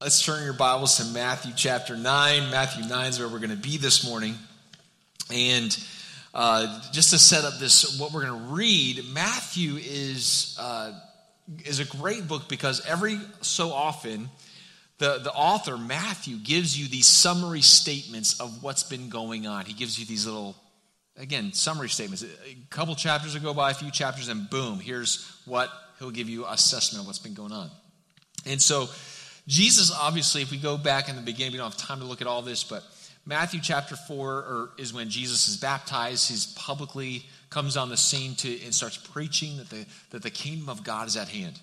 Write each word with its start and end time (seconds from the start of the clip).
Let's 0.00 0.24
turn 0.24 0.44
your 0.44 0.52
Bibles 0.52 0.98
to 0.98 1.04
Matthew 1.06 1.52
chapter 1.56 1.96
9. 1.96 2.50
Matthew 2.52 2.86
9 2.86 3.06
is 3.06 3.18
where 3.18 3.26
we're 3.26 3.40
going 3.40 3.50
to 3.50 3.56
be 3.56 3.78
this 3.78 4.08
morning. 4.08 4.36
And 5.34 5.76
uh, 6.32 6.80
just 6.92 7.10
to 7.10 7.18
set 7.18 7.44
up 7.44 7.58
this, 7.58 7.98
what 7.98 8.12
we're 8.12 8.24
going 8.24 8.40
to 8.40 8.54
read, 8.54 9.04
Matthew 9.12 9.74
is, 9.74 10.56
uh, 10.60 10.92
is 11.64 11.80
a 11.80 11.84
great 11.84 12.28
book 12.28 12.48
because 12.48 12.86
every 12.86 13.18
so 13.40 13.72
often, 13.72 14.30
the, 14.98 15.18
the 15.18 15.32
author, 15.32 15.76
Matthew, 15.76 16.36
gives 16.36 16.78
you 16.78 16.86
these 16.86 17.08
summary 17.08 17.60
statements 17.60 18.38
of 18.38 18.62
what's 18.62 18.84
been 18.84 19.08
going 19.08 19.48
on. 19.48 19.64
He 19.64 19.72
gives 19.72 19.98
you 19.98 20.06
these 20.06 20.26
little, 20.26 20.54
again, 21.16 21.52
summary 21.54 21.88
statements. 21.88 22.22
A 22.22 22.56
couple 22.70 22.94
chapters 22.94 23.34
will 23.34 23.42
go 23.42 23.52
by, 23.52 23.72
a 23.72 23.74
few 23.74 23.90
chapters, 23.90 24.28
and 24.28 24.48
boom, 24.48 24.78
here's 24.78 25.28
what 25.44 25.72
he'll 25.98 26.12
give 26.12 26.28
you 26.28 26.46
assessment 26.46 27.02
of 27.02 27.08
what's 27.08 27.18
been 27.18 27.34
going 27.34 27.50
on. 27.50 27.68
And 28.46 28.62
so, 28.62 28.88
Jesus, 29.48 29.90
obviously, 29.90 30.42
if 30.42 30.50
we 30.50 30.58
go 30.58 30.76
back 30.76 31.08
in 31.08 31.16
the 31.16 31.22
beginning, 31.22 31.52
we 31.52 31.58
don't 31.58 31.72
have 31.72 31.80
time 31.80 32.00
to 32.00 32.04
look 32.04 32.20
at 32.20 32.26
all 32.26 32.42
this, 32.42 32.62
but 32.62 32.84
Matthew 33.24 33.60
chapter 33.62 33.96
4 33.96 34.30
or, 34.30 34.70
is 34.76 34.92
when 34.92 35.08
Jesus 35.08 35.48
is 35.48 35.56
baptized. 35.56 36.30
He 36.30 36.36
publicly 36.54 37.24
comes 37.48 37.76
on 37.78 37.88
the 37.88 37.96
scene 37.96 38.34
to, 38.36 38.62
and 38.62 38.74
starts 38.74 38.98
preaching 38.98 39.56
that 39.56 39.70
the, 39.70 39.86
that 40.10 40.22
the 40.22 40.30
kingdom 40.30 40.68
of 40.68 40.84
God 40.84 41.08
is 41.08 41.16
at 41.16 41.28
hand. 41.28 41.58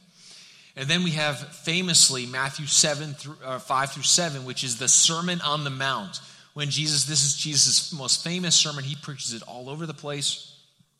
And 0.75 0.89
then 0.89 1.03
we 1.03 1.11
have 1.11 1.37
famously 1.37 2.25
Matthew 2.25 2.65
7 2.65 3.13
through, 3.13 3.37
uh, 3.45 3.59
5 3.59 3.91
through 3.91 4.03
7, 4.03 4.45
which 4.45 4.63
is 4.63 4.79
the 4.79 4.87
Sermon 4.87 5.39
on 5.41 5.63
the 5.63 5.69
Mount. 5.69 6.21
When 6.55 6.71
Jesus, 6.71 7.05
this 7.05 7.23
is 7.23 7.35
Jesus' 7.35 7.93
most 7.93 8.23
famous 8.23 8.55
sermon, 8.55 8.83
he 8.83 8.95
preaches 8.95 9.33
it 9.33 9.43
all 9.43 9.69
over 9.69 9.85
the 9.85 9.93
place. 9.93 10.55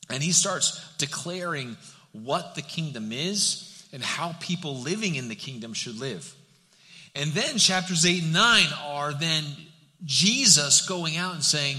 And 0.08 0.22
he 0.22 0.32
starts 0.32 0.80
declaring 0.98 1.78
what 2.12 2.54
the 2.54 2.62
kingdom 2.62 3.12
is 3.12 3.88
and 3.92 4.04
how 4.04 4.36
people 4.40 4.78
living 4.78 5.16
in 5.16 5.30
the 5.30 5.36
kingdom 5.36 5.74
should 5.74 6.00
live. 6.00 6.34
And 7.16 7.32
then 7.32 7.58
chapters 7.58 8.06
8 8.06 8.24
and 8.24 8.34
9 8.34 8.66
are 8.84 9.14
then 9.14 9.44
Jesus 10.04 10.86
going 10.88 11.18
out 11.18 11.34
and 11.34 11.44
saying, 11.44 11.78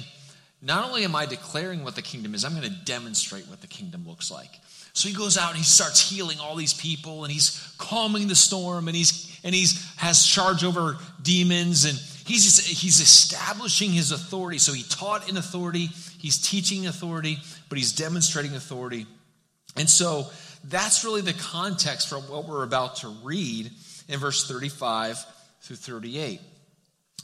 Not 0.63 0.89
only 0.89 1.05
am 1.05 1.15
I 1.15 1.27
declaring 1.27 1.85
what 1.85 1.95
the 1.95 2.03
kingdom 2.03 2.35
is, 2.35 2.45
I'm 2.45 2.55
going 2.55 2.71
to 2.71 2.85
demonstrate 2.85 3.47
what 3.49 3.61
the 3.61 3.67
kingdom 3.67 4.07
looks 4.07 4.31
like. 4.31 4.51
So 4.95 5.09
he 5.11 5.15
goes 5.15 5.37
out 5.37 5.51
and 5.51 5.59
he 5.59 5.65
starts 5.65 6.11
healing 6.11 6.39
all 6.41 6.57
these 6.57 6.73
people 6.73 7.25
and 7.25 7.33
he's 7.33 7.75
calming 7.77 8.29
the 8.29 8.35
storm 8.35 8.89
and 8.89 8.97
he's 8.97 9.39
and 9.45 9.55
he's 9.55 9.95
has 9.97 10.25
charge 10.25 10.65
over 10.65 10.97
demons 11.23 11.85
and 11.85 11.99
he's 12.27 12.45
just, 12.45 12.67
he's 12.67 13.01
establishing 13.01 13.91
his 13.91 14.11
authority. 14.11 14.57
So 14.57 14.73
he 14.73 14.83
taught 14.85 15.29
in 15.29 15.37
authority, 15.37 15.91
he's 16.19 16.39
teaching 16.39 16.87
authority, 16.87 17.39
but 17.69 17.77
he's 17.77 17.93
demonstrating 17.93 18.55
authority. 18.55 19.07
And 19.77 19.89
so 19.89 20.29
that's 20.65 21.05
really 21.05 21.21
the 21.21 21.35
context 21.35 22.09
for 22.09 22.17
what 22.17 22.49
we're 22.49 22.65
about 22.65 22.97
to 22.97 23.09
read 23.23 23.71
in 24.09 24.19
verse 24.19 24.47
35 24.49 25.25
through 25.63 25.77
38. 25.77 26.41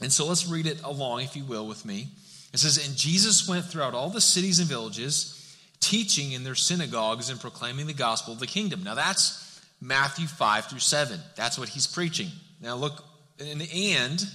And 0.01 0.11
so 0.11 0.25
let's 0.25 0.47
read 0.47 0.65
it 0.65 0.81
along, 0.83 1.21
if 1.21 1.35
you 1.35 1.45
will, 1.45 1.67
with 1.67 1.85
me. 1.85 2.07
It 2.53 2.59
says, 2.59 2.85
And 2.85 2.95
Jesus 2.95 3.47
went 3.47 3.65
throughout 3.65 3.93
all 3.93 4.09
the 4.09 4.21
cities 4.21 4.59
and 4.59 4.67
villages, 4.67 5.57
teaching 5.79 6.31
in 6.31 6.43
their 6.43 6.55
synagogues 6.55 7.29
and 7.29 7.39
proclaiming 7.39 7.87
the 7.87 7.93
gospel 7.93 8.33
of 8.33 8.39
the 8.39 8.47
kingdom. 8.47 8.83
Now 8.83 8.95
that's 8.95 9.61
Matthew 9.81 10.27
5 10.27 10.65
through 10.65 10.79
7. 10.79 11.19
That's 11.35 11.57
what 11.57 11.69
he's 11.69 11.87
preaching. 11.87 12.29
Now 12.61 12.75
look, 12.75 13.03
and, 13.39 13.61
and 13.73 14.25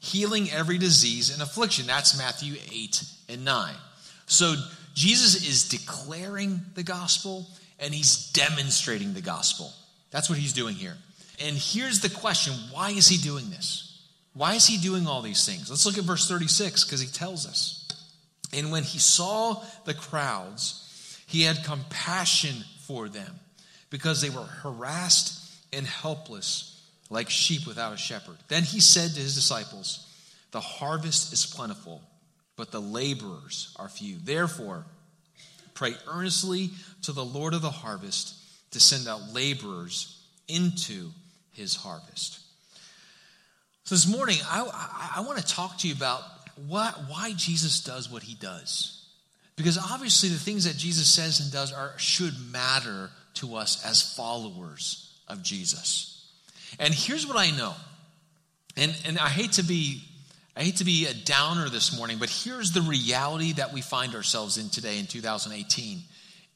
healing 0.00 0.50
every 0.50 0.78
disease 0.78 1.32
and 1.32 1.42
affliction. 1.42 1.86
That's 1.86 2.18
Matthew 2.18 2.54
8 2.72 3.04
and 3.28 3.44
9. 3.44 3.74
So 4.26 4.54
Jesus 4.94 5.48
is 5.48 5.68
declaring 5.68 6.60
the 6.74 6.82
gospel 6.82 7.46
and 7.78 7.94
he's 7.94 8.30
demonstrating 8.32 9.14
the 9.14 9.20
gospel. 9.20 9.72
That's 10.10 10.28
what 10.28 10.38
he's 10.38 10.52
doing 10.52 10.74
here. 10.74 10.96
And 11.40 11.56
here's 11.56 12.00
the 12.00 12.10
question 12.10 12.54
why 12.72 12.90
is 12.90 13.08
he 13.08 13.16
doing 13.16 13.50
this? 13.50 13.84
Why 14.34 14.54
is 14.54 14.66
he 14.66 14.78
doing 14.78 15.06
all 15.06 15.22
these 15.22 15.44
things? 15.44 15.70
Let's 15.70 15.86
look 15.86 15.98
at 15.98 16.04
verse 16.04 16.28
36 16.28 16.84
because 16.84 17.00
he 17.00 17.08
tells 17.08 17.46
us. 17.46 17.88
And 18.52 18.70
when 18.70 18.82
he 18.82 18.98
saw 18.98 19.62
the 19.84 19.94
crowds, 19.94 21.20
he 21.26 21.42
had 21.42 21.64
compassion 21.64 22.64
for 22.86 23.08
them 23.08 23.40
because 23.90 24.20
they 24.20 24.30
were 24.30 24.42
harassed 24.42 25.34
and 25.72 25.86
helpless 25.86 26.80
like 27.10 27.30
sheep 27.30 27.66
without 27.66 27.92
a 27.92 27.96
shepherd. 27.96 28.36
Then 28.48 28.62
he 28.62 28.80
said 28.80 29.10
to 29.10 29.20
his 29.20 29.34
disciples, 29.34 30.06
The 30.52 30.60
harvest 30.60 31.32
is 31.32 31.46
plentiful, 31.46 32.02
but 32.56 32.70
the 32.70 32.80
laborers 32.80 33.74
are 33.76 33.88
few. 33.88 34.16
Therefore, 34.22 34.84
pray 35.74 35.94
earnestly 36.06 36.70
to 37.02 37.12
the 37.12 37.24
Lord 37.24 37.54
of 37.54 37.62
the 37.62 37.70
harvest 37.70 38.34
to 38.72 38.80
send 38.80 39.08
out 39.08 39.32
laborers 39.32 40.22
into 40.48 41.10
his 41.58 41.76
harvest. 41.76 42.40
So 43.84 43.94
this 43.94 44.06
morning, 44.06 44.36
I, 44.48 44.62
I, 44.62 45.12
I 45.16 45.20
want 45.26 45.38
to 45.38 45.44
talk 45.44 45.78
to 45.78 45.88
you 45.88 45.94
about 45.94 46.22
what, 46.66 46.94
why 47.08 47.32
Jesus 47.36 47.82
does 47.82 48.10
what 48.10 48.22
he 48.22 48.34
does. 48.34 49.06
Because 49.56 49.76
obviously, 49.76 50.28
the 50.28 50.38
things 50.38 50.64
that 50.64 50.76
Jesus 50.76 51.08
says 51.08 51.40
and 51.40 51.50
does 51.50 51.72
are, 51.72 51.92
should 51.98 52.34
matter 52.52 53.10
to 53.34 53.56
us 53.56 53.84
as 53.84 54.14
followers 54.14 55.12
of 55.26 55.42
Jesus. 55.42 56.30
And 56.78 56.94
here's 56.94 57.26
what 57.26 57.36
I 57.36 57.50
know. 57.50 57.74
And, 58.76 58.96
and 59.04 59.18
I 59.18 59.28
hate 59.28 59.52
to 59.52 59.64
be 59.64 60.02
I 60.56 60.62
hate 60.62 60.76
to 60.78 60.84
be 60.84 61.06
a 61.06 61.14
downer 61.14 61.68
this 61.68 61.96
morning, 61.96 62.18
but 62.18 62.28
here's 62.28 62.72
the 62.72 62.82
reality 62.82 63.52
that 63.52 63.72
we 63.72 63.80
find 63.80 64.16
ourselves 64.16 64.58
in 64.58 64.70
today 64.70 64.98
in 64.98 65.06
2018 65.06 66.00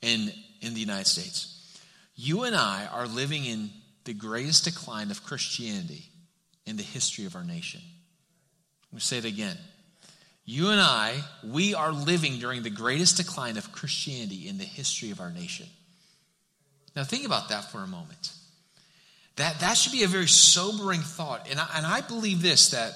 in, 0.03 0.33
in 0.61 0.75
the 0.75 0.81
United 0.81 1.07
States. 1.07 1.79
You 2.17 2.43
and 2.43 2.57
I 2.57 2.89
are 2.93 3.07
living 3.07 3.45
in 3.45 3.71
the 4.05 4.15
greatest 4.15 4.65
decline 4.65 5.11
of 5.11 5.25
Christianity 5.25 6.05
in 6.67 6.77
the 6.77 6.83
history 6.83 7.25
of 7.25 7.37
our 7.37 7.45
nation. 7.45 7.81
Let 8.91 8.97
me 8.97 9.01
say 9.01 9.19
it 9.19 9.25
again. 9.25 9.57
You 10.45 10.71
and 10.71 10.81
I, 10.81 11.21
we 11.45 11.75
are 11.75 11.93
living 11.93 12.39
during 12.39 12.63
the 12.63 12.71
greatest 12.71 13.17
decline 13.17 13.57
of 13.57 13.73
Christianity 13.73 14.49
in 14.49 14.59
the 14.59 14.65
history 14.65 15.11
of 15.11 15.21
our 15.21 15.31
nation. 15.31 15.67
Now, 16.97 17.05
think 17.05 17.25
about 17.25 17.49
that 17.51 17.71
for 17.71 17.79
a 17.79 17.87
moment. 17.87 18.33
That, 19.37 19.61
that 19.61 19.77
should 19.77 19.93
be 19.93 20.03
a 20.03 20.09
very 20.09 20.27
sobering 20.27 21.01
thought. 21.01 21.49
And 21.51 21.59
I, 21.59 21.67
and 21.77 21.87
I 21.87 22.01
believe 22.03 22.43
this 22.43 22.71
that 22.71 22.93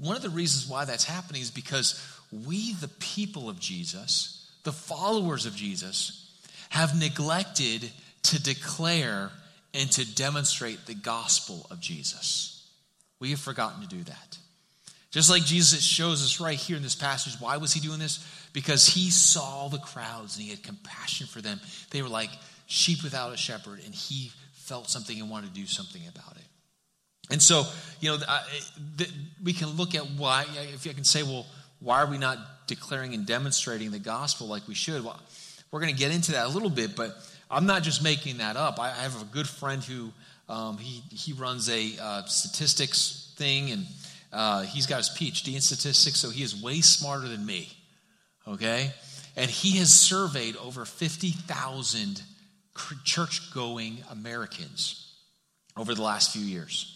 one 0.00 0.16
of 0.16 0.22
the 0.22 0.30
reasons 0.30 0.68
why 0.68 0.84
that's 0.84 1.04
happening 1.04 1.40
is 1.42 1.50
because 1.50 2.00
we, 2.46 2.74
the 2.74 2.88
people 2.88 3.48
of 3.48 3.60
Jesus, 3.60 4.50
the 4.64 4.72
followers 4.72 5.46
of 5.46 5.54
Jesus, 5.54 6.36
have 6.70 6.98
neglected 6.98 7.90
to 8.24 8.42
declare 8.42 9.30
and 9.74 9.90
to 9.92 10.14
demonstrate 10.14 10.86
the 10.86 10.94
gospel 10.94 11.66
of 11.70 11.80
Jesus. 11.80 12.68
We 13.20 13.30
have 13.30 13.40
forgotten 13.40 13.82
to 13.82 13.88
do 13.88 14.02
that. 14.04 14.38
Just 15.10 15.30
like 15.30 15.44
Jesus 15.44 15.82
shows 15.82 16.22
us 16.22 16.40
right 16.40 16.58
here 16.58 16.76
in 16.76 16.82
this 16.82 16.94
passage, 16.94 17.34
why 17.38 17.58
was 17.58 17.72
he 17.72 17.80
doing 17.80 17.98
this? 17.98 18.26
Because 18.52 18.86
he 18.86 19.10
saw 19.10 19.68
the 19.68 19.78
crowds 19.78 20.36
and 20.36 20.44
he 20.44 20.50
had 20.50 20.62
compassion 20.62 21.26
for 21.26 21.40
them. 21.40 21.60
They 21.90 22.00
were 22.02 22.08
like 22.08 22.30
sheep 22.66 23.02
without 23.02 23.32
a 23.32 23.36
shepherd, 23.36 23.80
and 23.84 23.94
he 23.94 24.32
felt 24.54 24.88
something 24.88 25.20
and 25.20 25.28
wanted 25.28 25.54
to 25.54 25.60
do 25.60 25.66
something 25.66 26.00
about 26.08 26.36
it. 26.36 26.44
And 27.30 27.42
so, 27.42 27.64
you 28.00 28.10
know, 28.10 28.18
we 29.42 29.52
can 29.52 29.68
look 29.70 29.94
at 29.94 30.02
why, 30.16 30.46
if 30.72 30.86
I 30.86 30.92
can 30.92 31.04
say, 31.04 31.22
well, 31.22 31.46
why 31.80 32.02
are 32.02 32.06
we 32.06 32.16
not 32.16 32.38
declaring 32.66 33.12
and 33.12 33.26
demonstrating 33.26 33.90
the 33.90 33.98
gospel 33.98 34.46
like 34.46 34.66
we 34.66 34.74
should? 34.74 35.04
Well, 35.04 35.20
we're 35.70 35.80
going 35.80 35.94
to 35.94 35.98
get 35.98 36.14
into 36.14 36.32
that 36.32 36.46
a 36.46 36.48
little 36.48 36.70
bit, 36.70 36.96
but 36.96 37.16
I'm 37.52 37.66
not 37.66 37.82
just 37.82 38.02
making 38.02 38.38
that 38.38 38.56
up. 38.56 38.80
I, 38.80 38.88
have 38.88 39.20
a 39.20 39.26
good 39.26 39.46
friend 39.46 39.84
who 39.84 40.10
um, 40.48 40.78
he 40.78 41.02
he 41.14 41.34
runs 41.34 41.68
a 41.68 41.92
uh, 42.00 42.24
statistics 42.24 43.34
thing, 43.36 43.70
and 43.70 43.86
uh, 44.32 44.62
he's 44.62 44.86
got 44.86 44.96
his 44.96 45.10
PhD 45.10 45.54
in 45.54 45.60
statistics, 45.60 46.18
so 46.18 46.30
he 46.30 46.42
is 46.42 46.60
way 46.60 46.80
smarter 46.80 47.28
than 47.28 47.44
me. 47.44 47.68
Okay, 48.48 48.90
and 49.36 49.50
he 49.50 49.76
has 49.78 49.92
surveyed 49.92 50.56
over 50.56 50.86
fifty 50.86 51.30
thousand 51.30 52.22
church-going 53.04 53.98
Americans 54.10 55.12
over 55.76 55.94
the 55.94 56.02
last 56.02 56.32
few 56.32 56.42
years. 56.42 56.88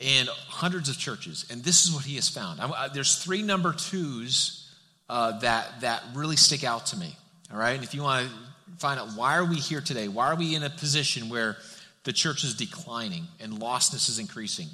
And 0.00 0.28
hundreds 0.28 0.88
of 0.88 0.98
churches, 0.98 1.44
and 1.50 1.62
this 1.62 1.84
is 1.84 1.92
what 1.92 2.04
he 2.04 2.14
has 2.16 2.28
found. 2.28 2.60
I, 2.60 2.88
there's 2.88 3.16
three 3.16 3.42
number 3.42 3.72
twos 3.72 4.72
uh, 5.08 5.40
that 5.40 5.80
that 5.80 6.02
really 6.14 6.36
stick 6.36 6.62
out 6.62 6.86
to 6.86 6.96
me. 6.96 7.16
All 7.52 7.58
right, 7.58 7.74
and 7.74 7.84
if 7.84 7.94
you 7.94 8.02
want 8.02 8.28
to 8.28 8.32
find 8.78 8.98
out 8.98 9.08
why 9.16 9.36
are 9.36 9.44
we 9.44 9.56
here 9.56 9.80
today? 9.80 10.08
Why 10.08 10.28
are 10.28 10.36
we 10.36 10.54
in 10.54 10.62
a 10.62 10.70
position 10.70 11.28
where 11.28 11.56
the 12.04 12.12
church 12.12 12.44
is 12.44 12.54
declining 12.54 13.26
and 13.40 13.54
lostness 13.54 14.08
is 14.08 14.18
increasing? 14.18 14.68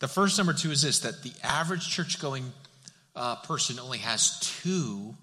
The 0.00 0.08
first 0.08 0.38
number 0.38 0.52
two 0.52 0.70
is 0.70 0.82
this 0.82 1.00
that 1.00 1.22
the 1.22 1.32
average 1.42 1.88
church 1.88 2.20
going 2.20 2.52
uh, 3.14 3.36
person 3.36 3.78
only 3.78 3.98
has 3.98 4.40
two 4.40 5.14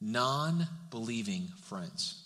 non 0.00 0.66
believing 0.90 1.48
friends. 1.64 2.20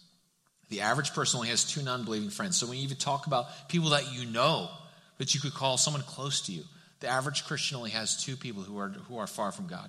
The 0.68 0.82
average 0.82 1.14
person 1.14 1.38
only 1.38 1.48
has 1.48 1.64
two 1.64 1.82
non 1.82 2.04
believing 2.04 2.30
friends. 2.30 2.56
So 2.56 2.66
when 2.66 2.78
you 2.78 2.84
even 2.84 2.96
talk 2.96 3.26
about 3.26 3.68
people 3.68 3.90
that 3.90 4.12
you 4.12 4.26
know, 4.26 4.70
that 5.18 5.34
you 5.34 5.40
could 5.40 5.54
call 5.54 5.76
someone 5.76 6.02
close 6.02 6.42
to 6.42 6.52
you, 6.52 6.62
the 7.00 7.08
average 7.08 7.44
Christian 7.44 7.76
only 7.76 7.90
has 7.90 8.22
two 8.22 8.36
people 8.36 8.62
who 8.62 8.78
are, 8.78 8.88
who 8.88 9.18
are 9.18 9.26
far 9.26 9.52
from 9.52 9.66
God. 9.66 9.88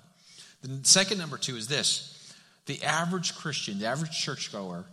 The 0.62 0.80
second 0.82 1.18
number 1.18 1.38
two 1.38 1.56
is 1.56 1.68
this 1.68 2.16
the 2.66 2.82
average 2.82 3.34
Christian, 3.34 3.78
the 3.78 3.86
average 3.86 4.12
churchgoer, 4.12 4.84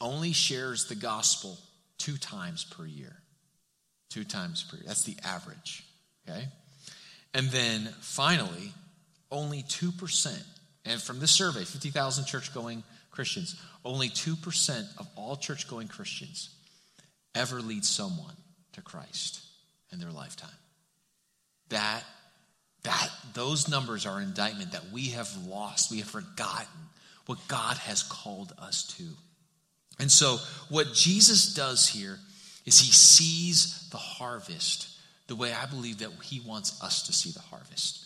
only 0.00 0.32
shares 0.32 0.86
the 0.86 0.94
gospel 0.94 1.58
two 1.98 2.16
times 2.16 2.64
per 2.64 2.86
year. 2.86 3.16
Two 4.08 4.24
times 4.24 4.64
per 4.64 4.76
year. 4.76 4.84
That's 4.86 5.04
the 5.04 5.16
average. 5.24 5.84
Okay? 6.28 6.46
And 7.34 7.48
then 7.48 7.88
finally, 8.00 8.72
only 9.30 9.62
2%, 9.62 10.42
and 10.84 11.00
from 11.00 11.20
this 11.20 11.30
survey, 11.30 11.64
50,000 11.64 12.24
church 12.24 12.52
going 12.52 12.82
Christians, 13.10 13.60
only 13.84 14.08
2% 14.08 14.98
of 14.98 15.06
all 15.14 15.36
church 15.36 15.68
going 15.68 15.88
Christians 15.88 16.50
ever 17.34 17.60
lead 17.60 17.84
someone 17.84 18.34
to 18.72 18.82
Christ 18.82 19.44
in 19.92 20.00
their 20.00 20.10
lifetime. 20.10 20.50
That, 21.68 22.02
that, 22.82 23.08
those 23.34 23.68
numbers 23.68 24.06
are 24.06 24.20
indictment 24.20 24.72
that 24.72 24.90
we 24.92 25.10
have 25.10 25.28
lost, 25.46 25.90
we 25.90 25.98
have 25.98 26.08
forgotten 26.08 26.66
what 27.26 27.38
God 27.46 27.76
has 27.76 28.02
called 28.02 28.52
us 28.58 28.84
to. 28.98 29.04
And 30.00 30.10
so, 30.10 30.38
what 30.68 30.94
Jesus 30.94 31.54
does 31.54 31.86
here 31.86 32.18
is 32.64 32.80
he 32.80 32.90
sees 32.90 33.88
the 33.90 33.98
harvest 33.98 34.88
the 35.26 35.36
way 35.36 35.52
I 35.52 35.66
believe 35.66 35.98
that 35.98 36.10
he 36.24 36.40
wants 36.40 36.82
us 36.82 37.04
to 37.04 37.12
see 37.12 37.30
the 37.30 37.40
harvest. 37.40 38.04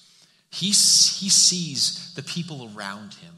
He, 0.51 0.67
he 0.67 0.73
sees 0.73 2.13
the 2.15 2.23
people 2.23 2.71
around 2.77 3.15
him 3.15 3.33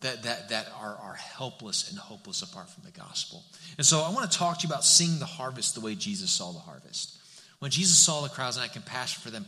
that, 0.00 0.22
that, 0.24 0.50
that 0.50 0.68
are, 0.78 0.96
are 1.02 1.14
helpless 1.14 1.90
and 1.90 1.98
hopeless 1.98 2.42
apart 2.42 2.68
from 2.68 2.84
the 2.84 2.90
gospel. 2.90 3.42
And 3.78 3.86
so 3.86 4.02
I 4.02 4.10
want 4.10 4.30
to 4.30 4.38
talk 4.38 4.58
to 4.58 4.66
you 4.66 4.72
about 4.72 4.84
seeing 4.84 5.18
the 5.18 5.24
harvest 5.24 5.74
the 5.74 5.80
way 5.80 5.94
Jesus 5.94 6.30
saw 6.30 6.52
the 6.52 6.58
harvest. 6.58 7.16
When 7.60 7.70
Jesus 7.70 7.98
saw 7.98 8.20
the 8.20 8.28
crowds 8.28 8.56
and 8.56 8.62
had 8.64 8.72
compassion 8.72 9.22
for 9.22 9.30
them, 9.30 9.46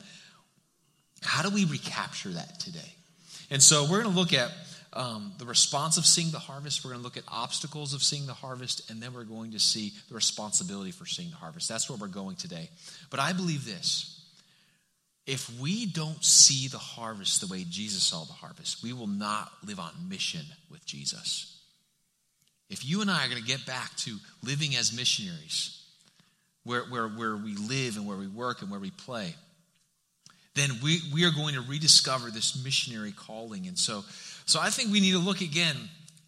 how 1.23 1.43
do 1.43 1.51
we 1.51 1.67
recapture 1.67 2.31
that 2.31 2.59
today? 2.59 2.95
And 3.51 3.63
so 3.63 3.83
we're 3.83 4.03
going 4.03 4.15
to 4.15 4.19
look 4.19 4.33
at 4.33 4.51
um, 4.97 5.33
the 5.39 5.45
response 5.45 5.99
of 5.99 6.07
seeing 6.07 6.31
the 6.31 6.39
harvest. 6.39 6.85
We're 6.85 6.91
going 6.91 7.01
to 7.01 7.05
look 7.05 7.17
at 7.17 7.25
obstacles 7.29 7.95
of 7.95 8.03
seeing 8.03 8.27
the 8.27 8.33
harvest, 8.33 8.91
and 8.91 9.01
then 9.01 9.13
we're 9.13 9.25
going 9.25 9.53
to 9.53 9.61
see 9.61 9.93
the 10.09 10.15
responsibility 10.15 10.91
for 10.91 11.07
seeing 11.07 11.31
the 11.31 11.37
harvest. 11.37 11.69
That's 11.69 11.89
where 11.89 11.99
we're 11.99 12.09
going 12.09 12.37
today. 12.37 12.71
But 13.11 13.21
I 13.21 13.33
believe 13.33 13.65
this 13.65 14.13
if 15.27 15.51
we 15.61 15.87
don't 15.87 16.25
see 16.25 16.69
the 16.69 16.79
harvest 16.79 17.41
the 17.41 17.53
way 17.53 17.65
Jesus 17.69 18.05
saw 18.05 18.25
the 18.25 18.33
harvest, 18.33 18.83
we 18.83 18.93
will 18.93 19.09
not 19.09 19.51
live 19.67 19.81
on 19.81 19.91
mission 20.09 20.43
with 20.71 20.87
Jesus. 20.87 21.61
If 22.71 22.85
you 22.89 23.01
and 23.01 23.11
I 23.11 23.27
are 23.27 23.29
going 23.29 23.41
to 23.41 23.47
get 23.47 23.67
back 23.67 23.95
to 23.99 24.17
living 24.45 24.77
as 24.77 24.97
missionaries, 24.97 25.83
where, 26.65 26.83
where, 26.83 27.09
where 27.09 27.37
we 27.37 27.55
live 27.55 27.97
and 27.97 28.07
where 28.07 28.17
we 28.17 28.29
work 28.29 28.63
and 28.63 28.71
where 28.71 28.81
we 28.81 28.91
play, 28.91 29.35
then 30.55 30.71
we, 30.83 31.01
we 31.13 31.25
are 31.25 31.31
going 31.31 31.55
to 31.55 31.61
rediscover 31.61 32.31
this 32.31 32.63
missionary 32.65 33.13
calling. 33.13 33.67
And 33.67 33.79
so, 33.79 34.05
so 34.47 34.61
I 34.61 34.71
think 34.71 34.93
we 34.93 35.01
need 35.01 35.13
to 35.13 35.19
look 35.19 35.41
again 35.41 35.77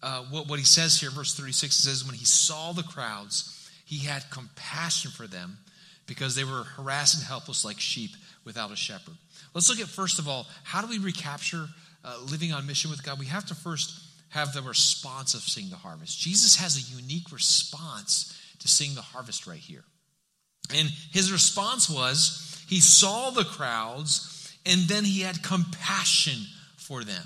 uh, 0.03 0.23
what, 0.29 0.47
what 0.47 0.59
he 0.59 0.65
says 0.65 0.99
here, 0.99 1.09
verse 1.09 1.33
36. 1.33 1.79
It 1.79 1.81
says, 1.81 2.05
When 2.05 2.15
he 2.15 2.25
saw 2.25 2.73
the 2.73 2.83
crowds, 2.83 3.69
he 3.85 4.05
had 4.05 4.29
compassion 4.29 5.11
for 5.11 5.25
them 5.25 5.57
because 6.05 6.35
they 6.35 6.43
were 6.43 6.63
harassed 6.63 7.15
and 7.15 7.23
helpless 7.23 7.65
like 7.65 7.79
sheep 7.79 8.11
without 8.45 8.71
a 8.71 8.75
shepherd. 8.75 9.15
Let's 9.53 9.69
look 9.69 9.79
at, 9.79 9.87
first 9.87 10.19
of 10.19 10.27
all, 10.27 10.47
how 10.63 10.81
do 10.81 10.87
we 10.87 10.99
recapture 10.99 11.67
uh, 12.03 12.19
living 12.29 12.51
on 12.51 12.67
mission 12.67 12.91
with 12.91 13.03
God? 13.03 13.19
We 13.19 13.25
have 13.27 13.45
to 13.47 13.55
first 13.55 13.99
have 14.29 14.53
the 14.53 14.61
response 14.61 15.33
of 15.33 15.41
seeing 15.41 15.69
the 15.69 15.75
harvest. 15.75 16.19
Jesus 16.19 16.55
has 16.57 16.77
a 16.77 16.95
unique 16.95 17.31
response 17.31 18.37
to 18.59 18.67
seeing 18.67 18.95
the 18.95 19.01
harvest 19.01 19.47
right 19.47 19.57
here. 19.57 19.83
And 20.75 20.89
his 21.11 21.31
response 21.31 21.89
was 21.89 22.63
he 22.67 22.79
saw 22.79 23.31
the 23.31 23.43
crowds 23.43 24.55
and 24.65 24.81
then 24.81 25.03
he 25.03 25.21
had 25.21 25.41
compassion 25.41 26.45
for 26.75 27.03
them. 27.03 27.23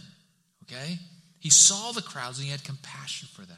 Okay? 0.74 0.98
He 1.40 1.50
saw 1.50 1.92
the 1.92 2.02
crowds 2.02 2.40
and 2.40 2.46
he 2.46 2.52
had 2.52 2.64
compassion 2.64 3.28
for 3.34 3.42
them. 3.42 3.58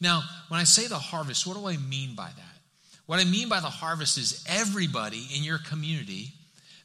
Now, 0.00 0.22
when 0.48 0.60
I 0.60 0.64
say 0.64 0.86
the 0.86 0.98
harvest, 0.98 1.46
what 1.46 1.56
do 1.56 1.66
I 1.66 1.76
mean 1.76 2.14
by 2.14 2.28
that? 2.28 2.58
What 3.06 3.20
I 3.20 3.24
mean 3.24 3.48
by 3.48 3.60
the 3.60 3.66
harvest 3.66 4.18
is 4.18 4.44
everybody 4.48 5.26
in 5.36 5.42
your 5.44 5.58
community 5.58 6.32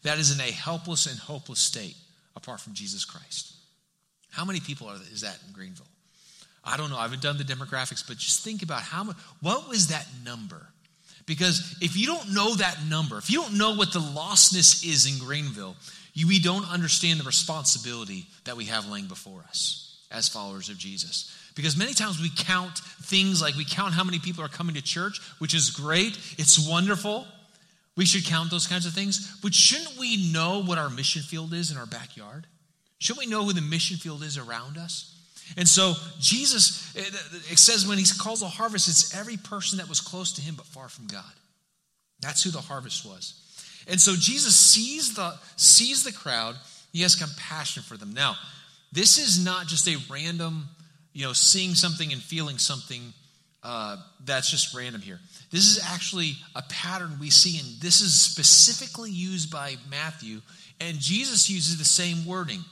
that 0.03 0.17
is 0.17 0.33
in 0.33 0.39
a 0.39 0.51
helpless 0.51 1.05
and 1.05 1.17
hopeless 1.19 1.59
state 1.59 1.95
apart 2.35 2.59
from 2.59 2.73
Jesus 2.73 3.05
Christ. 3.05 3.53
How 4.31 4.45
many 4.45 4.59
people 4.59 4.87
are, 4.87 4.97
is 5.11 5.21
that 5.21 5.37
in 5.47 5.53
Greenville? 5.53 5.87
I 6.63 6.77
don't 6.77 6.89
know. 6.89 6.97
I 6.97 7.03
haven't 7.03 7.21
done 7.21 7.37
the 7.37 7.43
demographics, 7.43 8.05
but 8.05 8.17
just 8.17 8.43
think 8.43 8.63
about 8.63 8.81
how 8.81 9.03
much, 9.03 9.15
what 9.39 9.69
was 9.69 9.87
that 9.87 10.05
number? 10.25 10.67
Because 11.25 11.75
if 11.81 11.95
you 11.95 12.05
don't 12.05 12.33
know 12.33 12.55
that 12.55 12.77
number, 12.89 13.17
if 13.17 13.31
you 13.31 13.41
don't 13.41 13.57
know 13.57 13.75
what 13.75 13.93
the 13.93 13.99
lostness 13.99 14.85
is 14.85 15.05
in 15.05 15.23
Greenville, 15.23 15.75
we 16.23 16.39
don't 16.39 16.71
understand 16.71 17.19
the 17.19 17.25
responsibility 17.25 18.27
that 18.45 18.55
we 18.55 18.65
have 18.65 18.87
laying 18.87 19.07
before 19.07 19.43
us 19.49 20.05
as 20.11 20.29
followers 20.29 20.69
of 20.69 20.77
Jesus. 20.77 21.35
Because 21.55 21.75
many 21.75 21.93
times 21.93 22.21
we 22.21 22.29
count 22.35 22.77
things 22.77 23.41
like 23.41 23.55
we 23.55 23.65
count 23.65 23.93
how 23.93 24.03
many 24.03 24.19
people 24.19 24.43
are 24.43 24.49
coming 24.49 24.75
to 24.75 24.81
church, 24.81 25.19
which 25.39 25.53
is 25.53 25.71
great, 25.71 26.17
it's 26.37 26.69
wonderful. 26.69 27.25
We 27.97 28.05
should 28.05 28.25
count 28.25 28.51
those 28.51 28.67
kinds 28.67 28.85
of 28.85 28.93
things. 28.93 29.37
But 29.41 29.53
shouldn't 29.53 29.97
we 29.97 30.31
know 30.31 30.61
what 30.63 30.77
our 30.77 30.89
mission 30.89 31.21
field 31.21 31.53
is 31.53 31.71
in 31.71 31.77
our 31.77 31.85
backyard? 31.85 32.45
Shouldn't 32.99 33.25
we 33.25 33.31
know 33.31 33.43
who 33.43 33.53
the 33.53 33.61
mission 33.61 33.97
field 33.97 34.23
is 34.23 34.37
around 34.37 34.77
us? 34.77 35.11
And 35.57 35.67
so 35.67 35.93
Jesus, 36.19 36.95
it 36.95 37.59
says 37.59 37.87
when 37.87 37.97
he 37.97 38.05
calls 38.19 38.41
a 38.41 38.47
harvest, 38.47 38.89
it's 38.89 39.15
every 39.15 39.37
person 39.37 39.77
that 39.77 39.87
was 39.87 40.01
close 40.01 40.33
to 40.33 40.41
him 40.41 40.55
but 40.55 40.65
far 40.65 40.89
from 40.89 41.07
God. 41.07 41.23
That's 42.19 42.43
who 42.43 42.49
the 42.49 42.61
harvest 42.61 43.05
was. 43.05 43.39
And 43.87 43.99
so 43.99 44.15
Jesus 44.15 44.55
sees 44.55 45.15
the, 45.15 45.33
sees 45.55 46.03
the 46.03 46.11
crowd. 46.11 46.55
He 46.91 47.01
has 47.01 47.15
compassion 47.15 47.83
for 47.83 47.97
them. 47.97 48.13
Now, 48.13 48.35
this 48.91 49.17
is 49.17 49.43
not 49.43 49.67
just 49.67 49.87
a 49.87 49.97
random, 50.09 50.67
you 51.13 51.25
know, 51.25 51.33
seeing 51.33 51.75
something 51.75 52.11
and 52.11 52.21
feeling 52.21 52.57
something 52.57 53.13
uh, 53.63 53.97
that's 54.23 54.49
just 54.49 54.75
random 54.75 55.01
here. 55.01 55.19
This 55.51 55.65
is 55.65 55.83
actually 55.91 56.33
a 56.55 56.61
pattern 56.69 57.17
we 57.19 57.29
see, 57.29 57.59
and 57.59 57.81
this 57.81 57.99
is 57.99 58.19
specifically 58.19 59.09
used 59.09 59.51
by 59.51 59.75
Matthew, 59.89 60.41
and 60.79 60.99
Jesus 60.99 61.49
uses 61.49 61.77
the 61.77 61.85
same 61.85 62.25
wording. 62.25 62.63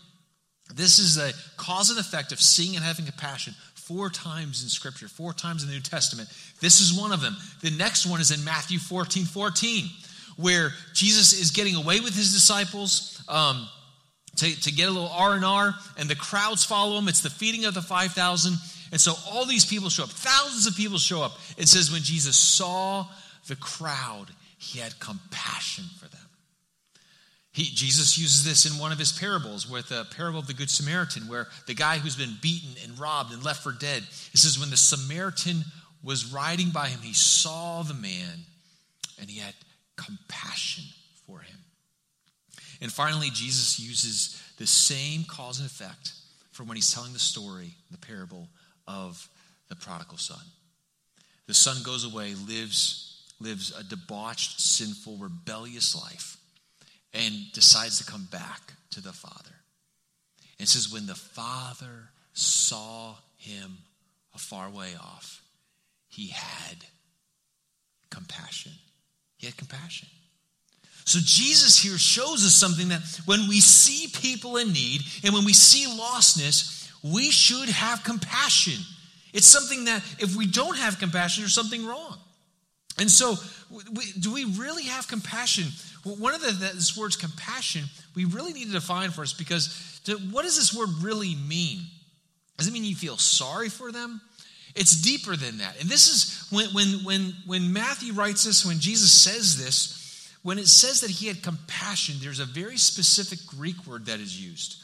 This 0.73 0.99
is 0.99 1.17
a 1.17 1.31
cause 1.57 1.89
and 1.89 1.99
effect 1.99 2.31
of 2.31 2.39
seeing 2.39 2.75
and 2.75 2.85
having 2.85 3.05
compassion 3.05 3.53
four 3.73 4.09
times 4.09 4.63
in 4.63 4.69
Scripture, 4.69 5.07
four 5.07 5.33
times 5.33 5.63
in 5.63 5.69
the 5.69 5.75
New 5.75 5.81
Testament. 5.81 6.29
This 6.61 6.79
is 6.79 6.97
one 6.97 7.11
of 7.11 7.21
them. 7.21 7.35
The 7.61 7.71
next 7.71 8.05
one 8.05 8.21
is 8.21 8.31
in 8.31 8.43
Matthew 8.43 8.79
14 8.79 9.25
14, 9.25 9.89
where 10.37 10.71
Jesus 10.93 11.33
is 11.33 11.51
getting 11.51 11.75
away 11.75 11.99
with 11.99 12.15
his 12.15 12.33
disciples. 12.33 13.23
Um, 13.27 13.67
to, 14.37 14.61
to 14.61 14.71
get 14.71 14.87
a 14.87 14.91
little 14.91 15.09
r&r 15.09 15.75
and 15.95 16.09
the 16.09 16.15
crowds 16.15 16.63
follow 16.65 16.97
him 16.97 17.07
it's 17.07 17.21
the 17.21 17.29
feeding 17.29 17.65
of 17.65 17.75
the 17.75 17.83
5000 17.83 18.55
and 18.93 19.01
so 19.01 19.15
all 19.31 19.47
these 19.47 19.65
people 19.65 19.89
show 19.89 20.03
up, 20.03 20.11
thousands 20.11 20.67
of 20.67 20.75
people 20.75 20.99
show 20.99 21.23
up. 21.23 21.31
It 21.57 21.67
says, 21.67 21.91
when 21.91 22.03
Jesus 22.03 22.37
saw 22.37 23.07
the 23.47 23.55
crowd, 23.55 24.27
he 24.59 24.77
had 24.77 24.99
compassion 24.99 25.85
for 25.97 26.07
them. 26.07 26.21
He, 27.51 27.63
Jesus 27.63 28.19
uses 28.19 28.43
this 28.43 28.71
in 28.71 28.79
one 28.79 28.91
of 28.91 28.99
his 28.99 29.11
parables, 29.11 29.67
with 29.67 29.89
the 29.89 30.05
parable 30.15 30.37
of 30.37 30.45
the 30.45 30.53
Good 30.53 30.69
Samaritan, 30.69 31.23
where 31.23 31.47
the 31.65 31.73
guy 31.73 31.97
who's 31.97 32.15
been 32.15 32.37
beaten 32.39 32.69
and 32.83 32.99
robbed 32.99 33.33
and 33.33 33.43
left 33.43 33.63
for 33.63 33.71
dead. 33.71 34.03
It 34.31 34.37
says, 34.37 34.59
when 34.59 34.69
the 34.69 34.77
Samaritan 34.77 35.63
was 36.03 36.31
riding 36.31 36.69
by 36.69 36.89
him, 36.89 36.99
he 37.01 37.13
saw 37.13 37.81
the 37.81 37.95
man 37.95 38.45
and 39.19 39.27
he 39.27 39.39
had 39.39 39.55
compassion 39.95 40.83
for 41.25 41.39
him. 41.39 41.57
And 42.81 42.91
finally, 42.91 43.29
Jesus 43.31 43.79
uses 43.79 44.41
the 44.57 44.67
same 44.67 45.23
cause 45.23 45.59
and 45.59 45.67
effect 45.67 46.13
for 46.51 46.63
when 46.63 46.75
he's 46.75 46.93
telling 46.93 47.13
the 47.13 47.19
story, 47.19 47.71
the 47.91 47.97
parable 47.97 48.47
of 48.87 49.27
the 49.69 49.75
prodigal 49.75 50.17
son. 50.17 50.43
The 51.47 51.53
son 51.53 51.77
goes 51.83 52.05
away, 52.05 52.35
lives, 52.35 53.23
lives 53.39 53.73
a 53.77 53.83
debauched, 53.83 54.59
sinful, 54.59 55.17
rebellious 55.17 55.95
life, 55.95 56.37
and 57.13 57.33
decides 57.53 57.99
to 57.99 58.11
come 58.11 58.27
back 58.31 58.73
to 58.91 59.01
the 59.01 59.13
father. 59.13 59.55
And 60.59 60.67
says, 60.67 60.91
when 60.91 61.07
the 61.07 61.15
father 61.15 62.09
saw 62.33 63.15
him 63.37 63.77
a 64.33 64.37
far 64.37 64.69
way 64.69 64.93
off, 64.99 65.41
he 66.07 66.27
had 66.27 66.85
compassion. 68.09 68.71
He 69.43 69.47
had 69.47 69.57
compassion. 69.57 70.07
So 71.03 71.19
Jesus 71.21 71.77
here 71.77 71.97
shows 71.97 72.45
us 72.45 72.53
something 72.53 72.87
that 72.87 73.01
when 73.25 73.49
we 73.49 73.59
see 73.59 74.07
people 74.21 74.55
in 74.55 74.71
need 74.71 75.01
and 75.25 75.33
when 75.33 75.43
we 75.43 75.51
see 75.51 75.85
lostness, 75.85 76.89
we 77.03 77.29
should 77.29 77.67
have 77.67 78.05
compassion. 78.05 78.81
It's 79.33 79.45
something 79.45 79.83
that 79.83 80.01
if 80.19 80.37
we 80.37 80.47
don't 80.47 80.77
have 80.77 80.97
compassion, 80.97 81.43
there's 81.43 81.53
something 81.53 81.85
wrong. 81.85 82.17
And 82.97 83.11
so, 83.11 83.35
we, 83.69 84.13
do 84.17 84.31
we 84.31 84.45
really 84.45 84.83
have 84.83 85.09
compassion? 85.09 85.65
One 86.05 86.33
of 86.33 86.39
the 86.39 86.51
this 86.51 86.95
word's 86.95 87.17
compassion, 87.17 87.83
we 88.15 88.23
really 88.23 88.53
need 88.53 88.67
to 88.67 88.71
define 88.71 89.09
for 89.09 89.23
us 89.23 89.33
because 89.33 89.99
to, 90.05 90.13
what 90.31 90.43
does 90.43 90.55
this 90.55 90.73
word 90.73 90.87
really 91.01 91.35
mean? 91.35 91.81
Does 92.57 92.69
it 92.69 92.71
mean 92.71 92.85
you 92.85 92.95
feel 92.95 93.17
sorry 93.17 93.67
for 93.67 93.91
them? 93.91 94.21
It's 94.75 95.01
deeper 95.01 95.35
than 95.35 95.59
that. 95.59 95.79
And 95.79 95.89
this 95.89 96.07
is 96.07 96.47
when, 96.49 96.67
when, 96.73 97.03
when, 97.03 97.33
when 97.45 97.73
Matthew 97.73 98.13
writes 98.13 98.43
this, 98.43 98.65
when 98.65 98.79
Jesus 98.79 99.11
says 99.11 99.63
this, 99.63 99.99
when 100.41 100.57
it 100.57 100.67
says 100.67 101.01
that 101.01 101.09
he 101.09 101.27
had 101.27 101.41
compassion, 101.43 102.15
there's 102.21 102.39
a 102.39 102.45
very 102.45 102.77
specific 102.77 103.45
Greek 103.45 103.85
word 103.85 104.07
that 104.07 104.19
is 104.19 104.39
used. 104.39 104.77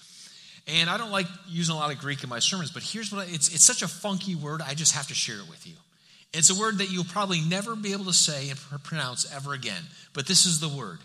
And 0.67 0.89
I 0.89 0.97
don't 0.97 1.11
like 1.11 1.25
using 1.47 1.75
a 1.75 1.77
lot 1.77 1.91
of 1.91 1.97
Greek 1.99 2.23
in 2.23 2.29
my 2.29 2.39
sermons, 2.39 2.71
but 2.71 2.83
here's 2.83 3.11
what 3.11 3.27
I, 3.27 3.31
it's, 3.31 3.53
it's 3.53 3.63
such 3.63 3.81
a 3.81 3.87
funky 3.87 4.35
word, 4.35 4.61
I 4.61 4.75
just 4.75 4.93
have 4.93 5.07
to 5.07 5.15
share 5.15 5.37
it 5.37 5.49
with 5.49 5.65
you. 5.65 5.73
It's 6.31 6.55
a 6.55 6.59
word 6.59 6.77
that 6.77 6.91
you'll 6.91 7.03
probably 7.05 7.41
never 7.41 7.75
be 7.75 7.91
able 7.91 8.05
to 8.05 8.13
say 8.13 8.49
and 8.49 8.59
pronounce 8.83 9.33
ever 9.33 9.53
again, 9.53 9.81
but 10.13 10.27
this 10.27 10.45
is 10.45 10.59
the 10.59 10.69
word 10.69 10.99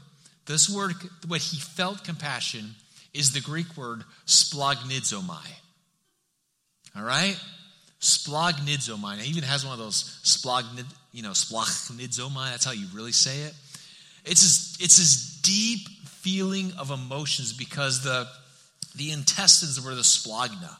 This 0.46 0.68
word, 0.68 0.92
what 1.26 1.40
he 1.40 1.56
felt 1.56 2.04
compassion, 2.04 2.74
is 3.14 3.32
the 3.32 3.40
Greek 3.40 3.76
word 3.76 4.04
splagnidzomai. 4.26 5.46
All 6.96 7.02
right? 7.02 7.38
Splagnidzomai. 8.04 9.18
It 9.18 9.28
even 9.28 9.44
has 9.44 9.64
one 9.64 9.72
of 9.72 9.78
those 9.78 10.20
splagnid, 10.22 10.84
you 11.12 11.22
know, 11.22 11.30
splagnidzomai. 11.30 12.50
That's 12.50 12.66
how 12.66 12.72
you 12.72 12.86
really 12.92 13.12
say 13.12 13.40
it. 13.40 13.54
It's 14.26 14.42
this, 14.42 14.76
it's 14.78 14.98
this 14.98 15.40
deep 15.40 15.88
feeling 16.04 16.72
of 16.78 16.90
emotions 16.90 17.54
because 17.54 18.04
the, 18.04 18.28
the 18.94 19.10
intestines 19.10 19.82
were 19.82 19.94
the 19.94 20.02
splagna. 20.02 20.76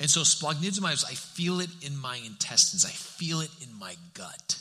And 0.00 0.08
so 0.08 0.20
splagnidzomai 0.20 0.94
is 0.94 1.04
I 1.04 1.12
feel 1.12 1.60
it 1.60 1.68
in 1.82 1.98
my 1.98 2.18
intestines. 2.24 2.86
I 2.86 2.92
feel 2.92 3.42
it 3.42 3.50
in 3.60 3.78
my 3.78 3.96
gut. 4.14 4.58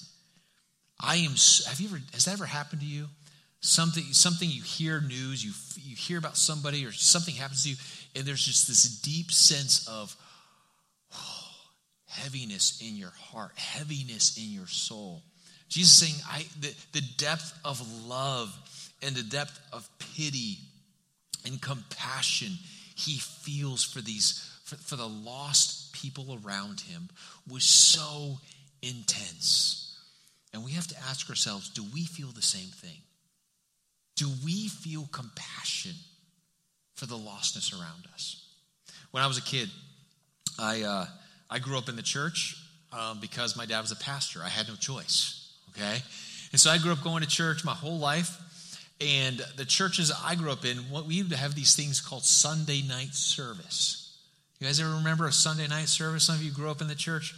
I 0.99 1.15
am, 1.17 1.35
have 1.69 1.79
you 1.79 1.87
ever, 1.87 2.01
has 2.11 2.25
that 2.25 2.33
ever 2.33 2.45
happened 2.45 2.81
to 2.81 2.87
you? 2.87 3.05
Something, 3.61 4.03
something 4.11 4.49
you 4.49 4.61
hear 4.61 4.99
news, 4.99 5.43
you, 5.43 5.51
you 5.89 5.95
hear 5.95 6.17
about 6.17 6.35
somebody 6.35 6.85
or 6.85 6.91
something 6.91 7.35
happens 7.35 7.63
to 7.63 7.69
you, 7.69 7.75
and 8.15 8.25
there's 8.25 8.43
just 8.43 8.67
this 8.67 8.83
deep 9.01 9.31
sense 9.31 9.87
of 9.87 10.15
heaviness 12.17 12.81
in 12.81 12.95
your 12.95 13.13
heart, 13.17 13.51
heaviness 13.55 14.37
in 14.37 14.51
your 14.51 14.67
soul. 14.67 15.23
Jesus 15.69 15.93
saying, 15.93 16.15
I, 16.29 16.45
the, 16.59 16.73
the 16.93 17.05
depth 17.17 17.57
of 17.65 17.81
love 18.07 18.55
and 19.01 19.15
the 19.15 19.23
depth 19.23 19.59
of 19.73 19.87
pity 19.99 20.59
and 21.45 21.61
compassion 21.61 22.53
he 22.95 23.17
feels 23.17 23.83
for 23.83 24.01
these, 24.01 24.49
for, 24.63 24.75
for 24.75 24.95
the 24.95 25.07
lost 25.07 25.93
people 25.93 26.39
around 26.43 26.81
him 26.81 27.09
was 27.49 27.63
so 27.63 28.37
intense. 28.81 29.97
And 30.53 30.63
we 30.63 30.71
have 30.71 30.87
to 30.87 30.95
ask 31.09 31.29
ourselves 31.29 31.69
do 31.69 31.83
we 31.93 32.05
feel 32.05 32.29
the 32.29 32.41
same 32.41 32.69
thing? 32.69 32.97
Do 34.15 34.29
we 34.43 34.67
feel 34.67 35.07
compassion 35.11 35.91
for 36.95 37.05
the 37.05 37.15
lostness 37.15 37.73
around 37.73 38.07
us? 38.13 38.43
When 39.11 39.23
I 39.23 39.27
was 39.27 39.37
a 39.37 39.43
kid, 39.43 39.69
I, 40.57 40.81
uh, 40.81 41.05
I 41.49 41.59
grew 41.59 41.77
up 41.77 41.89
in 41.89 41.95
the 41.95 42.01
church 42.01 42.57
um, 42.91 43.19
because 43.19 43.55
my 43.55 43.65
dad 43.65 43.81
was 43.81 43.91
a 43.91 43.95
pastor. 43.95 44.41
I 44.43 44.49
had 44.49 44.67
no 44.67 44.75
choice, 44.75 45.51
okay? 45.71 46.01
And 46.51 46.59
so 46.59 46.69
I 46.69 46.77
grew 46.77 46.91
up 46.91 47.03
going 47.03 47.23
to 47.23 47.29
church 47.29 47.63
my 47.63 47.73
whole 47.73 47.99
life. 47.99 48.37
And 48.99 49.45
the 49.57 49.65
churches 49.65 50.11
I 50.23 50.35
grew 50.35 50.51
up 50.51 50.65
in, 50.65 50.77
what 50.89 51.05
we 51.05 51.19
have 51.29 51.53
these 51.53 51.75
things 51.75 52.01
called 52.01 52.23
Sunday 52.23 52.81
night 52.81 53.13
service. 53.13 54.17
You 54.59 54.65
guys 54.65 54.79
ever 54.79 54.89
remember 54.89 55.27
a 55.27 55.31
Sunday 55.31 55.67
night 55.67 55.87
service? 55.87 56.23
Some 56.23 56.35
of 56.35 56.43
you 56.43 56.51
grew 56.51 56.71
up 56.71 56.81
in 56.81 56.87
the 56.87 56.95
church. 56.95 57.35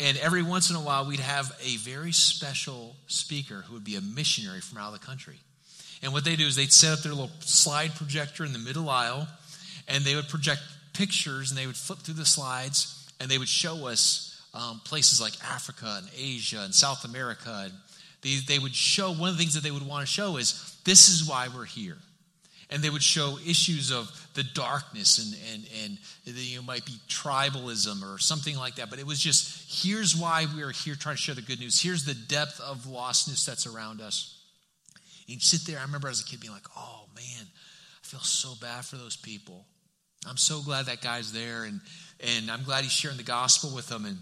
And 0.00 0.18
every 0.18 0.42
once 0.42 0.70
in 0.70 0.76
a 0.76 0.80
while, 0.80 1.06
we'd 1.06 1.20
have 1.20 1.52
a 1.62 1.76
very 1.78 2.12
special 2.12 2.96
speaker 3.06 3.64
who 3.66 3.74
would 3.74 3.84
be 3.84 3.96
a 3.96 4.00
missionary 4.00 4.60
from 4.60 4.78
out 4.78 4.92
of 4.92 5.00
the 5.00 5.06
country. 5.06 5.36
And 6.02 6.12
what 6.12 6.24
they 6.24 6.36
do 6.36 6.46
is 6.46 6.56
they'd 6.56 6.72
set 6.72 6.92
up 6.92 7.00
their 7.00 7.12
little 7.12 7.30
slide 7.40 7.94
projector 7.94 8.44
in 8.44 8.52
the 8.52 8.58
middle 8.58 8.88
aisle, 8.88 9.26
and 9.86 10.04
they 10.04 10.14
would 10.14 10.28
project 10.28 10.60
pictures, 10.94 11.50
and 11.50 11.58
they 11.58 11.66
would 11.66 11.76
flip 11.76 12.00
through 12.00 12.14
the 12.14 12.24
slides, 12.24 12.97
and 13.20 13.30
they 13.30 13.38
would 13.38 13.48
show 13.48 13.86
us 13.86 14.28
um, 14.54 14.80
places 14.84 15.20
like 15.20 15.32
Africa 15.44 16.00
and 16.00 16.08
Asia 16.16 16.60
and 16.60 16.74
South 16.74 17.04
America. 17.04 17.62
And 17.64 17.72
they, 18.22 18.36
they 18.46 18.58
would 18.58 18.74
show, 18.74 19.12
one 19.12 19.28
of 19.28 19.36
the 19.36 19.42
things 19.42 19.54
that 19.54 19.62
they 19.62 19.70
would 19.70 19.86
want 19.86 20.06
to 20.06 20.12
show 20.12 20.36
is 20.36 20.76
this 20.84 21.08
is 21.08 21.28
why 21.28 21.48
we're 21.54 21.64
here. 21.64 21.96
And 22.70 22.82
they 22.82 22.90
would 22.90 23.02
show 23.02 23.38
issues 23.46 23.90
of 23.90 24.10
the 24.34 24.42
darkness 24.42 25.18
and 25.18 25.34
and 25.54 25.98
and 26.26 26.36
you 26.36 26.58
know, 26.58 26.62
might 26.62 26.84
be 26.84 26.92
tribalism 27.08 28.02
or 28.02 28.18
something 28.18 28.58
like 28.58 28.74
that. 28.74 28.90
But 28.90 28.98
it 28.98 29.06
was 29.06 29.18
just 29.18 29.82
here's 29.82 30.14
why 30.14 30.44
we're 30.54 30.72
here 30.72 30.94
trying 30.94 31.16
to 31.16 31.22
share 31.22 31.34
the 31.34 31.40
good 31.40 31.60
news. 31.60 31.80
Here's 31.80 32.04
the 32.04 32.12
depth 32.12 32.60
of 32.60 32.84
lostness 32.84 33.46
that's 33.46 33.66
around 33.66 34.02
us. 34.02 34.42
And 35.26 35.34
you'd 35.34 35.42
sit 35.42 35.62
there 35.62 35.78
i 35.78 35.82
remember 35.82 36.08
as 36.08 36.20
a 36.20 36.24
kid 36.24 36.40
being 36.40 36.52
like 36.52 36.66
oh 36.76 37.06
man 37.14 37.46
i 37.46 38.06
feel 38.06 38.20
so 38.20 38.52
bad 38.60 38.84
for 38.84 38.96
those 38.96 39.16
people. 39.16 39.64
I'm 40.28 40.36
so 40.36 40.60
glad 40.60 40.86
that 40.86 41.00
guy's 41.00 41.32
there 41.32 41.64
and 41.64 41.80
and 42.20 42.50
i'm 42.50 42.64
glad 42.64 42.82
he's 42.82 42.92
sharing 42.92 43.16
the 43.16 43.22
gospel 43.22 43.74
with 43.74 43.88
them 43.88 44.04
and 44.04 44.18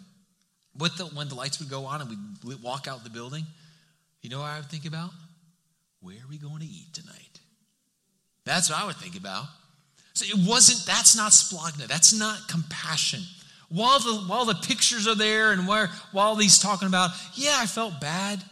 with 0.78 0.96
the, 0.96 1.04
when 1.06 1.28
the 1.28 1.34
lights 1.34 1.58
would 1.58 1.70
go 1.70 1.86
on 1.86 2.00
and 2.00 2.10
we'd 2.44 2.62
walk 2.62 2.86
out 2.86 3.02
the 3.04 3.10
building 3.10 3.44
you 4.22 4.30
know 4.30 4.40
what 4.40 4.46
i 4.46 4.58
would 4.58 4.66
think 4.66 4.86
about 4.86 5.10
where 6.00 6.16
are 6.16 6.28
we 6.28 6.38
going 6.38 6.60
to 6.60 6.66
eat 6.66 6.92
tonight 6.92 7.36
that's 8.46 8.70
what 8.70 8.80
I 8.80 8.86
would 8.86 8.96
think 8.96 9.16
about. 9.16 9.44
So 10.14 10.24
it 10.24 10.48
wasn't, 10.48 10.86
that's 10.86 11.14
not 11.14 11.32
splagna. 11.32 11.86
That's 11.88 12.18
not 12.18 12.48
compassion. 12.48 13.20
While 13.68 13.98
the, 13.98 14.14
while 14.28 14.46
the 14.46 14.54
pictures 14.54 15.06
are 15.06 15.16
there 15.16 15.52
and 15.52 15.68
where, 15.68 15.90
while 16.12 16.36
he's 16.36 16.58
talking 16.58 16.88
about, 16.88 17.10
yeah, 17.34 17.56
I 17.58 17.66
felt 17.66 18.00
bad. 18.00 18.42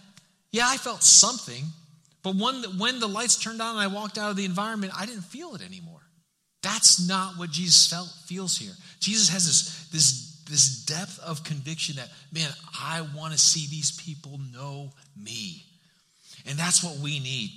Yeah, 0.50 0.64
I 0.66 0.76
felt 0.76 1.02
something. 1.02 1.64
But 2.22 2.34
when, 2.34 2.56
when 2.78 2.98
the 2.98 3.06
lights 3.06 3.36
turned 3.36 3.62
on 3.62 3.76
and 3.76 3.78
I 3.78 3.86
walked 3.86 4.18
out 4.18 4.30
of 4.30 4.36
the 4.36 4.44
environment, 4.44 4.92
I 4.98 5.06
didn't 5.06 5.24
feel 5.24 5.54
it 5.54 5.62
anymore. 5.62 5.93
That's 6.64 7.06
not 7.06 7.36
what 7.36 7.50
Jesus 7.50 7.86
felt, 7.86 8.08
feels 8.24 8.56
here. 8.56 8.72
Jesus 8.98 9.28
has 9.28 9.46
this, 9.46 9.88
this, 9.88 10.42
this 10.48 10.84
depth 10.86 11.20
of 11.20 11.44
conviction 11.44 11.96
that, 11.96 12.08
man, 12.32 12.48
I 12.80 13.06
want 13.14 13.34
to 13.34 13.38
see 13.38 13.66
these 13.68 13.92
people 14.00 14.40
know 14.50 14.90
me. 15.14 15.62
And 16.46 16.58
that's 16.58 16.82
what 16.82 16.96
we 16.96 17.20
need. 17.20 17.50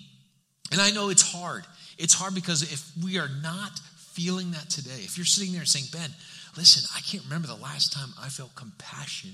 And 0.74 0.82
I 0.82 0.92
know 0.92 1.10
it's 1.10 1.22
hard. 1.22 1.64
It's 1.98 2.14
hard 2.14 2.36
because 2.36 2.64
if 2.64 2.92
we 3.02 3.18
are 3.18 3.30
not 3.42 3.80
feeling 3.96 4.52
that 4.52 4.70
today, 4.70 5.00
if 5.00 5.18
you're 5.18 5.26
sitting 5.26 5.54
there 5.54 5.64
saying, 5.64 5.86
Ben, 5.94 6.10
listen, 6.58 6.84
I 6.94 7.00
can't 7.00 7.24
remember 7.24 7.48
the 7.48 7.56
last 7.56 7.94
time 7.94 8.10
I 8.22 8.28
felt 8.28 8.56
compassion 8.56 9.32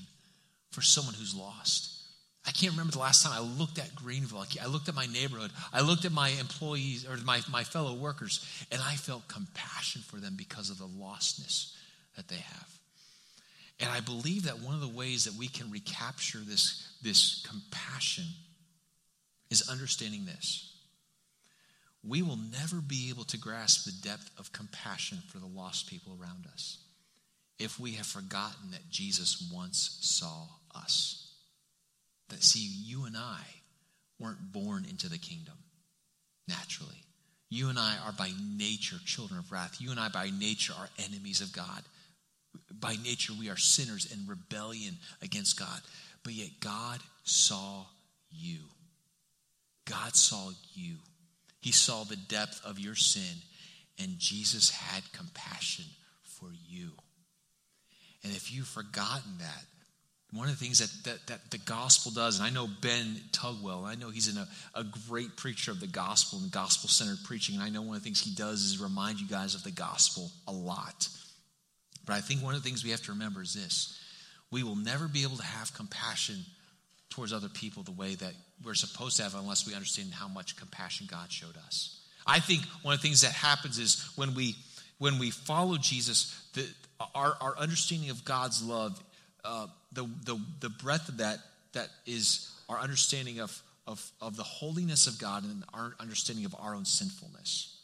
for 0.69 0.81
someone 0.81 1.15
who's 1.15 1.35
lost. 1.35 1.92
I 2.45 2.51
can't 2.51 2.73
remember 2.73 2.91
the 2.91 2.99
last 2.99 3.23
time 3.23 3.31
I 3.33 3.39
looked 3.39 3.79
at 3.79 3.95
Greenville. 3.95 4.45
I 4.61 4.67
looked 4.67 4.89
at 4.89 4.95
my 4.95 5.05
neighborhood. 5.05 5.51
I 5.71 5.81
looked 5.81 6.03
at 6.03 6.11
my 6.11 6.29
employees 6.29 7.07
or 7.07 7.15
my, 7.23 7.39
my 7.49 7.63
fellow 7.63 7.93
workers, 7.93 8.45
and 8.71 8.81
I 8.81 8.95
felt 8.95 9.27
compassion 9.27 10.01
for 10.01 10.17
them 10.17 10.35
because 10.37 10.69
of 10.69 10.77
the 10.77 10.87
lostness 10.87 11.73
that 12.17 12.27
they 12.27 12.35
have. 12.35 12.67
And 13.79 13.89
I 13.89 14.01
believe 14.01 14.43
that 14.43 14.59
one 14.59 14.75
of 14.75 14.81
the 14.81 14.87
ways 14.87 15.23
that 15.23 15.33
we 15.33 15.47
can 15.47 15.71
recapture 15.71 16.39
this, 16.39 16.87
this 17.01 17.45
compassion 17.47 18.25
is 19.49 19.69
understanding 19.69 20.25
this 20.25 20.73
we 22.03 22.21
will 22.21 22.37
never 22.37 22.81
be 22.81 23.09
able 23.09 23.23
to 23.23 23.37
grasp 23.37 23.85
the 23.85 24.07
depth 24.07 24.29
of 24.37 24.51
compassion 24.51 25.19
for 25.27 25.39
the 25.39 25.45
lost 25.45 25.89
people 25.89 26.17
around 26.21 26.45
us 26.51 26.79
if 27.59 27.79
we 27.79 27.93
have 27.93 28.05
forgotten 28.05 28.71
that 28.71 28.89
Jesus 28.89 29.49
once 29.53 29.99
saw 30.01 30.47
us. 30.75 31.22
That, 32.33 32.43
see, 32.43 32.67
you 32.85 33.05
and 33.05 33.15
I 33.15 33.41
weren't 34.19 34.51
born 34.51 34.85
into 34.89 35.07
the 35.07 35.17
kingdom 35.17 35.53
naturally. 36.47 37.03
You 37.49 37.69
and 37.69 37.77
I 37.77 37.95
are 38.05 38.11
by 38.11 38.31
nature 38.57 38.95
children 39.05 39.39
of 39.39 39.51
wrath. 39.51 39.77
You 39.79 39.91
and 39.91 39.99
I, 39.99 40.09
by 40.09 40.31
nature, 40.39 40.73
are 40.77 40.89
enemies 41.05 41.41
of 41.41 41.53
God. 41.53 41.83
By 42.71 42.95
nature, 43.03 43.33
we 43.39 43.49
are 43.49 43.57
sinners 43.57 44.11
in 44.11 44.27
rebellion 44.27 44.97
against 45.21 45.59
God. 45.59 45.79
But 46.23 46.33
yet, 46.33 46.49
God 46.59 46.99
saw 47.23 47.85
you. 48.31 48.59
God 49.85 50.15
saw 50.15 50.49
you. 50.73 50.95
He 51.61 51.71
saw 51.71 52.03
the 52.03 52.15
depth 52.15 52.61
of 52.65 52.79
your 52.79 52.95
sin, 52.95 53.37
and 53.99 54.17
Jesus 54.17 54.71
had 54.71 55.03
compassion 55.13 55.85
for 56.23 56.49
you. 56.67 56.91
And 58.23 58.33
if 58.33 58.51
you've 58.51 58.67
forgotten 58.67 59.37
that, 59.39 59.65
one 60.33 60.49
of 60.49 60.57
the 60.57 60.65
things 60.65 60.79
that, 60.79 60.91
that, 61.03 61.27
that 61.27 61.51
the 61.51 61.57
gospel 61.59 62.11
does, 62.11 62.39
and 62.39 62.47
I 62.47 62.49
know 62.49 62.67
Ben 62.81 63.17
Tugwell, 63.31 63.85
I 63.85 63.95
know 63.95 64.09
he's 64.09 64.35
a, 64.35 64.47
a 64.73 64.83
great 65.07 65.35
preacher 65.37 65.71
of 65.71 65.79
the 65.79 65.87
gospel 65.87 66.39
and 66.39 66.51
gospel 66.51 66.89
centered 66.89 67.23
preaching, 67.23 67.55
and 67.55 67.63
I 67.63 67.69
know 67.69 67.81
one 67.81 67.95
of 67.95 68.01
the 68.01 68.05
things 68.05 68.21
he 68.21 68.33
does 68.33 68.63
is 68.63 68.79
remind 68.79 69.19
you 69.19 69.27
guys 69.27 69.53
of 69.53 69.63
the 69.63 69.71
gospel 69.71 70.31
a 70.47 70.51
lot. 70.51 71.07
But 72.05 72.13
I 72.13 72.21
think 72.21 72.41
one 72.41 72.55
of 72.55 72.63
the 72.63 72.67
things 72.67 72.83
we 72.83 72.91
have 72.91 73.03
to 73.03 73.11
remember 73.11 73.41
is 73.41 73.53
this 73.53 73.99
we 74.51 74.63
will 74.63 74.75
never 74.75 75.07
be 75.07 75.23
able 75.23 75.37
to 75.37 75.43
have 75.43 75.73
compassion 75.73 76.37
towards 77.09 77.33
other 77.33 77.49
people 77.49 77.83
the 77.83 77.91
way 77.91 78.15
that 78.15 78.33
we're 78.63 78.75
supposed 78.75 79.17
to 79.17 79.23
have 79.23 79.35
unless 79.35 79.67
we 79.67 79.73
understand 79.73 80.13
how 80.13 80.27
much 80.27 80.55
compassion 80.55 81.07
God 81.09 81.31
showed 81.31 81.57
us. 81.65 81.99
I 82.25 82.39
think 82.39 82.61
one 82.81 82.93
of 82.93 83.01
the 83.01 83.07
things 83.07 83.21
that 83.21 83.31
happens 83.31 83.77
is 83.77 84.09
when 84.15 84.33
we 84.35 84.55
when 84.99 85.19
we 85.19 85.31
follow 85.31 85.75
Jesus, 85.77 86.39
the, 86.53 86.65
our, 87.13 87.35
our 87.41 87.57
understanding 87.57 88.09
of 88.09 88.23
God's 88.23 88.63
love, 88.63 89.03
uh, 89.43 89.67
the, 89.93 90.03
the, 90.25 90.39
the 90.59 90.69
breadth 90.69 91.09
of 91.09 91.17
that, 91.17 91.39
that 91.73 91.89
is 92.05 92.51
our 92.69 92.79
understanding 92.79 93.39
of, 93.39 93.61
of, 93.87 94.11
of 94.21 94.35
the 94.35 94.43
holiness 94.43 95.07
of 95.07 95.19
God 95.19 95.43
and 95.43 95.63
our 95.73 95.93
understanding 95.99 96.45
of 96.45 96.55
our 96.59 96.75
own 96.75 96.85
sinfulness. 96.85 97.77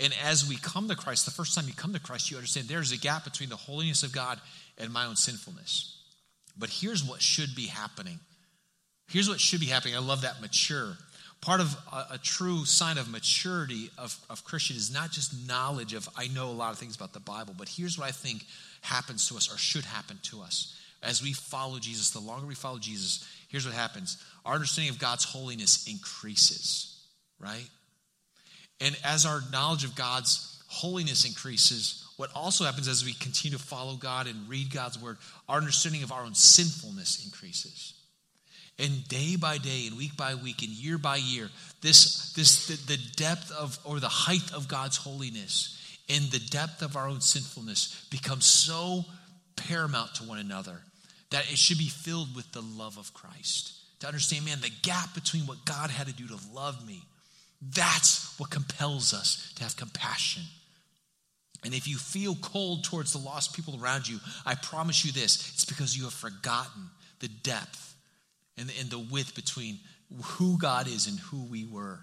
And 0.00 0.14
as 0.24 0.48
we 0.48 0.56
come 0.56 0.88
to 0.88 0.96
Christ, 0.96 1.24
the 1.24 1.30
first 1.30 1.54
time 1.54 1.66
you 1.66 1.74
come 1.74 1.92
to 1.92 2.00
Christ, 2.00 2.30
you 2.30 2.36
understand 2.36 2.68
there's 2.68 2.92
a 2.92 2.98
gap 2.98 3.24
between 3.24 3.48
the 3.48 3.56
holiness 3.56 4.02
of 4.02 4.12
God 4.12 4.40
and 4.78 4.92
my 4.92 5.06
own 5.06 5.16
sinfulness. 5.16 5.98
But 6.58 6.70
here's 6.70 7.04
what 7.04 7.22
should 7.22 7.54
be 7.54 7.66
happening. 7.66 8.18
Here's 9.08 9.28
what 9.28 9.40
should 9.40 9.60
be 9.60 9.66
happening. 9.66 9.94
I 9.94 10.00
love 10.00 10.22
that 10.22 10.40
mature. 10.40 10.96
Part 11.40 11.60
of 11.60 11.76
a, 11.92 12.14
a 12.14 12.18
true 12.18 12.64
sign 12.64 12.98
of 12.98 13.10
maturity 13.10 13.90
of, 13.98 14.16
of 14.30 14.44
Christian 14.44 14.76
is 14.76 14.92
not 14.92 15.10
just 15.10 15.46
knowledge 15.46 15.92
of, 15.92 16.08
I 16.16 16.28
know 16.28 16.50
a 16.50 16.52
lot 16.52 16.72
of 16.72 16.78
things 16.78 16.96
about 16.96 17.12
the 17.12 17.20
Bible, 17.20 17.54
but 17.56 17.68
here's 17.68 17.98
what 17.98 18.08
I 18.08 18.12
think 18.12 18.44
happens 18.80 19.28
to 19.28 19.36
us 19.36 19.52
or 19.52 19.58
should 19.58 19.84
happen 19.84 20.18
to 20.24 20.40
us. 20.40 20.76
As 21.02 21.22
we 21.22 21.32
follow 21.32 21.78
Jesus, 21.78 22.10
the 22.10 22.20
longer 22.20 22.46
we 22.46 22.54
follow 22.54 22.78
Jesus, 22.78 23.28
here's 23.48 23.66
what 23.66 23.74
happens 23.74 24.22
our 24.44 24.54
understanding 24.54 24.92
of 24.92 24.98
God's 24.98 25.24
holiness 25.24 25.86
increases 25.86 26.92
right? 27.42 27.68
And 28.80 28.96
as 29.04 29.26
our 29.26 29.40
knowledge 29.52 29.84
of 29.84 29.94
God's 29.94 30.62
holiness 30.68 31.26
increases, 31.26 32.08
what 32.16 32.30
also 32.34 32.64
happens 32.64 32.88
as 32.88 33.04
we 33.04 33.12
continue 33.14 33.58
to 33.58 33.62
follow 33.62 33.96
God 33.96 34.26
and 34.26 34.48
read 34.48 34.72
God's 34.72 35.00
word, 35.00 35.18
our 35.48 35.58
understanding 35.58 36.02
of 36.02 36.12
our 36.12 36.22
own 36.22 36.34
sinfulness 36.34 37.24
increases. 37.26 37.94
And 38.78 39.06
day 39.08 39.36
by 39.36 39.58
day, 39.58 39.86
and 39.86 39.98
week 39.98 40.16
by 40.16 40.34
week, 40.34 40.62
and 40.62 40.70
year 40.70 40.96
by 40.96 41.16
year, 41.16 41.50
this, 41.82 42.32
this 42.32 42.68
the, 42.68 42.96
the 42.96 43.02
depth 43.16 43.52
of 43.52 43.78
or 43.84 44.00
the 44.00 44.08
height 44.08 44.52
of 44.54 44.66
God's 44.66 44.96
holiness 44.96 45.78
and 46.08 46.24
the 46.30 46.40
depth 46.50 46.82
of 46.82 46.96
our 46.96 47.06
own 47.06 47.20
sinfulness 47.20 48.06
becomes 48.10 48.46
so 48.46 49.04
paramount 49.56 50.14
to 50.14 50.24
one 50.24 50.38
another 50.38 50.80
that 51.32 51.50
it 51.50 51.58
should 51.58 51.78
be 51.78 51.88
filled 51.88 52.34
with 52.36 52.50
the 52.52 52.62
love 52.62 52.98
of 52.98 53.12
Christ. 53.12 53.72
To 54.00 54.06
understand, 54.06 54.44
man, 54.44 54.60
the 54.60 54.70
gap 54.82 55.14
between 55.14 55.46
what 55.46 55.64
God 55.64 55.90
had 55.90 56.06
to 56.06 56.12
do 56.12 56.26
to 56.28 56.38
love 56.52 56.86
me, 56.86 57.02
that's 57.74 58.38
what 58.38 58.50
compels 58.50 59.14
us 59.14 59.52
to 59.56 59.62
have 59.62 59.76
compassion. 59.76 60.42
And 61.64 61.74
if 61.74 61.86
you 61.86 61.96
feel 61.96 62.34
cold 62.36 62.84
towards 62.84 63.12
the 63.12 63.18
lost 63.18 63.54
people 63.54 63.78
around 63.80 64.08
you, 64.08 64.18
I 64.44 64.56
promise 64.56 65.04
you 65.04 65.12
this 65.12 65.52
it's 65.54 65.64
because 65.64 65.96
you 65.96 66.04
have 66.04 66.12
forgotten 66.12 66.90
the 67.20 67.28
depth 67.28 67.94
and 68.58 68.68
the, 68.68 68.74
and 68.80 68.90
the 68.90 68.98
width 68.98 69.34
between 69.34 69.78
who 70.22 70.58
God 70.58 70.88
is 70.88 71.06
and 71.06 71.18
who 71.18 71.44
we 71.44 71.64
were 71.64 72.00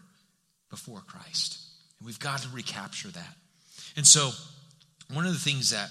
before 0.69 1.01
Christ. 1.01 1.59
And 1.99 2.07
we've 2.07 2.19
got 2.19 2.39
to 2.39 2.49
recapture 2.49 3.09
that. 3.09 3.35
And 3.95 4.07
so, 4.07 4.31
one 5.13 5.25
of 5.25 5.33
the 5.33 5.39
things 5.39 5.71
that, 5.71 5.89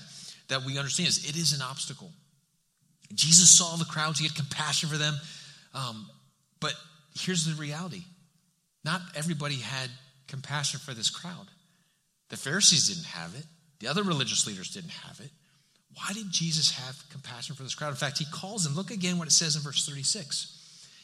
that 0.48 0.64
we 0.64 0.78
understand 0.78 1.08
is 1.08 1.28
it 1.28 1.36
is 1.36 1.52
an 1.52 1.60
obstacle. 1.60 2.10
Jesus 3.14 3.50
saw 3.50 3.76
the 3.76 3.84
crowds, 3.84 4.18
he 4.18 4.26
had 4.26 4.36
compassion 4.36 4.88
for 4.88 4.98
them. 4.98 5.14
Um, 5.74 6.08
but 6.60 6.74
here's 7.18 7.44
the 7.44 7.60
reality 7.60 8.02
not 8.84 9.00
everybody 9.16 9.56
had 9.56 9.90
compassion 10.26 10.80
for 10.80 10.94
this 10.94 11.10
crowd. 11.10 11.46
The 12.28 12.36
Pharisees 12.36 12.88
didn't 12.88 13.06
have 13.06 13.34
it, 13.34 13.44
the 13.80 13.88
other 13.88 14.02
religious 14.02 14.46
leaders 14.46 14.70
didn't 14.70 14.90
have 14.90 15.20
it. 15.20 15.30
Why 15.94 16.12
did 16.12 16.30
Jesus 16.30 16.70
have 16.72 16.96
compassion 17.10 17.56
for 17.56 17.64
this 17.64 17.74
crowd? 17.74 17.90
In 17.90 17.96
fact, 17.96 18.18
he 18.18 18.26
calls 18.32 18.62
them, 18.62 18.74
look 18.74 18.90
again 18.90 19.18
what 19.18 19.26
it 19.26 19.32
says 19.32 19.56
in 19.56 19.62
verse 19.62 19.84
36. 19.86 20.54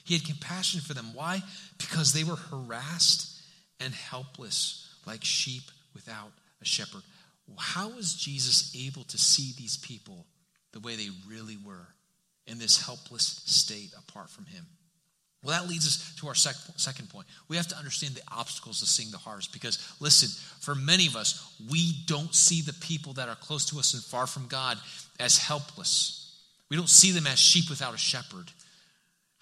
He 0.04 0.14
had 0.14 0.24
compassion 0.24 0.80
for 0.80 0.94
them. 0.94 1.10
Why? 1.14 1.42
Because 1.78 2.12
they 2.12 2.22
were 2.22 2.36
harassed 2.36 3.40
and 3.80 3.92
helpless 3.92 4.88
like 5.06 5.24
sheep 5.24 5.62
without 5.94 6.30
a 6.60 6.64
shepherd. 6.64 7.02
How 7.58 7.88
was 7.88 8.14
Jesus 8.14 8.74
able 8.76 9.04
to 9.04 9.18
see 9.18 9.52
these 9.58 9.76
people 9.78 10.26
the 10.74 10.80
way 10.80 10.96
they 10.96 11.08
really 11.26 11.56
were 11.64 11.86
in 12.46 12.58
this 12.58 12.84
helpless 12.84 13.40
state 13.46 13.92
apart 13.96 14.28
from 14.28 14.44
him? 14.44 14.66
Well, 15.42 15.58
that 15.58 15.68
leads 15.68 15.86
us 15.86 16.14
to 16.20 16.28
our 16.28 16.34
sec- 16.34 16.56
second 16.76 17.10
point. 17.10 17.26
We 17.48 17.56
have 17.56 17.68
to 17.68 17.76
understand 17.76 18.14
the 18.14 18.22
obstacles 18.32 18.82
of 18.82 18.88
seeing 18.88 19.10
the 19.10 19.18
harvest 19.18 19.52
because, 19.52 19.78
listen, 20.00 20.30
for 20.60 20.74
many 20.74 21.06
of 21.06 21.16
us, 21.16 21.54
we 21.70 21.92
don't 22.06 22.34
see 22.34 22.62
the 22.62 22.72
people 22.74 23.12
that 23.14 23.28
are 23.28 23.36
close 23.36 23.66
to 23.66 23.78
us 23.78 23.94
and 23.94 24.02
far 24.02 24.26
from 24.26 24.46
God 24.48 24.78
as 25.20 25.38
helpless. 25.38 26.34
We 26.70 26.76
don't 26.76 26.88
see 26.88 27.12
them 27.12 27.26
as 27.26 27.38
sheep 27.38 27.68
without 27.68 27.94
a 27.94 27.98
shepherd. 27.98 28.50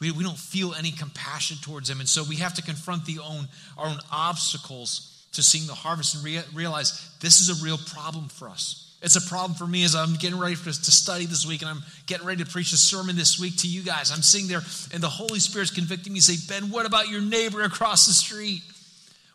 We, 0.00 0.10
we 0.10 0.24
don't 0.24 0.38
feel 0.38 0.74
any 0.74 0.90
compassion 0.90 1.58
towards 1.62 1.88
them. 1.88 2.00
And 2.00 2.08
so 2.08 2.24
we 2.28 2.36
have 2.36 2.54
to 2.54 2.62
confront 2.62 3.06
the 3.06 3.20
own, 3.20 3.46
our 3.78 3.86
own 3.86 4.00
obstacles 4.10 5.24
to 5.32 5.42
seeing 5.42 5.68
the 5.68 5.74
harvest 5.74 6.16
and 6.16 6.24
rea- 6.24 6.42
realize 6.52 7.10
this 7.20 7.40
is 7.40 7.48
a 7.48 7.64
real 7.64 7.78
problem 7.78 8.28
for 8.28 8.48
us. 8.48 8.91
It's 9.02 9.16
a 9.16 9.20
problem 9.20 9.56
for 9.56 9.66
me 9.66 9.82
as 9.82 9.96
I'm 9.96 10.14
getting 10.14 10.38
ready 10.38 10.54
for, 10.54 10.66
to 10.66 10.72
study 10.72 11.26
this 11.26 11.44
week 11.44 11.62
and 11.62 11.70
I'm 11.70 11.82
getting 12.06 12.24
ready 12.24 12.44
to 12.44 12.48
preach 12.48 12.72
a 12.72 12.76
sermon 12.76 13.16
this 13.16 13.38
week 13.38 13.56
to 13.58 13.68
you 13.68 13.82
guys. 13.82 14.12
I'm 14.12 14.22
sitting 14.22 14.46
there 14.46 14.62
and 14.94 15.02
the 15.02 15.08
Holy 15.08 15.40
Spirit's 15.40 15.72
convicting 15.72 16.12
me, 16.12 16.20
say, 16.20 16.36
Ben, 16.48 16.70
what 16.70 16.86
about 16.86 17.08
your 17.08 17.20
neighbor 17.20 17.62
across 17.62 18.06
the 18.06 18.12
street? 18.12 18.62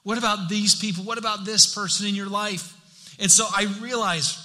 What 0.03 0.17
about 0.17 0.47
these 0.47 0.73
people? 0.73 1.03
What 1.03 1.17
about 1.17 1.43
this 1.43 1.73
person 1.73 2.07
in 2.07 2.15
your 2.15 2.29
life? 2.29 2.73
And 3.19 3.29
so 3.29 3.45
I 3.53 3.65
realize 3.81 4.41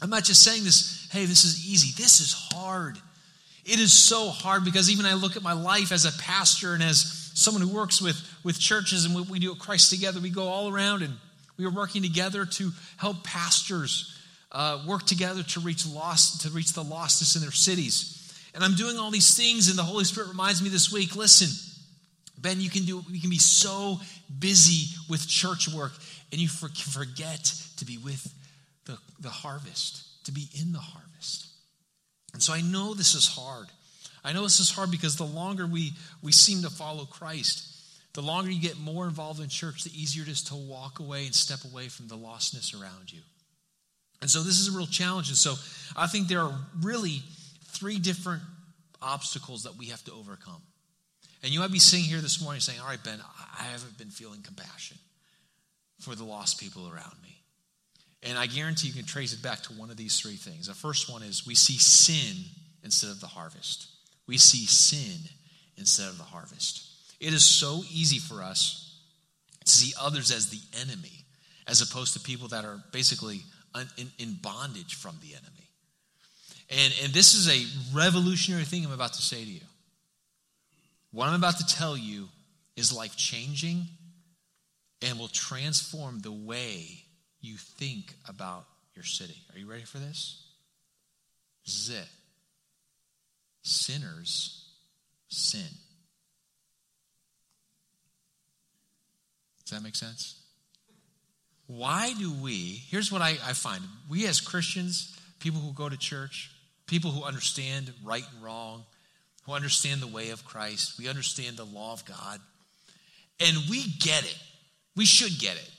I'm 0.00 0.08
not 0.08 0.24
just 0.24 0.42
saying 0.42 0.64
this, 0.64 1.06
hey, 1.12 1.26
this 1.26 1.44
is 1.44 1.68
easy. 1.70 1.92
This 2.02 2.20
is 2.20 2.32
hard. 2.32 2.96
It 3.66 3.78
is 3.78 3.92
so 3.92 4.30
hard 4.30 4.64
because 4.64 4.90
even 4.90 5.04
I 5.04 5.14
look 5.14 5.36
at 5.36 5.42
my 5.42 5.52
life 5.52 5.92
as 5.92 6.06
a 6.06 6.18
pastor 6.18 6.72
and 6.72 6.82
as 6.82 7.30
someone 7.34 7.62
who 7.62 7.74
works 7.74 8.00
with, 8.00 8.16
with 8.42 8.58
churches 8.58 9.04
and 9.04 9.14
what 9.14 9.28
we 9.28 9.38
do 9.38 9.52
at 9.52 9.58
Christ 9.58 9.90
Together. 9.90 10.18
We 10.18 10.30
go 10.30 10.48
all 10.48 10.72
around 10.72 11.02
and 11.02 11.12
we 11.58 11.66
are 11.66 11.70
working 11.70 12.00
together 12.02 12.46
to 12.46 12.70
help 12.96 13.22
pastors 13.22 14.15
uh, 14.52 14.82
work 14.86 15.04
together 15.04 15.42
to 15.42 15.60
reach 15.60 15.86
lost, 15.86 16.42
to 16.42 16.50
reach 16.50 16.72
the 16.72 16.82
lostest 16.82 17.36
in 17.36 17.42
their 17.42 17.52
cities. 17.52 18.12
And 18.54 18.64
I'm 18.64 18.74
doing 18.74 18.96
all 18.96 19.10
these 19.10 19.36
things, 19.36 19.68
and 19.68 19.78
the 19.78 19.82
Holy 19.82 20.04
Spirit 20.04 20.28
reminds 20.28 20.62
me 20.62 20.68
this 20.68 20.92
week, 20.92 21.14
listen, 21.14 21.48
Ben, 22.38 22.60
you 22.60 22.70
can 22.70 22.84
do 22.84 23.04
you 23.10 23.20
can 23.20 23.30
be 23.30 23.38
so 23.38 23.98
busy 24.38 24.94
with 25.08 25.26
church 25.26 25.68
work 25.68 25.92
and 26.32 26.40
you 26.40 26.48
for, 26.48 26.68
forget 26.68 27.52
to 27.78 27.84
be 27.84 27.98
with 27.98 28.32
the, 28.84 28.98
the 29.20 29.30
harvest, 29.30 30.24
to 30.24 30.32
be 30.32 30.48
in 30.60 30.72
the 30.72 30.78
harvest. 30.78 31.46
And 32.32 32.42
so 32.42 32.52
I 32.52 32.60
know 32.60 32.94
this 32.94 33.14
is 33.14 33.26
hard. 33.26 33.66
I 34.24 34.32
know 34.32 34.42
this 34.42 34.60
is 34.60 34.70
hard 34.70 34.90
because 34.90 35.16
the 35.16 35.24
longer 35.24 35.66
we, 35.66 35.92
we 36.22 36.32
seem 36.32 36.62
to 36.62 36.70
follow 36.70 37.04
Christ, 37.04 37.68
the 38.14 38.22
longer 38.22 38.50
you 38.50 38.60
get 38.60 38.78
more 38.78 39.06
involved 39.06 39.40
in 39.40 39.48
church, 39.48 39.84
the 39.84 40.02
easier 40.02 40.24
it 40.24 40.28
is 40.28 40.42
to 40.44 40.54
walk 40.56 40.98
away 40.98 41.26
and 41.26 41.34
step 41.34 41.60
away 41.70 41.88
from 41.88 42.08
the 42.08 42.16
lostness 42.16 42.78
around 42.78 43.12
you. 43.12 43.20
And 44.20 44.30
so 44.30 44.42
this 44.42 44.58
is 44.58 44.74
a 44.74 44.76
real 44.76 44.86
challenge. 44.86 45.28
And 45.28 45.36
so 45.36 45.54
I 45.96 46.06
think 46.06 46.28
there 46.28 46.40
are 46.40 46.58
really 46.82 47.22
three 47.66 47.98
different 47.98 48.42
obstacles 49.02 49.64
that 49.64 49.76
we 49.76 49.86
have 49.86 50.02
to 50.04 50.12
overcome. 50.12 50.62
And 51.42 51.52
you 51.52 51.60
might 51.60 51.72
be 51.72 51.78
sitting 51.78 52.04
here 52.04 52.20
this 52.20 52.42
morning 52.42 52.60
saying, 52.60 52.80
All 52.80 52.88
right, 52.88 53.02
Ben, 53.02 53.20
I 53.58 53.64
haven't 53.64 53.98
been 53.98 54.10
feeling 54.10 54.42
compassion 54.42 54.96
for 56.00 56.14
the 56.14 56.24
lost 56.24 56.58
people 56.58 56.88
around 56.88 57.14
me. 57.22 57.42
And 58.22 58.38
I 58.38 58.46
guarantee 58.46 58.88
you 58.88 58.94
can 58.94 59.04
trace 59.04 59.32
it 59.32 59.42
back 59.42 59.62
to 59.64 59.72
one 59.74 59.90
of 59.90 59.96
these 59.96 60.18
three 60.18 60.36
things. 60.36 60.66
The 60.66 60.74
first 60.74 61.10
one 61.10 61.22
is 61.22 61.46
we 61.46 61.54
see 61.54 61.78
sin 61.78 62.44
instead 62.82 63.10
of 63.10 63.20
the 63.20 63.26
harvest 63.26 63.88
we 64.26 64.38
see 64.38 64.66
sin 64.66 65.28
instead 65.76 66.08
of 66.08 66.18
the 66.18 66.24
harvest. 66.24 66.88
It 67.20 67.32
is 67.32 67.44
so 67.44 67.82
easy 67.90 68.18
for 68.18 68.42
us 68.42 69.00
to 69.64 69.70
see 69.70 69.94
others 70.00 70.30
as 70.30 70.50
the 70.50 70.60
enemy 70.80 71.24
as 71.66 71.80
opposed 71.80 72.12
to 72.14 72.20
people 72.20 72.48
that 72.48 72.64
are 72.64 72.82
basically 72.92 73.42
in, 73.96 74.10
in 74.18 74.34
bondage 74.34 74.94
from 74.94 75.16
the 75.20 75.34
enemy. 75.34 75.70
And, 76.70 76.94
and 77.04 77.12
this 77.12 77.34
is 77.34 77.48
a 77.48 77.96
revolutionary 77.96 78.64
thing 78.64 78.84
I'm 78.84 78.92
about 78.92 79.14
to 79.14 79.22
say 79.22 79.44
to 79.44 79.50
you. 79.50 79.60
What 81.12 81.28
I'm 81.28 81.34
about 81.34 81.58
to 81.58 81.66
tell 81.66 81.96
you 81.96 82.28
is 82.76 82.92
life 82.92 83.16
changing 83.16 83.86
and 85.02 85.18
will 85.18 85.28
transform 85.28 86.20
the 86.20 86.32
way 86.32 87.04
you 87.40 87.56
think 87.56 88.14
about 88.28 88.64
your 88.94 89.04
city. 89.04 89.36
Are 89.52 89.58
you 89.58 89.70
ready 89.70 89.84
for 89.84 89.98
this? 89.98 90.42
This 91.64 91.74
is 91.74 91.90
it 91.90 92.08
sinners 93.62 94.68
sin. 95.28 95.60
Does 99.64 99.72
that 99.72 99.82
make 99.82 99.96
sense? 99.96 100.45
Why 101.66 102.12
do 102.18 102.32
we, 102.32 102.82
here's 102.88 103.10
what 103.10 103.22
I, 103.22 103.30
I 103.30 103.52
find 103.52 103.82
we 104.08 104.26
as 104.26 104.40
Christians, 104.40 105.16
people 105.40 105.60
who 105.60 105.72
go 105.72 105.88
to 105.88 105.96
church, 105.96 106.50
people 106.86 107.10
who 107.10 107.24
understand 107.24 107.92
right 108.04 108.24
and 108.32 108.44
wrong, 108.44 108.84
who 109.44 109.52
understand 109.52 110.00
the 110.00 110.06
way 110.06 110.30
of 110.30 110.44
Christ, 110.44 110.98
we 110.98 111.08
understand 111.08 111.56
the 111.56 111.64
law 111.64 111.92
of 111.92 112.04
God, 112.04 112.40
and 113.40 113.56
we 113.68 113.84
get 114.00 114.24
it. 114.24 114.38
We 114.94 115.04
should 115.06 115.38
get 115.38 115.56
it. 115.56 115.70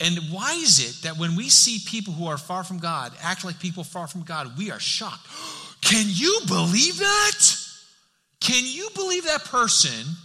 And 0.00 0.16
why 0.30 0.52
is 0.54 0.78
it 0.78 1.02
that 1.02 1.18
when 1.18 1.36
we 1.36 1.48
see 1.48 1.80
people 1.86 2.12
who 2.12 2.26
are 2.26 2.38
far 2.38 2.62
from 2.64 2.78
God 2.78 3.12
act 3.22 3.44
like 3.44 3.58
people 3.58 3.84
far 3.84 4.06
from 4.06 4.22
God, 4.22 4.56
we 4.56 4.70
are 4.70 4.80
shocked? 4.80 5.26
Can 5.80 6.06
you 6.08 6.40
believe 6.46 6.98
that? 6.98 7.56
Can 8.40 8.64
you 8.64 8.88
believe 8.94 9.24
that 9.24 9.44
person 9.44 10.16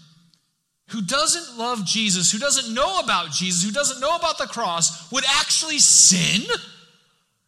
who 0.94 1.02
doesn't 1.02 1.58
love 1.58 1.86
Jesus, 1.86 2.32
who 2.32 2.38
doesn't 2.38 2.74
know 2.74 3.00
about 3.00 3.32
Jesus, 3.32 3.64
who 3.64 3.72
doesn't 3.72 4.00
know 4.00 4.16
about 4.16 4.38
the 4.38 4.46
cross, 4.46 5.12
would 5.12 5.24
actually 5.40 5.80
sin? 5.80 6.44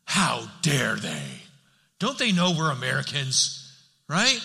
How 0.06 0.48
dare 0.64 0.96
they? 0.96 1.22
Don't 2.00 2.18
they 2.18 2.32
know 2.32 2.56
we're 2.58 2.72
Americans, 2.72 3.72
right? 4.10 4.40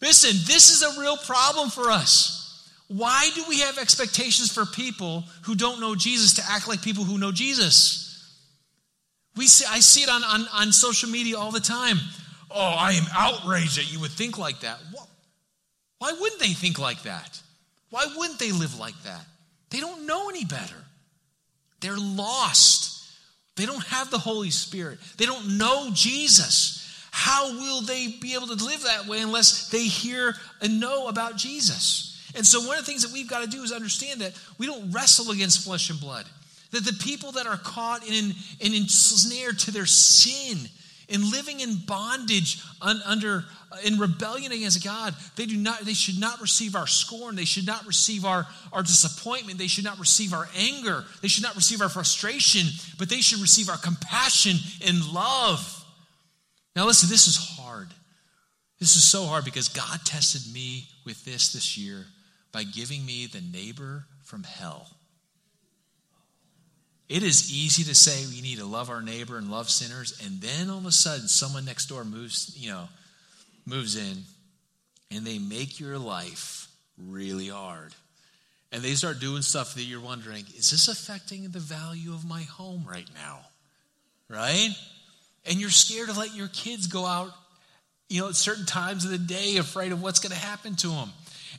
Listen, 0.00 0.30
this 0.46 0.70
is 0.70 0.82
a 0.82 1.00
real 1.00 1.16
problem 1.16 1.68
for 1.68 1.90
us. 1.90 2.70
Why 2.86 3.30
do 3.34 3.42
we 3.48 3.60
have 3.60 3.78
expectations 3.78 4.52
for 4.52 4.64
people 4.64 5.24
who 5.42 5.56
don't 5.56 5.80
know 5.80 5.96
Jesus 5.96 6.34
to 6.34 6.42
act 6.48 6.68
like 6.68 6.82
people 6.82 7.02
who 7.02 7.18
know 7.18 7.32
Jesus? 7.32 8.32
We 9.34 9.48
see, 9.48 9.66
I 9.68 9.80
see 9.80 10.02
it 10.02 10.08
on, 10.08 10.22
on, 10.22 10.46
on 10.54 10.70
social 10.70 11.10
media 11.10 11.36
all 11.36 11.50
the 11.50 11.58
time. 11.58 11.98
Oh, 12.48 12.76
I 12.78 12.92
am 12.92 13.06
outraged 13.12 13.76
that 13.76 13.92
you 13.92 13.98
would 13.98 14.12
think 14.12 14.38
like 14.38 14.60
that. 14.60 14.78
Why 15.98 16.12
wouldn't 16.12 16.40
they 16.40 16.52
think 16.52 16.78
like 16.78 17.02
that? 17.02 17.42
Why 17.90 18.06
wouldn't 18.16 18.38
they 18.38 18.52
live 18.52 18.78
like 18.78 19.00
that? 19.04 19.24
They 19.70 19.80
don't 19.80 20.06
know 20.06 20.28
any 20.28 20.44
better. 20.44 20.76
They're 21.80 21.96
lost. 21.96 23.02
They 23.56 23.66
don't 23.66 23.84
have 23.86 24.10
the 24.10 24.18
Holy 24.18 24.50
Spirit. 24.50 24.98
They 25.16 25.26
don't 25.26 25.58
know 25.58 25.90
Jesus. 25.92 26.82
How 27.10 27.50
will 27.52 27.80
they 27.80 28.08
be 28.20 28.34
able 28.34 28.48
to 28.48 28.64
live 28.64 28.82
that 28.82 29.06
way 29.06 29.20
unless 29.20 29.70
they 29.70 29.84
hear 29.84 30.34
and 30.60 30.80
know 30.80 31.08
about 31.08 31.36
Jesus? 31.36 32.30
And 32.34 32.46
so, 32.46 32.60
one 32.60 32.78
of 32.78 32.84
the 32.84 32.90
things 32.90 33.02
that 33.02 33.12
we've 33.12 33.28
got 33.28 33.42
to 33.42 33.48
do 33.48 33.62
is 33.62 33.72
understand 33.72 34.20
that 34.20 34.32
we 34.58 34.66
don't 34.66 34.90
wrestle 34.90 35.30
against 35.30 35.64
flesh 35.64 35.88
and 35.88 35.98
blood. 35.98 36.26
That 36.72 36.84
the 36.84 36.92
people 36.92 37.32
that 37.32 37.46
are 37.46 37.56
caught 37.56 38.06
in 38.06 38.34
and 38.62 38.74
ensnared 38.74 39.58
to 39.60 39.70
their 39.70 39.86
sin 39.86 40.68
and 41.08 41.30
living 41.30 41.60
in 41.60 41.76
bondage 41.86 42.62
un, 42.82 43.00
under 43.06 43.44
uh, 43.70 43.76
in 43.84 43.98
rebellion 43.98 44.52
against 44.52 44.82
God, 44.82 45.14
they 45.36 45.46
do 45.46 45.56
not 45.56 45.80
they 45.80 45.94
should 45.94 46.18
not 46.18 46.40
receive 46.40 46.74
our 46.74 46.86
scorn, 46.86 47.36
they 47.36 47.44
should 47.44 47.66
not 47.66 47.86
receive 47.86 48.24
our, 48.24 48.46
our 48.72 48.82
disappointment, 48.82 49.58
they 49.58 49.66
should 49.66 49.84
not 49.84 49.98
receive 49.98 50.32
our 50.32 50.48
anger, 50.56 51.04
they 51.22 51.28
should 51.28 51.44
not 51.44 51.56
receive 51.56 51.80
our 51.80 51.88
frustration, 51.88 52.66
but 52.98 53.08
they 53.08 53.20
should 53.20 53.40
receive 53.40 53.68
our 53.68 53.78
compassion 53.78 54.56
and 54.86 55.12
love. 55.12 55.84
Now 56.74 56.86
listen, 56.86 57.08
this 57.08 57.26
is 57.26 57.36
hard. 57.36 57.88
This 58.78 58.96
is 58.96 59.04
so 59.04 59.24
hard 59.24 59.44
because 59.44 59.68
God 59.68 60.00
tested 60.04 60.52
me 60.52 60.88
with 61.04 61.24
this 61.24 61.52
this 61.52 61.78
year 61.78 62.06
by 62.52 62.64
giving 62.64 63.06
me 63.06 63.26
the 63.26 63.40
neighbor 63.40 64.06
from 64.24 64.42
hell. 64.42 64.95
It 67.08 67.22
is 67.22 67.52
easy 67.52 67.84
to 67.84 67.94
say 67.94 68.26
we 68.26 68.42
need 68.42 68.58
to 68.58 68.64
love 68.64 68.90
our 68.90 69.02
neighbor 69.02 69.38
and 69.38 69.50
love 69.50 69.70
sinners, 69.70 70.20
and 70.24 70.40
then 70.40 70.70
all 70.70 70.78
of 70.78 70.86
a 70.86 70.92
sudden 70.92 71.28
someone 71.28 71.64
next 71.64 71.86
door 71.86 72.04
moves, 72.04 72.54
you 72.56 72.70
know, 72.70 72.88
moves 73.64 73.96
in 73.96 74.24
and 75.10 75.24
they 75.24 75.38
make 75.38 75.78
your 75.78 75.98
life 75.98 76.68
really 76.98 77.48
hard. 77.48 77.94
And 78.72 78.82
they 78.82 78.94
start 78.94 79.20
doing 79.20 79.42
stuff 79.42 79.74
that 79.74 79.82
you're 79.82 80.00
wondering, 80.00 80.44
is 80.56 80.70
this 80.70 80.88
affecting 80.88 81.48
the 81.48 81.60
value 81.60 82.12
of 82.12 82.26
my 82.26 82.42
home 82.42 82.84
right 82.88 83.08
now? 83.14 83.40
Right? 84.28 84.70
And 85.44 85.60
you're 85.60 85.70
scared 85.70 86.08
to 86.08 86.18
let 86.18 86.34
your 86.34 86.48
kids 86.48 86.88
go 86.88 87.06
out, 87.06 87.30
you 88.08 88.20
know, 88.20 88.28
at 88.28 88.34
certain 88.34 88.66
times 88.66 89.04
of 89.04 89.12
the 89.12 89.18
day, 89.18 89.56
afraid 89.58 89.92
of 89.92 90.02
what's 90.02 90.18
going 90.18 90.32
to 90.32 90.38
happen 90.38 90.74
to 90.76 90.88
them. 90.88 91.10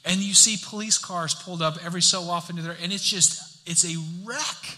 And 0.04 0.20
you 0.20 0.34
see 0.34 0.58
police 0.62 0.98
cars 0.98 1.34
pulled 1.34 1.62
up 1.62 1.78
every 1.84 2.02
so 2.02 2.24
often 2.24 2.58
to 2.58 2.62
there, 2.62 2.78
and 2.82 2.92
it's 2.92 3.10
just, 3.10 3.62
it's 3.66 3.86
a 3.86 3.96
wreck. 4.26 4.78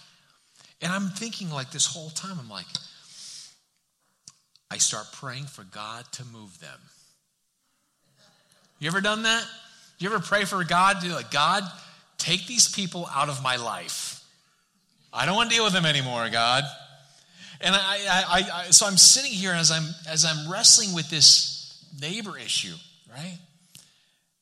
And 0.82 0.92
I'm 0.92 1.10
thinking 1.10 1.50
like 1.50 1.72
this 1.72 1.86
whole 1.86 2.10
time, 2.10 2.38
I'm 2.40 2.50
like, 2.50 2.66
I 4.72 4.78
start 4.78 5.08
praying 5.14 5.46
for 5.46 5.64
God 5.64 6.06
to 6.14 6.26
move 6.26 6.60
them. 6.60 6.80
You 8.80 8.88
ever 8.88 9.02
done 9.02 9.24
that? 9.24 9.46
You 9.98 10.10
ever 10.10 10.20
pray 10.20 10.46
for 10.46 10.64
God 10.64 11.02
to 11.02 11.14
like, 11.14 11.32
God, 11.32 11.64
take 12.18 12.48
these 12.48 12.68
people 12.70 13.08
out 13.14 13.30
of 13.30 13.44
my 13.44 13.58
life. 13.58 14.24
I 15.12 15.26
don't 15.26 15.36
want 15.36 15.50
to 15.50 15.56
deal 15.56 15.66
with 15.66 15.74
them 15.74 15.86
anymore, 15.86 16.30
God. 16.30 16.64
And 17.62 17.76
I, 17.76 17.98
I, 18.08 18.50
I, 18.54 18.64
so 18.70 18.86
I'm 18.86 18.96
sitting 18.96 19.32
here 19.32 19.52
as 19.52 19.72
I'm 19.72 19.84
as 20.08 20.24
I'm 20.24 20.50
wrestling 20.50 20.94
with 20.94 21.10
this 21.10 21.84
neighbor 22.00 22.38
issue, 22.38 22.76
right? 23.12 23.38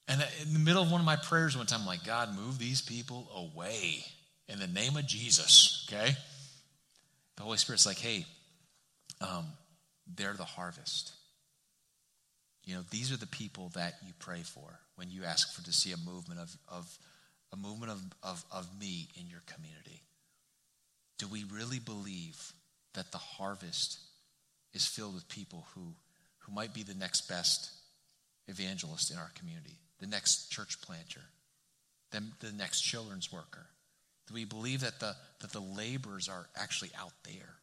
And 0.08 0.24
in 0.44 0.54
the 0.54 0.60
middle 0.60 0.84
of 0.84 0.92
one 0.92 1.02
of 1.02 1.06
my 1.06 1.16
prayers 1.16 1.58
one 1.58 1.66
time, 1.66 1.82
I'm 1.82 1.88
like, 1.88 2.06
God, 2.06 2.36
move 2.36 2.60
these 2.60 2.82
people 2.82 3.28
away 3.36 4.06
in 4.48 4.60
the 4.60 4.68
name 4.68 4.96
of 4.96 5.08
Jesus, 5.08 5.88
okay? 5.90 6.16
The 7.38 7.44
Holy 7.44 7.58
Spirit's 7.58 7.86
like, 7.86 8.00
hey, 8.00 8.26
um, 9.22 9.46
they're 10.16 10.34
the 10.34 10.44
harvest. 10.44 11.14
You 12.66 12.76
know, 12.76 12.82
these 12.92 13.12
are 13.12 13.18
the 13.18 13.28
people 13.28 13.72
that 13.76 13.94
you 14.06 14.14
pray 14.20 14.42
for 14.42 14.80
when 14.96 15.10
you 15.10 15.24
ask 15.24 15.56
for 15.56 15.64
to 15.64 15.72
see 15.72 15.94
a 15.94 15.98
movement 15.98 16.42
of, 16.42 16.56
of 16.68 16.98
a 17.54 17.56
movement 17.56 17.92
of, 17.92 18.02
of, 18.24 18.44
of 18.52 18.68
me 18.80 19.08
in 19.20 19.30
your 19.30 19.42
community. 19.46 20.02
Do 21.18 21.28
we 21.28 21.46
really 21.46 21.80
believe 21.80 22.52
that 22.94 23.12
the 23.12 23.18
harvest 23.18 24.00
is 24.74 24.86
filled 24.86 25.14
with 25.14 25.30
people 25.30 25.66
who, 25.74 25.94
who 26.40 26.52
might 26.52 26.74
be 26.74 26.84
the 26.84 26.94
next 26.94 27.30
best 27.30 27.72
evangelist 28.48 29.12
in 29.12 29.18
our 29.18 29.32
community, 29.36 29.78
the 30.00 30.08
next 30.08 30.50
church 30.52 30.82
planter, 30.82 31.22
the, 32.12 32.24
the 32.40 32.52
next 32.52 32.82
children's 32.82 33.32
worker? 33.32 33.68
Do 34.28 34.34
we 34.34 34.46
believe 34.46 34.82
that 34.82 35.00
the, 35.00 35.16
that 35.40 35.52
the 35.52 35.62
laborers 35.62 36.30
are 36.30 36.48
actually 36.56 36.92
out 37.00 37.14
there? 37.24 37.56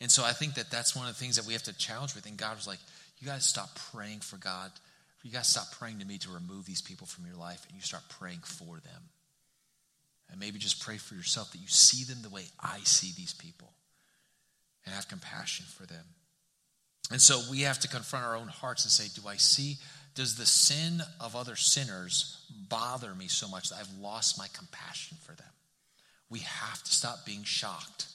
And 0.00 0.10
so 0.10 0.24
I 0.24 0.32
think 0.32 0.54
that 0.54 0.70
that's 0.70 0.96
one 0.96 1.06
of 1.06 1.14
the 1.14 1.20
things 1.20 1.36
that 1.36 1.46
we 1.46 1.52
have 1.52 1.62
to 1.64 1.78
challenge 1.78 2.14
with. 2.14 2.26
And 2.26 2.36
God 2.36 2.56
was 2.56 2.66
like, 2.66 2.80
you 3.20 3.28
to 3.28 3.40
stop 3.40 3.78
praying 3.92 4.20
for 4.20 4.36
God. 4.36 4.72
You 5.22 5.30
to 5.30 5.44
stop 5.44 5.70
praying 5.78 6.00
to 6.00 6.04
me 6.04 6.18
to 6.18 6.30
remove 6.30 6.66
these 6.66 6.82
people 6.82 7.06
from 7.06 7.24
your 7.24 7.36
life 7.36 7.64
and 7.68 7.76
you 7.76 7.82
start 7.82 8.02
praying 8.08 8.40
for 8.40 8.80
them. 8.80 9.02
And 10.28 10.40
maybe 10.40 10.58
just 10.58 10.82
pray 10.82 10.96
for 10.96 11.14
yourself 11.14 11.52
that 11.52 11.58
you 11.58 11.68
see 11.68 12.04
them 12.04 12.22
the 12.22 12.30
way 12.30 12.46
I 12.58 12.80
see 12.80 13.12
these 13.16 13.32
people 13.32 13.72
and 14.84 14.94
have 14.94 15.08
compassion 15.08 15.66
for 15.68 15.86
them. 15.86 16.04
And 17.12 17.20
so 17.20 17.40
we 17.50 17.60
have 17.60 17.78
to 17.80 17.88
confront 17.88 18.24
our 18.24 18.34
own 18.34 18.48
hearts 18.48 18.84
and 18.84 18.90
say, 18.90 19.08
Do 19.14 19.28
I 19.28 19.36
see, 19.36 19.76
does 20.14 20.36
the 20.36 20.46
sin 20.46 21.02
of 21.20 21.34
other 21.34 21.56
sinners 21.56 22.44
bother 22.68 23.14
me 23.14 23.28
so 23.28 23.48
much 23.48 23.70
that 23.70 23.76
I've 23.80 23.98
lost 24.00 24.38
my 24.38 24.46
compassion 24.52 25.16
for 25.22 25.32
them? 25.32 25.46
We 26.30 26.40
have 26.40 26.82
to 26.82 26.92
stop 26.92 27.26
being 27.26 27.44
shocked 27.44 28.06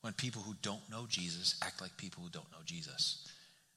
when 0.00 0.12
people 0.12 0.42
who 0.42 0.54
don't 0.62 0.88
know 0.90 1.06
Jesus 1.08 1.58
act 1.62 1.80
like 1.80 1.96
people 1.96 2.22
who 2.22 2.30
don't 2.30 2.50
know 2.52 2.62
Jesus 2.64 3.28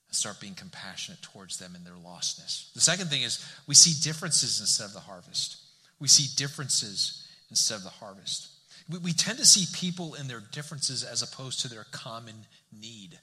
and 0.07 0.15
start 0.15 0.39
being 0.39 0.53
compassionate 0.53 1.21
towards 1.21 1.57
them 1.57 1.75
in 1.75 1.83
their 1.83 1.93
lostness. 1.93 2.73
The 2.73 2.81
second 2.81 3.07
thing 3.07 3.21
is 3.21 3.43
we 3.67 3.75
see 3.75 3.93
differences 4.03 4.59
instead 4.59 4.85
of 4.85 4.93
the 4.93 4.99
harvest. 4.99 5.57
We 5.99 6.07
see 6.07 6.27
differences 6.35 7.27
instead 7.49 7.75
of 7.75 7.83
the 7.83 7.89
harvest. 7.89 8.49
We, 8.89 8.99
we 8.99 9.13
tend 9.13 9.39
to 9.39 9.45
see 9.45 9.65
people 9.75 10.15
in 10.15 10.27
their 10.27 10.41
differences 10.51 11.03
as 11.03 11.21
opposed 11.21 11.61
to 11.61 11.67
their 11.67 11.85
common 11.91 12.35
need. 12.71 13.19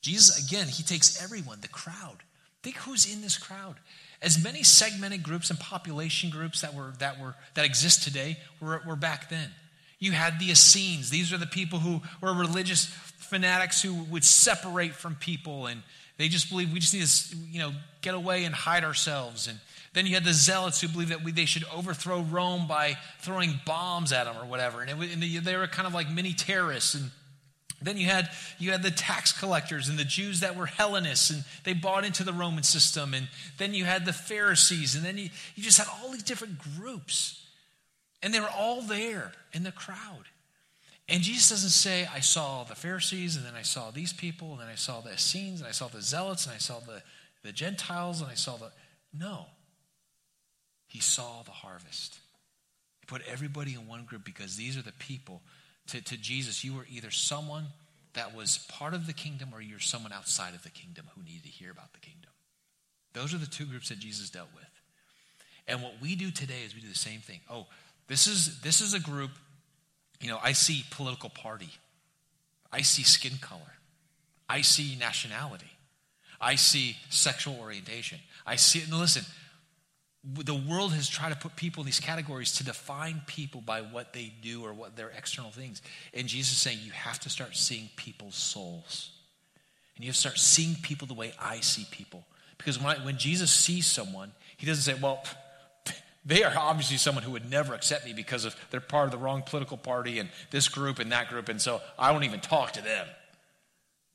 Jesus, 0.00 0.46
again, 0.46 0.68
he 0.68 0.82
takes 0.82 1.22
everyone, 1.22 1.60
the 1.60 1.68
crowd. 1.68 2.18
Think 2.62 2.76
who's 2.76 3.12
in 3.12 3.22
this 3.22 3.38
crowd. 3.38 3.76
As 4.20 4.42
many 4.42 4.62
segmented 4.62 5.22
groups 5.22 5.50
and 5.50 5.58
population 5.58 6.30
groups 6.30 6.60
that 6.60 6.74
were 6.74 6.92
that 6.98 7.20
were 7.20 7.34
that 7.54 7.64
exist 7.64 8.04
today 8.04 8.38
were, 8.60 8.80
were 8.86 8.96
back 8.96 9.28
then. 9.28 9.48
You 9.98 10.12
had 10.12 10.38
the 10.38 10.50
Essenes. 10.50 11.10
These 11.10 11.32
are 11.32 11.38
the 11.38 11.46
people 11.46 11.80
who 11.80 12.02
were 12.20 12.32
religious 12.32 12.86
fanatics 12.86 13.82
who 13.82 13.94
would 14.04 14.24
separate 14.24 14.94
from 14.94 15.14
people 15.16 15.66
and 15.66 15.82
they 16.18 16.28
just 16.28 16.50
believe 16.50 16.72
we 16.72 16.78
just 16.78 16.94
need 16.94 17.06
to, 17.06 17.36
you 17.50 17.58
know, 17.58 17.72
get 18.00 18.14
away 18.14 18.44
and 18.44 18.54
hide 18.54 18.84
ourselves. 18.84 19.48
And 19.48 19.58
then 19.92 20.06
you 20.06 20.14
had 20.14 20.24
the 20.24 20.32
zealots 20.32 20.80
who 20.80 20.88
believed 20.88 21.10
that 21.10 21.24
we, 21.24 21.32
they 21.32 21.46
should 21.46 21.64
overthrow 21.74 22.20
Rome 22.20 22.66
by 22.68 22.96
throwing 23.20 23.58
bombs 23.66 24.12
at 24.12 24.24
them 24.24 24.36
or 24.36 24.46
whatever. 24.46 24.82
And, 24.82 25.02
it, 25.02 25.12
and 25.12 25.22
they 25.22 25.56
were 25.56 25.66
kind 25.66 25.86
of 25.86 25.94
like 25.94 26.10
mini 26.10 26.32
terrorists. 26.32 26.94
And 26.94 27.10
then 27.84 27.96
you 27.96 28.06
had 28.06 28.28
you 28.58 28.70
had 28.70 28.82
the 28.82 28.90
tax 28.90 29.32
collectors 29.32 29.88
and 29.88 29.98
the 29.98 30.04
Jews 30.04 30.40
that 30.40 30.56
were 30.56 30.66
Hellenists 30.66 31.30
and 31.30 31.44
they 31.64 31.72
bought 31.72 32.04
into 32.04 32.24
the 32.24 32.32
Roman 32.32 32.62
system. 32.62 33.14
And 33.14 33.28
then 33.58 33.74
you 33.74 33.84
had 33.84 34.04
the 34.04 34.12
Pharisees. 34.12 34.94
And 34.94 35.04
then 35.04 35.18
you, 35.18 35.30
you 35.54 35.62
just 35.62 35.78
had 35.78 35.88
all 35.88 36.10
these 36.10 36.22
different 36.22 36.58
groups. 36.76 37.44
And 38.22 38.32
they 38.32 38.40
were 38.40 38.50
all 38.56 38.82
there 38.82 39.32
in 39.52 39.62
the 39.62 39.72
crowd. 39.72 40.26
And 41.08 41.22
Jesus 41.22 41.50
doesn't 41.50 41.70
say, 41.70 42.08
I 42.14 42.20
saw 42.20 42.64
the 42.64 42.74
Pharisees, 42.74 43.36
and 43.36 43.44
then 43.44 43.54
I 43.54 43.62
saw 43.62 43.90
these 43.90 44.12
people, 44.12 44.52
and 44.52 44.60
then 44.60 44.68
I 44.68 44.76
saw 44.76 45.00
the 45.00 45.12
Essenes, 45.12 45.60
and 45.60 45.68
I 45.68 45.72
saw 45.72 45.88
the 45.88 46.00
Zealots, 46.00 46.46
and 46.46 46.54
I 46.54 46.58
saw 46.58 46.78
the, 46.78 47.02
the 47.42 47.52
Gentiles, 47.52 48.20
and 48.20 48.30
I 48.30 48.34
saw 48.34 48.56
the. 48.56 48.70
No. 49.12 49.46
He 50.86 51.00
saw 51.00 51.42
the 51.42 51.50
harvest. 51.50 52.18
He 53.00 53.06
put 53.06 53.22
everybody 53.26 53.74
in 53.74 53.88
one 53.88 54.04
group 54.04 54.24
because 54.24 54.56
these 54.56 54.76
are 54.78 54.82
the 54.82 54.92
people. 54.92 55.42
To, 55.88 56.00
to 56.00 56.16
Jesus, 56.16 56.64
you 56.64 56.74
were 56.74 56.86
either 56.90 57.10
someone 57.10 57.66
that 58.14 58.34
was 58.34 58.58
part 58.68 58.94
of 58.94 59.06
the 59.06 59.12
kingdom 59.12 59.50
or 59.52 59.60
you're 59.60 59.80
someone 59.80 60.12
outside 60.12 60.54
of 60.54 60.62
the 60.62 60.70
kingdom 60.70 61.06
who 61.14 61.22
needed 61.22 61.44
to 61.44 61.48
hear 61.48 61.70
about 61.70 61.92
the 61.92 62.00
kingdom. 62.00 62.30
Those 63.14 63.34
are 63.34 63.38
the 63.38 63.46
two 63.46 63.66
groups 63.66 63.88
that 63.88 63.98
Jesus 63.98 64.30
dealt 64.30 64.48
with. 64.54 64.64
And 65.66 65.82
what 65.82 65.94
we 66.00 66.14
do 66.14 66.30
today 66.30 66.62
is 66.64 66.74
we 66.74 66.80
do 66.80 66.88
the 66.88 66.94
same 66.94 67.20
thing. 67.20 67.40
Oh, 67.50 67.66
this 68.08 68.26
is 68.26 68.60
this 68.60 68.80
is 68.80 68.94
a 68.94 69.00
group 69.00 69.30
you 70.22 70.28
know, 70.28 70.38
I 70.42 70.52
see 70.52 70.84
political 70.90 71.28
party. 71.28 71.70
I 72.72 72.82
see 72.82 73.02
skin 73.02 73.38
color. 73.40 73.60
I 74.48 74.62
see 74.62 74.96
nationality. 74.98 75.70
I 76.40 76.54
see 76.54 76.96
sexual 77.10 77.58
orientation. 77.60 78.18
I 78.46 78.56
see 78.56 78.78
it. 78.78 78.88
And 78.88 78.98
listen, 78.98 79.24
the 80.24 80.54
world 80.54 80.92
has 80.92 81.08
tried 81.08 81.30
to 81.30 81.36
put 81.36 81.56
people 81.56 81.82
in 81.82 81.86
these 81.86 81.98
categories 81.98 82.52
to 82.52 82.64
define 82.64 83.22
people 83.26 83.60
by 83.60 83.80
what 83.80 84.12
they 84.12 84.32
do 84.40 84.64
or 84.64 84.72
what 84.72 84.96
their 84.96 85.10
external 85.10 85.50
things. 85.50 85.82
And 86.14 86.28
Jesus 86.28 86.52
is 86.52 86.58
saying 86.58 86.78
you 86.84 86.92
have 86.92 87.18
to 87.20 87.30
start 87.30 87.56
seeing 87.56 87.90
people's 87.96 88.36
souls. 88.36 89.10
And 89.96 90.04
you 90.04 90.08
have 90.10 90.14
to 90.14 90.20
start 90.20 90.38
seeing 90.38 90.76
people 90.76 91.08
the 91.08 91.14
way 91.14 91.34
I 91.40 91.60
see 91.60 91.86
people. 91.90 92.24
Because 92.56 92.80
when, 92.80 92.96
I, 92.96 93.04
when 93.04 93.18
Jesus 93.18 93.50
sees 93.50 93.86
someone, 93.86 94.30
he 94.56 94.66
doesn't 94.66 94.94
say, 94.94 94.98
well, 95.00 95.24
they 96.24 96.44
are 96.44 96.52
obviously 96.56 96.98
someone 96.98 97.24
who 97.24 97.32
would 97.32 97.50
never 97.50 97.74
accept 97.74 98.04
me 98.04 98.12
because 98.12 98.44
of 98.44 98.54
they're 98.70 98.80
part 98.80 99.06
of 99.06 99.10
the 99.10 99.18
wrong 99.18 99.42
political 99.42 99.76
party 99.76 100.20
and 100.20 100.28
this 100.52 100.68
group 100.68 101.00
and 101.00 101.10
that 101.10 101.28
group, 101.30 101.48
and 101.48 101.60
so 101.60 101.80
I 101.98 102.12
won't 102.12 102.24
even 102.24 102.38
talk 102.38 102.72
to 102.72 102.82
them. 102.82 103.08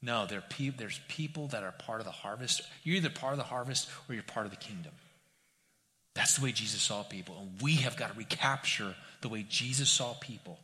No, 0.01 0.25
pe- 0.49 0.69
there's 0.69 1.01
people 1.09 1.47
that 1.47 1.63
are 1.63 1.73
part 1.73 1.99
of 1.99 2.05
the 2.05 2.11
harvest. 2.11 2.61
You're 2.83 2.95
either 2.95 3.09
part 3.09 3.33
of 3.33 3.39
the 3.39 3.43
harvest 3.43 3.89
or 4.07 4.13
you're 4.13 4.23
part 4.23 4.45
of 4.45 4.51
the 4.51 4.57
kingdom. 4.57 4.93
That's 6.17 6.35
the 6.35 6.43
way 6.43 6.51
Jesus 6.51 6.81
saw 6.81 7.03
people, 7.03 7.37
and 7.39 7.61
we 7.61 7.75
have 7.75 7.95
got 7.95 8.11
to 8.11 8.17
recapture 8.17 8.95
the 9.21 9.29
way 9.29 9.45
Jesus 9.47 9.87
saw 9.87 10.15
people. 10.15 10.57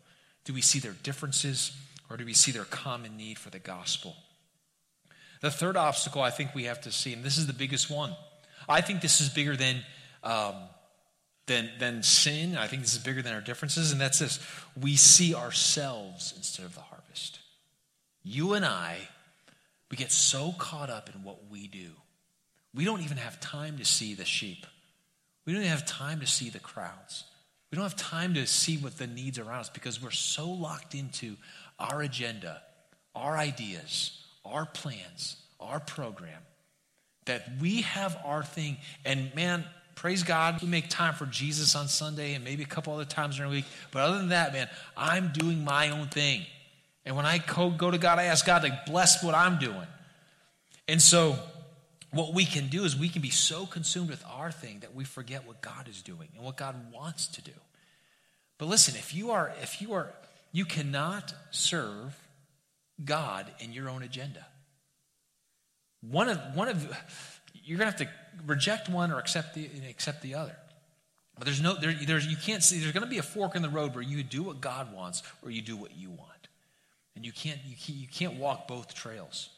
Do 0.46 0.54
we 0.54 0.62
see 0.62 0.80
their 0.80 0.96
differences 1.04 1.78
or 2.10 2.18
do 2.18 2.26
we 2.26 2.34
see 2.34 2.52
their 2.52 2.64
common 2.64 3.18
need 3.18 3.38
for 3.38 3.52
the 3.52 3.60
gospel? 3.60 4.16
The 5.42 5.52
third 5.52 5.78
obstacle 5.78 6.24
I 6.24 6.32
think 6.32 6.56
we 6.56 6.64
have 6.64 6.82
to 6.82 6.92
see, 6.92 7.14
and 7.14 7.24
this 7.24 7.38
is 7.38 7.46
the 7.46 7.54
biggest 7.54 7.88
one. 7.88 8.16
I 8.68 8.82
think 8.82 9.02
this 9.02 9.22
is 9.22 9.30
bigger 9.30 9.56
than 9.56 9.82
um, 10.24 10.56
than, 11.46 11.70
than 11.78 12.02
sin. 12.02 12.58
I 12.58 12.66
think 12.66 12.82
this 12.82 12.94
is 12.94 13.04
bigger 13.04 13.22
than 13.22 13.36
our 13.36 13.42
differences, 13.42 13.92
and 13.92 14.02
that's 14.02 14.18
this 14.18 14.40
we 14.82 14.96
see 14.96 15.36
ourselves 15.36 16.34
instead 16.36 16.66
of 16.66 16.74
the 16.74 16.82
harvest. 16.82 17.38
You 18.24 18.54
and 18.54 18.66
I, 18.66 18.98
we 19.92 19.98
get 19.98 20.12
so 20.12 20.52
caught 20.58 20.90
up 20.90 21.12
in 21.14 21.24
what 21.24 21.52
we 21.52 21.68
do, 21.68 21.92
we 22.74 22.86
don't 22.86 23.02
even 23.02 23.18
have 23.18 23.40
time 23.40 23.78
to 23.78 23.86
see 23.86 24.16
the 24.16 24.26
sheep. 24.26 24.66
We 25.46 25.54
don't 25.54 25.64
have 25.64 25.86
time 25.86 26.20
to 26.22 26.28
see 26.28 26.50
the 26.50 26.60
crowds. 26.60 27.26
We 27.72 27.76
don't 27.76 27.84
have 27.84 27.96
time 27.96 28.36
to 28.36 28.46
see 28.46 28.78
what 28.78 28.98
the 28.98 29.08
needs 29.08 29.40
are 29.40 29.44
around 29.44 29.62
us 29.62 29.70
because 29.70 30.02
we're 30.02 30.12
so 30.12 30.50
locked 30.50 30.94
into 30.94 31.36
our 31.80 32.02
agenda, 32.02 32.62
our 33.16 33.36
ideas, 33.36 34.24
our 34.46 34.66
plans, 34.66 35.38
our 35.60 35.80
program, 35.80 36.40
that 37.26 37.50
we 37.60 37.82
have 37.82 38.18
our 38.26 38.44
thing. 38.44 38.78
And 39.06 39.34
man, 39.34 39.64
praise 39.96 40.24
God, 40.24 40.62
we 40.62 40.68
make 40.68 40.90
time 40.90 41.14
for 41.14 41.26
Jesus 41.26 41.76
on 41.76 41.88
Sunday 41.88 42.34
and 42.36 42.44
maybe 42.44 42.64
a 42.64 42.68
couple 42.68 42.94
other 42.94 43.06
times 43.06 43.38
during 43.38 43.52
the 43.52 43.58
week. 43.58 43.66
But 43.92 44.04
other 44.04 44.18
than 44.20 44.30
that, 44.30 44.54
man, 44.54 44.70
I'm 44.96 45.32
doing 45.34 45.64
my 45.64 45.90
own 45.90 46.10
thing. 46.10 46.46
And 47.06 47.16
when 47.16 47.26
I 47.26 47.40
go 47.40 47.92
to 47.92 47.98
God, 47.98 48.20
I 48.20 48.26
ask 48.26 48.46
God 48.46 48.60
to 48.60 48.80
bless 48.86 49.24
what 49.24 49.36
I'm 49.36 49.60
doing. 49.60 49.88
And 50.88 51.02
so, 51.02 51.38
what 52.14 52.34
we 52.34 52.46
can 52.46 52.68
do 52.68 52.84
is 52.84 52.96
we 52.96 53.10
can 53.10 53.22
be 53.22 53.32
so 53.32 53.66
consumed 53.66 54.10
with 54.10 54.24
our 54.32 54.52
thing 54.52 54.80
that 54.82 54.94
we 54.94 55.04
forget 55.04 55.48
what 55.48 55.62
God 55.62 55.88
is 55.90 56.02
doing 56.02 56.30
and 56.36 56.46
what 56.46 56.58
God 56.58 56.76
wants 56.94 57.28
to 57.28 57.42
do. 57.42 57.52
But 58.60 58.68
listen, 58.68 58.96
if 58.96 59.16
you 59.16 59.32
are, 59.32 59.52
if 59.62 59.82
you 59.82 59.94
are, 59.94 60.14
you 60.52 60.66
cannot 60.66 61.34
serve 61.50 62.16
God 63.04 63.52
in 63.60 63.74
your 63.74 63.90
own 63.90 64.04
agenda. 64.04 64.46
One 66.02 66.30
of, 66.30 66.38
one 66.56 66.68
of, 66.68 66.84
you're 67.64 67.80
going 67.80 67.92
to 67.92 67.98
have 67.98 68.08
to 68.08 68.14
reject 68.46 68.90
one 68.90 69.12
or 69.12 69.18
accept 69.18 69.56
the, 69.56 69.68
accept 69.90 70.22
the 70.22 70.36
other. 70.36 70.56
But 71.36 71.46
there's 71.46 71.62
no, 71.62 71.74
there, 71.74 71.94
there's, 71.94 72.28
you 72.28 72.38
can't 72.38 72.62
see, 72.62 72.80
there's 72.80 72.92
going 72.92 73.04
to 73.04 73.10
be 73.10 73.18
a 73.18 73.24
fork 73.24 73.56
in 73.56 73.64
the 73.64 73.70
road 73.70 73.96
where 73.96 74.04
you 74.04 74.22
do 74.22 74.44
what 74.44 74.62
God 74.62 74.94
wants 74.94 75.24
or 75.42 75.50
you 75.50 75.64
do 75.64 75.76
what 75.76 75.96
you 75.98 76.12
want. 76.12 76.30
And 77.16 77.26
you 77.26 77.32
can't, 77.32 77.60
you 77.66 77.76
can't, 77.76 77.98
you 77.98 78.08
can't 78.08 78.36
walk 78.36 78.68
both 78.68 78.94
trails. 78.94 79.50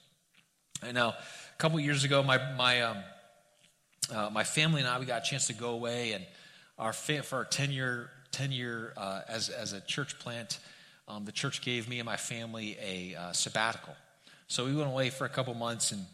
I 0.86 0.92
know 0.92 1.08
a 1.10 1.58
couple 1.58 1.80
years 1.80 2.04
ago, 2.04 2.22
my, 2.22 2.38
my, 2.54 2.82
um, 2.82 2.98
uh, 4.14 4.30
my 4.32 4.44
family 4.44 4.82
and 4.82 4.88
I, 4.88 5.00
we 5.00 5.08
got 5.08 5.26
a 5.26 5.30
chance 5.30 5.48
to 5.48 5.54
go 5.54 5.72
away 5.72 6.12
and 6.12 6.24
our, 6.78 6.94
fa- 6.94 7.24
for 7.24 7.38
our 7.38 7.46
10 7.46 7.72
year, 7.72 8.12
10 8.32 8.52
year 8.52 8.94
uh, 8.96 9.22
as, 9.28 9.50
as 9.50 9.74
a 9.74 9.82
church 9.82 10.20
plant, 10.20 10.60
um, 11.08 11.26
the 11.26 11.32
church 11.32 11.62
gave 11.62 11.90
me 11.90 12.00
and 12.00 12.06
my 12.06 12.18
family 12.18 12.78
a 12.80 13.16
uh, 13.16 13.32
sabbatical. 13.32 13.96
So 14.48 14.66
we 14.66 14.76
went 14.76 14.90
away 14.90 15.10
for 15.10 15.26
a 15.26 15.30
couple 15.30 15.56
months 15.56 15.92
and 15.92 16.06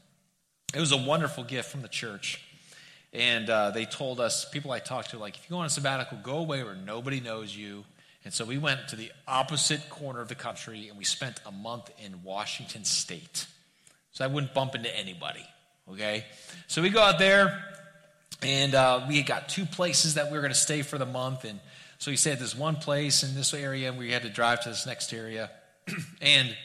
it 0.74 0.80
was 0.80 0.94
a 0.94 0.98
wonderful 0.98 1.44
gift 1.44 1.70
from 1.70 1.82
the 1.82 1.90
church. 1.90 2.42
And 3.12 3.50
uh, 3.50 3.72
they 3.72 3.84
told 3.84 4.22
us, 4.22 4.50
people 4.50 4.72
I 4.72 4.80
talked 4.80 5.10
to, 5.10 5.18
like, 5.18 5.36
if 5.36 5.44
you 5.44 5.50
go 5.50 5.60
on 5.60 5.66
a 5.66 5.70
sabbatical, 5.70 6.20
go 6.24 6.38
away 6.38 6.64
where 6.64 6.76
nobody 6.76 7.20
knows 7.20 7.54
you. 7.54 7.84
And 8.24 8.34
so 8.34 8.46
we 8.46 8.58
went 8.58 8.88
to 8.90 8.96
the 8.96 9.12
opposite 9.28 9.90
corner 9.90 10.22
of 10.22 10.30
the 10.30 10.36
country 10.36 10.88
and 10.88 10.98
we 10.98 11.04
spent 11.04 11.42
a 11.46 11.52
month 11.52 11.92
in 12.02 12.24
Washington 12.24 12.86
State. 12.86 13.48
So 14.12 14.26
I 14.26 14.28
wouldn't 14.28 14.54
bump 14.54 14.76
into 14.76 14.96
anybody, 14.96 15.46
okay? 15.90 16.26
So 16.68 16.82
we 16.82 16.90
go 16.90 17.02
out 17.02 17.18
there 17.18 17.64
and 18.42 18.76
uh, 18.76 19.06
we 19.08 19.22
got 19.22 19.50
two 19.50 19.66
places 19.66 20.16
that 20.16 20.28
we 20.28 20.34
were 20.34 20.42
going 20.42 20.54
to 20.54 20.60
stay 20.60 20.82
for 20.82 20.98
the 20.98 21.06
month. 21.06 21.46
And 21.46 21.60
so 21.98 22.12
we 22.12 22.18
stayed 22.18 22.34
at 22.34 22.40
this 22.40 22.56
one 22.56 22.76
place 22.76 23.24
in 23.24 23.36
this 23.36 23.54
area 23.54 23.90
and 23.90 23.98
we 23.98 24.12
had 24.12 24.24
to 24.24 24.30
drive 24.30 24.62
to 24.64 24.70
this 24.70 24.86
next 24.86 25.14
area. 25.14 25.50
and 26.22 26.56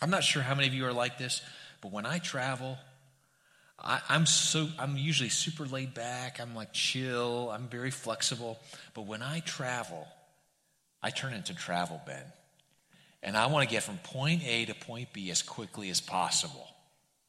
I'm 0.00 0.10
not 0.10 0.24
sure 0.24 0.42
how 0.42 0.54
many 0.54 0.68
of 0.68 0.74
you 0.74 0.86
are 0.86 0.92
like 0.92 1.18
this, 1.18 1.42
but 1.80 1.92
when 1.92 2.06
I 2.06 2.18
travel, 2.18 2.78
I, 3.82 4.00
am 4.10 4.26
so 4.26 4.68
I'm 4.78 4.96
usually 4.96 5.30
super 5.30 5.64
laid 5.64 5.94
back. 5.94 6.40
I'm 6.40 6.54
like 6.54 6.72
chill. 6.72 7.50
I'm 7.50 7.68
very 7.68 7.90
flexible. 7.90 8.58
But 8.94 9.06
when 9.06 9.22
I 9.22 9.40
travel, 9.40 10.06
I 11.02 11.10
turn 11.10 11.32
into 11.32 11.54
travel 11.54 12.00
Ben, 12.06 12.24
and 13.22 13.36
I 13.36 13.46
want 13.46 13.68
to 13.68 13.72
get 13.72 13.82
from 13.82 13.98
point 13.98 14.42
A 14.46 14.64
to 14.66 14.74
point 14.74 15.12
B 15.12 15.30
as 15.30 15.42
quickly 15.42 15.90
as 15.90 16.00
possible. 16.00 16.66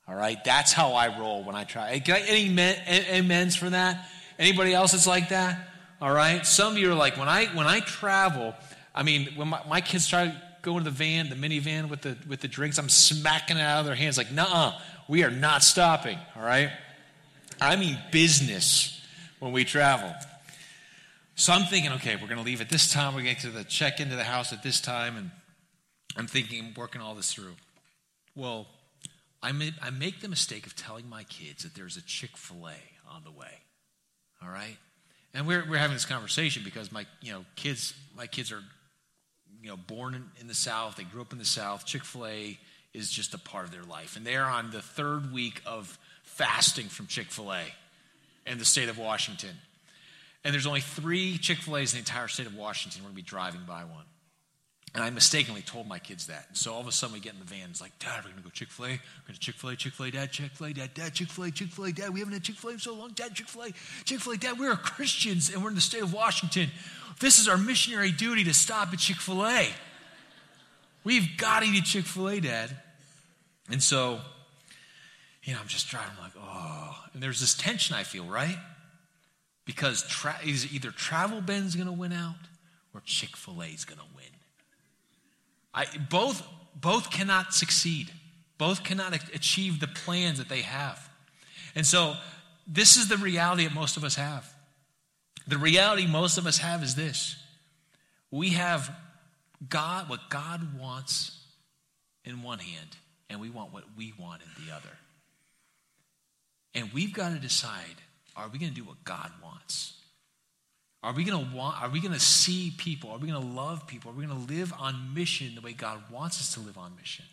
All 0.08 0.16
right, 0.16 0.44
that's 0.44 0.74
how 0.74 0.94
I 0.94 1.20
roll 1.20 1.44
when 1.44 1.56
I 1.56 1.64
try. 1.64 2.02
Any 2.08 2.50
men, 2.50 2.78
amens 3.14 3.56
for 3.56 3.70
that? 3.70 4.08
Anybody 4.38 4.74
else 4.74 4.94
that's 4.94 5.08
like 5.08 5.30
that? 5.30 5.68
All 6.02 6.12
right. 6.12 6.46
Some 6.46 6.74
of 6.74 6.80
you 6.80 6.92
are 6.92 6.96
like 6.96 7.18
when 7.18 7.30
I 7.30 7.46
when 7.48 7.68
I 7.68 7.80
travel. 7.82 8.56
I 8.94 9.04
mean, 9.04 9.30
when 9.36 9.50
my, 9.50 9.62
my 9.70 9.82
kids 9.82 10.08
try 10.08 10.26
to 10.26 10.42
go 10.64 10.78
into 10.78 10.90
the 10.90 10.96
van, 10.96 11.30
the 11.30 11.36
minivan 11.36 11.90
with 11.90 12.02
the 12.02 12.18
with 12.28 12.42
the 12.42 12.48
drinks, 12.48 12.80
I'm 12.80 12.90
smacking 12.90 13.58
it 13.58 13.62
out 13.62 13.82
of 13.82 13.86
their 13.86 13.96
hands 13.96 14.18
like, 14.18 14.32
nah, 14.32 14.74
we 15.08 15.24
are 15.24 15.30
not 15.30 15.64
stopping, 15.64 16.18
all 16.36 16.44
right? 16.44 16.72
I 17.62 17.76
mean 17.76 18.00
business 18.12 19.00
when 19.40 19.52
we 19.52 19.64
travel. 19.64 20.12
So 21.36 21.54
I'm 21.54 21.66
thinking, 21.66 21.92
okay, 21.94 22.16
we're 22.16 22.28
going 22.28 22.38
to 22.38 22.44
leave 22.44 22.62
at 22.62 22.70
this 22.70 22.92
time. 22.92 23.16
We're 23.16 23.24
going 23.24 23.36
to 23.36 23.64
check 23.64 24.00
into 24.00 24.16
the 24.16 24.24
house 24.24 24.54
at 24.54 24.62
this 24.62 24.80
time. 24.82 25.18
And 25.18 25.32
I'm 26.18 26.28
thinking, 26.28 26.66
I'm 26.66 26.74
working 26.76 27.02
all 27.02 27.16
this 27.16 27.34
through. 27.34 27.56
Well, 28.36 28.68
I, 29.44 29.52
may, 29.52 29.72
I 29.82 29.90
make 29.90 30.22
the 30.22 30.28
mistake 30.28 30.66
of 30.66 30.76
telling 30.76 31.10
my 31.10 31.24
kids 31.24 31.64
that 31.64 31.74
there's 31.74 31.98
a 31.98 32.02
Chick 32.02 32.38
fil 32.38 32.68
A 32.68 33.14
on 33.14 33.24
the 33.24 33.32
way. 33.32 33.60
All 34.44 34.50
right? 34.50 34.78
And 35.34 35.48
we're, 35.48 35.64
we're 35.70 35.78
having 35.78 35.96
this 35.96 36.06
conversation 36.06 36.64
because 36.64 36.92
my 36.92 37.06
you 37.22 37.32
know 37.32 37.46
kids 37.56 37.94
my 38.18 38.28
kids 38.28 38.52
are 38.52 38.62
you 39.62 39.70
know 39.70 39.78
born 39.78 40.14
in, 40.14 40.26
in 40.42 40.48
the 40.48 40.54
South. 40.54 40.98
They 40.98 41.04
grew 41.04 41.22
up 41.22 41.32
in 41.32 41.40
the 41.40 41.46
South. 41.46 41.86
Chick 41.86 42.04
fil 42.04 42.26
A 42.26 42.60
is 42.94 43.10
just 43.10 43.34
a 43.34 43.38
part 43.38 43.66
of 43.66 43.72
their 43.72 43.84
life. 43.84 44.18
And 44.18 44.26
they're 44.26 44.46
on 44.46 44.72
the 44.72 44.82
third 44.82 45.32
week 45.32 45.62
of 45.66 45.98
fasting 46.24 46.88
from 46.88 47.08
Chick 47.08 47.28
fil 47.28 47.54
A 47.54 47.62
in 48.46 48.58
the 48.58 48.66
state 48.66 48.90
of 48.90 48.98
Washington. 48.98 49.56
And 50.44 50.54
there's 50.54 50.68
only 50.68 50.82
three 50.82 51.38
Chick 51.38 51.60
fil 51.60 51.78
A's 51.78 51.94
in 51.94 51.98
the 51.98 52.00
entire 52.00 52.28
state 52.28 52.48
of 52.48 52.56
Washington. 52.56 53.02
We're 53.02 53.12
going 53.12 53.16
to 53.18 53.24
be 53.24 53.30
driving 53.30 53.62
by 53.66 53.84
one. 53.84 54.06
And 54.94 55.02
I 55.04 55.10
mistakenly 55.10 55.62
told 55.62 55.88
my 55.88 56.00
kids 56.00 56.28
that. 56.28 56.48
And 56.50 56.58
so 56.58 56.74
all 56.74 56.82
of 56.82 56.88
a 56.88 56.92
sudden 56.92 57.14
we 57.14 57.22
get 57.22 57.34
in 57.34 57.40
the 57.40 57.46
van. 57.46 57.70
It's 57.70 57.80
like, 57.80 57.98
Dad, 58.00 58.18
we're 58.18 58.32
going 58.32 58.38
to 58.38 58.44
go 58.44 58.50
Chick 58.50 58.70
fil 58.70 58.86
A. 58.86 58.90
We're 58.90 59.28
going 59.28 59.36
to 59.36 59.40
Chick 59.40 59.56
fil 59.56 59.70
A, 59.70 59.76
Chick 59.78 59.94
fil 59.94 60.06
A, 60.08 60.12
Dad, 60.12 60.32
Chick 60.32 60.52
fil 60.52 60.68
A, 60.68 60.74
Dad, 60.74 60.94
Dad, 60.94 61.14
Chick 61.14 61.30
fil 61.30 61.46
A, 61.46 61.52
Chick 61.52 61.70
fil 61.70 61.86
A, 61.86 61.92
Dad. 61.94 62.14
We 62.14 62.20
haven't 62.20 62.34
had 62.34 62.44
Chick 62.44 62.56
fil 62.56 62.72
A 62.72 62.74
in 62.74 62.80
so 62.80 62.94
long. 62.94 63.12
Dad, 63.12 63.34
Chick 63.34 63.48
fil 63.48 63.64
A, 63.64 63.72
Chick 64.04 64.20
fil 64.20 64.34
A, 64.34 64.38
Dad. 64.38 64.60
We're 64.60 64.76
Christians 64.76 65.50
and 65.50 65.64
we're 65.64 65.70
in 65.70 65.76
the 65.76 65.82
state 65.82 66.04
of 66.04 66.14
Washington. 66.14 66.70
This 67.22 67.40
is 67.40 67.48
our 67.48 67.58
missionary 67.58 68.12
duty 68.12 68.44
to 68.44 68.54
stop 68.54 68.92
at 68.92 69.00
Chick 69.00 69.18
fil 69.18 69.46
A. 69.46 69.70
We've 71.06 71.38
got 71.38 71.64
to 71.64 71.70
eat 71.70 71.86
Chick 71.86 72.06
fil 72.06 72.28
A, 72.28 72.42
Dad. 72.42 72.76
And 73.70 73.82
so, 73.82 74.20
you 75.44 75.54
know, 75.54 75.60
I'm 75.62 75.68
just 75.68 75.90
driving, 75.90 76.12
I'm 76.18 76.24
like, 76.24 76.34
oh. 76.38 76.98
And 77.14 77.24
there's 77.24 77.40
this 77.40 77.54
tension 77.54 77.96
I 77.96 78.04
feel, 78.04 78.26
right? 78.26 78.58
Because 79.66 80.06
tra- 80.06 80.40
either 80.44 80.92
Travel 80.92 81.40
Ben's 81.40 81.76
going 81.76 81.88
to 81.88 81.94
win 81.94 82.12
out 82.12 82.36
or 82.94 83.02
Chick 83.06 83.38
fil 83.38 83.62
A 83.62 83.68
is 83.68 83.86
going 83.86 84.00
to 84.00 84.06
win. 84.16 84.26
I, 85.74 85.86
both, 86.10 86.44
both 86.76 87.12
cannot 87.12 87.54
succeed, 87.54 88.12
both 88.58 88.84
cannot 88.84 89.14
achieve 89.34 89.80
the 89.80 89.88
plans 89.88 90.38
that 90.38 90.50
they 90.50 90.62
have. 90.62 91.10
And 91.76 91.86
so, 91.86 92.16
this 92.68 92.96
is 92.96 93.08
the 93.08 93.18
reality 93.18 93.66
that 93.66 93.74
most 93.74 93.98
of 93.98 94.04
us 94.04 94.16
have. 94.16 94.52
The 95.48 95.58
reality 95.58 96.08
most 96.08 96.38
of 96.38 96.46
us 96.46 96.58
have 96.60 96.84
is 96.84 96.96
this 96.96 97.36
we 98.30 98.50
have 98.52 98.94
God, 99.68 100.10
what 100.10 100.30
God 100.30 100.80
wants 100.80 101.38
in 102.24 102.44
one 102.44 102.60
hand, 102.60 102.96
and 103.30 103.40
we 103.40 103.50
want 103.50 103.74
what 103.74 103.84
we 103.98 104.14
want 104.18 104.42
in 104.42 104.66
the 104.66 104.74
other. 104.74 104.98
And 106.74 106.92
we've 106.94 107.14
got 107.14 107.34
to 107.34 107.40
decide 107.40 107.96
are 108.36 108.48
we 108.48 108.60
going 108.60 108.72
to 108.72 108.76
do 108.76 108.86
what 108.86 109.04
God 109.04 109.30
wants? 109.44 110.01
Are 111.04 111.14
we 111.14 111.24
going 111.24 111.44
to 111.44 111.56
want 111.56 111.82
are 111.82 111.90
we 111.90 112.00
going 112.00 112.14
to 112.14 112.20
see 112.20 112.74
people? 112.78 113.10
Are 113.10 113.18
we 113.18 113.28
going 113.28 113.42
to 113.42 113.48
love 113.48 113.88
people? 113.88 114.12
Are 114.12 114.14
we 114.14 114.26
going 114.26 114.46
to 114.46 114.54
live 114.54 114.72
on 114.80 115.14
mission 115.14 115.56
the 115.56 115.62
way 115.62 115.74
God 115.74 116.00
wants 116.12 116.40
us 116.40 116.54
to 116.54 116.60
live 116.60 116.78
on 116.78 116.96
mission? 116.96 117.26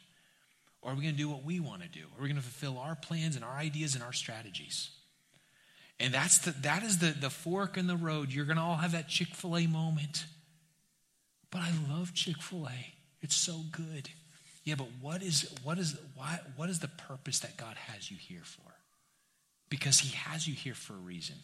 Or 0.80 0.92
are 0.92 0.94
we 0.94 1.02
going 1.02 1.14
to 1.14 1.18
do 1.18 1.28
what 1.28 1.44
we 1.44 1.60
want 1.60 1.82
to 1.82 1.88
do? 1.88 2.00
Are 2.00 2.22
we 2.22 2.28
going 2.28 2.40
to 2.40 2.42
fulfill 2.42 2.78
our 2.78 2.94
plans 2.94 3.36
and 3.36 3.44
our 3.44 3.56
ideas 3.56 3.94
and 3.94 4.02
our 4.02 4.12
strategies? 4.12 4.90
And 6.00 6.14
that's 6.14 6.38
the, 6.38 6.52
that 6.62 6.84
is 6.84 6.98
the, 6.98 7.08
the 7.08 7.30
fork 7.30 7.76
in 7.76 7.88
the 7.88 7.96
road. 7.96 8.32
You're 8.32 8.44
going 8.44 8.56
to 8.56 8.62
all 8.62 8.76
have 8.76 8.92
that 8.92 9.08
Chick 9.08 9.28
fil 9.28 9.56
A 9.56 9.66
moment. 9.66 10.26
But 11.50 11.62
I 11.62 11.72
love 11.90 12.14
Chick 12.14 12.40
fil 12.40 12.66
A. 12.66 12.94
It's 13.20 13.34
so 13.34 13.60
good. 13.72 14.08
Yeah, 14.64 14.76
but 14.76 14.88
what 15.00 15.22
is 15.22 15.52
what 15.64 15.78
is 15.78 15.98
why 16.14 16.40
what 16.56 16.68
is 16.68 16.78
the 16.78 16.88
purpose 16.88 17.40
that 17.40 17.56
God 17.56 17.74
has 17.76 18.10
you 18.10 18.18
here 18.18 18.42
for? 18.44 18.70
Because 19.70 19.98
he 19.98 20.14
has 20.14 20.46
you 20.46 20.54
here 20.54 20.74
for 20.74 20.92
a 20.92 20.96
reason. 20.96 21.36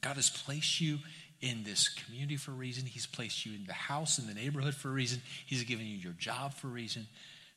God 0.00 0.16
has 0.16 0.30
placed 0.30 0.80
you 0.80 0.98
in 1.40 1.64
this 1.64 1.88
community 1.88 2.36
for 2.36 2.52
a 2.52 2.54
reason. 2.54 2.86
He's 2.86 3.06
placed 3.06 3.44
you 3.44 3.54
in 3.54 3.64
the 3.66 3.72
house, 3.72 4.18
in 4.18 4.26
the 4.26 4.34
neighborhood 4.34 4.74
for 4.74 4.88
a 4.88 4.92
reason. 4.92 5.20
He's 5.46 5.62
given 5.64 5.86
you 5.86 5.96
your 5.96 6.12
job 6.12 6.54
for 6.54 6.68
a 6.68 6.70
reason. 6.70 7.06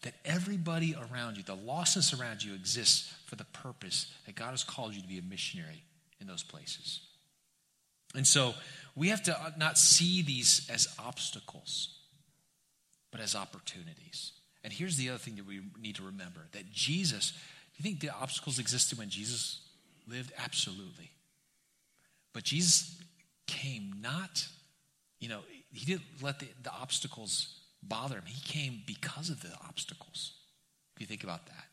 That 0.04 0.13
everybody 0.26 0.96
around 0.96 1.38
you, 1.38 1.44
the 1.44 1.56
lostness 1.56 2.20
around 2.20 2.44
you, 2.44 2.54
exists 2.54 3.13
for 3.26 3.36
the 3.36 3.46
purpose 3.46 4.13
that 4.26 4.36
God 4.36 4.52
has 4.52 4.63
called 4.63 4.94
you 4.94 5.02
to 5.02 5.08
be 5.08 5.18
a 5.18 5.24
missionary 5.24 5.84
in 6.22 6.28
those 6.28 6.44
places. 6.44 7.02
And 8.16 8.26
so 8.26 8.54
we 8.96 9.10
have 9.10 9.24
to 9.24 9.54
not 9.58 9.78
see 9.78 10.22
these 10.22 10.70
as 10.72 10.88
obstacles, 11.00 11.96
but 13.12 13.22
as 13.22 13.36
opportunities. 13.36 14.34
And 14.63 14.74
here's 14.74 14.98
the 14.98 15.10
other 15.10 15.18
thing 15.18 15.36
that 15.36 15.48
we 15.48 15.62
need 15.82 15.96
to 15.96 16.04
remember 16.04 16.42
that 16.52 16.72
Jesus, 16.72 17.32
do 17.32 17.38
you 17.78 17.84
think 17.84 18.00
the 18.00 18.10
obstacles 18.10 18.60
existed 18.60 18.98
when 18.98 19.10
Jesus 19.10 19.62
lived? 20.08 20.32
Absolutely. 20.44 21.12
But 22.34 22.44
Jesus 22.44 23.00
came 23.47 23.95
not, 24.01 24.47
you 25.19 25.29
know, 25.29 25.39
he 25.71 25.86
didn't 25.86 26.05
let 26.21 26.39
the, 26.39 26.47
the 26.63 26.71
obstacles 26.71 27.55
bother 27.81 28.15
him. 28.15 28.23
He 28.25 28.41
came 28.41 28.81
because 28.86 29.29
of 29.29 29.41
the 29.41 29.51
obstacles. 29.67 30.33
If 30.95 31.01
you 31.01 31.07
think 31.07 31.23
about 31.23 31.45
that. 31.47 31.65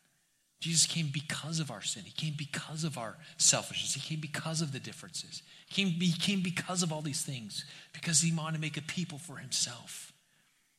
Jesus 0.60 0.87
came 0.87 1.10
because 1.12 1.60
of 1.60 1.70
our 1.70 1.82
sin. 1.82 2.04
He 2.04 2.12
came 2.12 2.34
because 2.38 2.84
of 2.84 2.96
our 2.96 3.16
selfishness. 3.37 3.92
He 3.92 4.00
came 4.00 4.20
because 4.20 4.62
of 4.62 4.72
the 4.72 4.80
differences. 4.80 5.42
He 5.66 5.84
came, 5.84 5.92
he 6.00 6.12
came 6.12 6.42
because 6.42 6.82
of 6.82 6.90
all 6.90 7.02
these 7.02 7.20
things, 7.20 7.66
because 7.92 8.22
he 8.22 8.32
wanted 8.32 8.54
to 8.54 8.60
make 8.60 8.78
a 8.78 8.82
people 8.82 9.18
for 9.18 9.37
himself. 9.37 10.12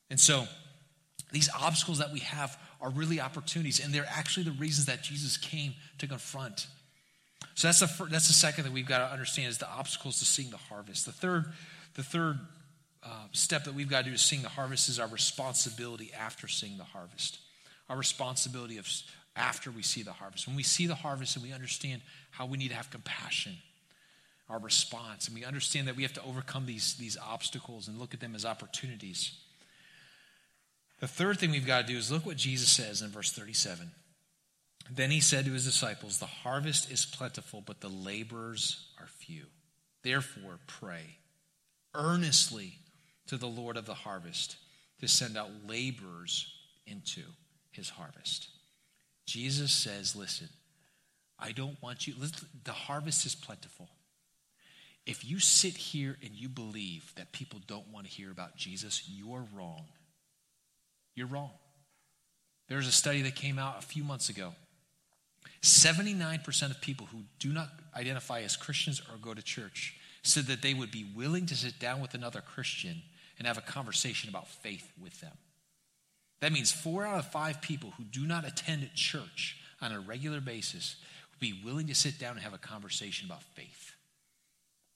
And 0.10 0.20
so, 0.20 0.48
these 1.32 1.50
obstacles 1.60 2.00
that 2.00 2.12
we 2.12 2.20
have 2.22 2.58
are 2.82 2.90
really 2.90 3.20
opportunities, 3.20 3.84
and 3.84 3.94
they're 3.94 4.08
actually 4.10 4.44
the 4.44 4.52
reasons 4.54 4.88
that 4.88 5.04
Jesus 5.04 5.38
came 5.38 5.74
to 6.00 6.08
confront. 6.08 6.68
So 7.56 7.70
that's 7.70 7.80
the, 7.80 8.06
that's 8.10 8.28
the 8.28 8.34
second 8.34 8.66
that 8.66 8.74
we've 8.74 8.86
got 8.86 9.00
to 9.00 9.12
understand 9.12 9.48
is 9.48 9.58
the 9.58 9.70
obstacles 9.70 10.20
to 10.20 10.26
seeing 10.26 10.50
the 10.50 10.58
harvest. 10.58 11.06
The 11.06 11.14
third, 11.14 11.46
the 11.96 12.04
third 12.04 12.38
uh, 13.02 13.28
step 13.32 13.64
that 13.64 13.74
we've 13.74 13.90
got 13.90 14.04
to 14.04 14.10
do 14.10 14.12
to 14.12 14.22
seeing 14.22 14.42
the 14.42 14.50
harvest 14.50 14.90
is 14.90 15.00
our 15.00 15.08
responsibility 15.08 16.12
after 16.18 16.48
seeing 16.48 16.78
the 16.78 16.84
harvest. 16.84 17.40
Our 17.90 17.98
responsibility 17.98 18.78
of 18.78 18.88
after 19.38 19.72
we 19.72 19.84
see 19.84 20.04
the 20.04 20.12
harvest. 20.12 20.48
When 20.48 20.56
we 20.56 20.64
see 20.64 20.88
the 20.88 20.96
harvest 20.96 21.36
and 21.36 21.44
we 21.44 21.54
understand 21.54 22.02
how 22.32 22.46
we 22.46 22.58
need 22.58 22.70
to 22.70 22.76
have 22.76 22.90
compassion, 22.90 23.54
our 24.50 24.60
response, 24.60 25.28
and 25.28 25.36
we 25.36 25.44
understand 25.44 25.88
that 25.88 25.96
we 25.96 26.04
have 26.04 26.14
to 26.14 26.24
overcome 26.24 26.66
these, 26.66 26.96
these 26.96 27.18
obstacles 27.18 27.88
and 27.88 28.00
look 28.00 28.14
at 28.14 28.20
them 28.20 28.36
as 28.36 28.46
opportunities. 28.46 29.32
The 31.00 31.08
third 31.08 31.40
thing 31.40 31.52
we've 31.52 31.68
got 31.68 31.82
to 31.82 31.94
do 31.94 31.98
is 31.98 32.12
look 32.12 32.26
what 32.26 32.38
Jesus 32.38 32.70
says 32.70 33.02
in 33.02 33.10
verse 33.10 33.32
37. 33.32 33.92
Then 34.90 35.12
he 35.12 35.20
said 35.20 35.46
to 35.46 35.52
his 35.52 35.66
disciples, 35.66 36.20
The 36.20 36.26
harvest 36.26 36.92
is 36.92 37.06
plentiful, 37.06 37.62
but 37.66 37.82
the 37.82 37.90
laborers 37.90 38.88
are 39.00 39.08
few. 39.08 39.46
Therefore, 40.04 40.60
pray 40.68 41.18
earnestly 41.96 42.76
to 43.28 43.38
the 43.38 43.48
Lord 43.48 43.78
of 43.78 43.86
the 43.86 43.94
harvest 43.94 44.58
to 45.00 45.08
send 45.08 45.38
out 45.38 45.50
laborers 45.68 46.54
into 46.86 47.22
his 47.72 47.90
harvest. 47.90 48.50
Jesus 49.26 49.72
says, 49.72 50.16
Listen, 50.16 50.50
I 51.40 51.52
don't 51.52 51.82
want 51.82 52.08
you, 52.08 52.14
the 52.64 52.72
harvest 52.72 53.26
is 53.26 53.36
plentiful. 53.36 53.90
If 55.06 55.24
you 55.24 55.40
sit 55.40 55.76
here 55.78 56.18
and 56.24 56.32
you 56.34 56.50
believe 56.50 57.14
that 57.16 57.32
people 57.32 57.60
don't 57.68 57.88
want 57.92 58.08
to 58.08 58.12
hear 58.12 58.32
about 58.32 58.56
Jesus, 58.56 59.04
you're 59.08 59.46
wrong. 59.56 59.86
You're 61.16 61.28
wrong. 61.28 61.52
There's 62.68 62.88
a 62.88 62.92
study 62.92 63.22
that 63.24 63.36
came 63.36 63.60
out 63.60 63.78
a 63.78 63.86
few 63.86 64.04
months 64.04 64.30
ago. 64.30 64.54
79% 65.62 66.72
of 66.72 66.82
people 66.82 67.08
who 67.08 67.24
do 67.40 67.52
not 67.52 67.70
identify 67.96 68.42
as 68.42 68.56
Christians 68.56 69.02
or 69.12 69.18
go 69.18 69.34
to 69.34 69.42
church 69.42 69.96
said 70.24 70.46
that 70.46 70.62
they 70.62 70.74
would 70.74 70.92
be 70.92 71.06
willing 71.16 71.46
to 71.48 71.56
sit 71.56 71.80
down 71.80 72.02
with 72.02 72.14
another 72.14 72.42
Christian 72.42 73.02
and 73.38 73.48
have 73.48 73.58
a 73.58 73.62
conversation 73.62 74.30
about 74.30 74.48
faith 74.48 74.92
with 75.02 75.20
them. 75.22 75.34
That 76.42 76.52
means 76.52 76.72
four 76.72 77.06
out 77.06 77.20
of 77.20 77.32
five 77.32 77.62
people 77.62 77.94
who 77.98 78.04
do 78.04 78.26
not 78.26 78.46
attend 78.46 78.90
church 78.96 79.58
on 79.82 79.92
a 79.92 80.00
regular 80.00 80.42
basis 80.42 80.96
would 81.32 81.40
be 81.40 81.60
willing 81.64 81.88
to 81.88 81.96
sit 81.96 82.20
down 82.20 82.32
and 82.32 82.42
have 82.42 82.54
a 82.54 82.60
conversation 82.60 83.28
about 83.28 83.44
faith. 83.56 83.94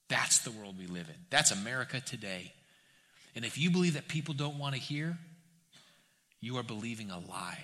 That's 0.10 0.40
the 0.40 0.52
world 0.52 0.78
we 0.78 0.88
live 0.88 1.08
in. 1.08 1.16
That's 1.30 1.52
America 1.52 2.02
today. 2.02 2.54
And 3.36 3.46
if 3.46 3.58
you 3.58 3.70
believe 3.70 3.94
that 3.94 4.08
people 4.08 4.34
don't 4.34 4.58
want 4.58 4.76
to 4.76 4.82
hear, 4.82 5.18
you 6.42 6.58
are 6.58 6.64
believing 6.64 7.12
a 7.12 7.20
lie. 7.20 7.64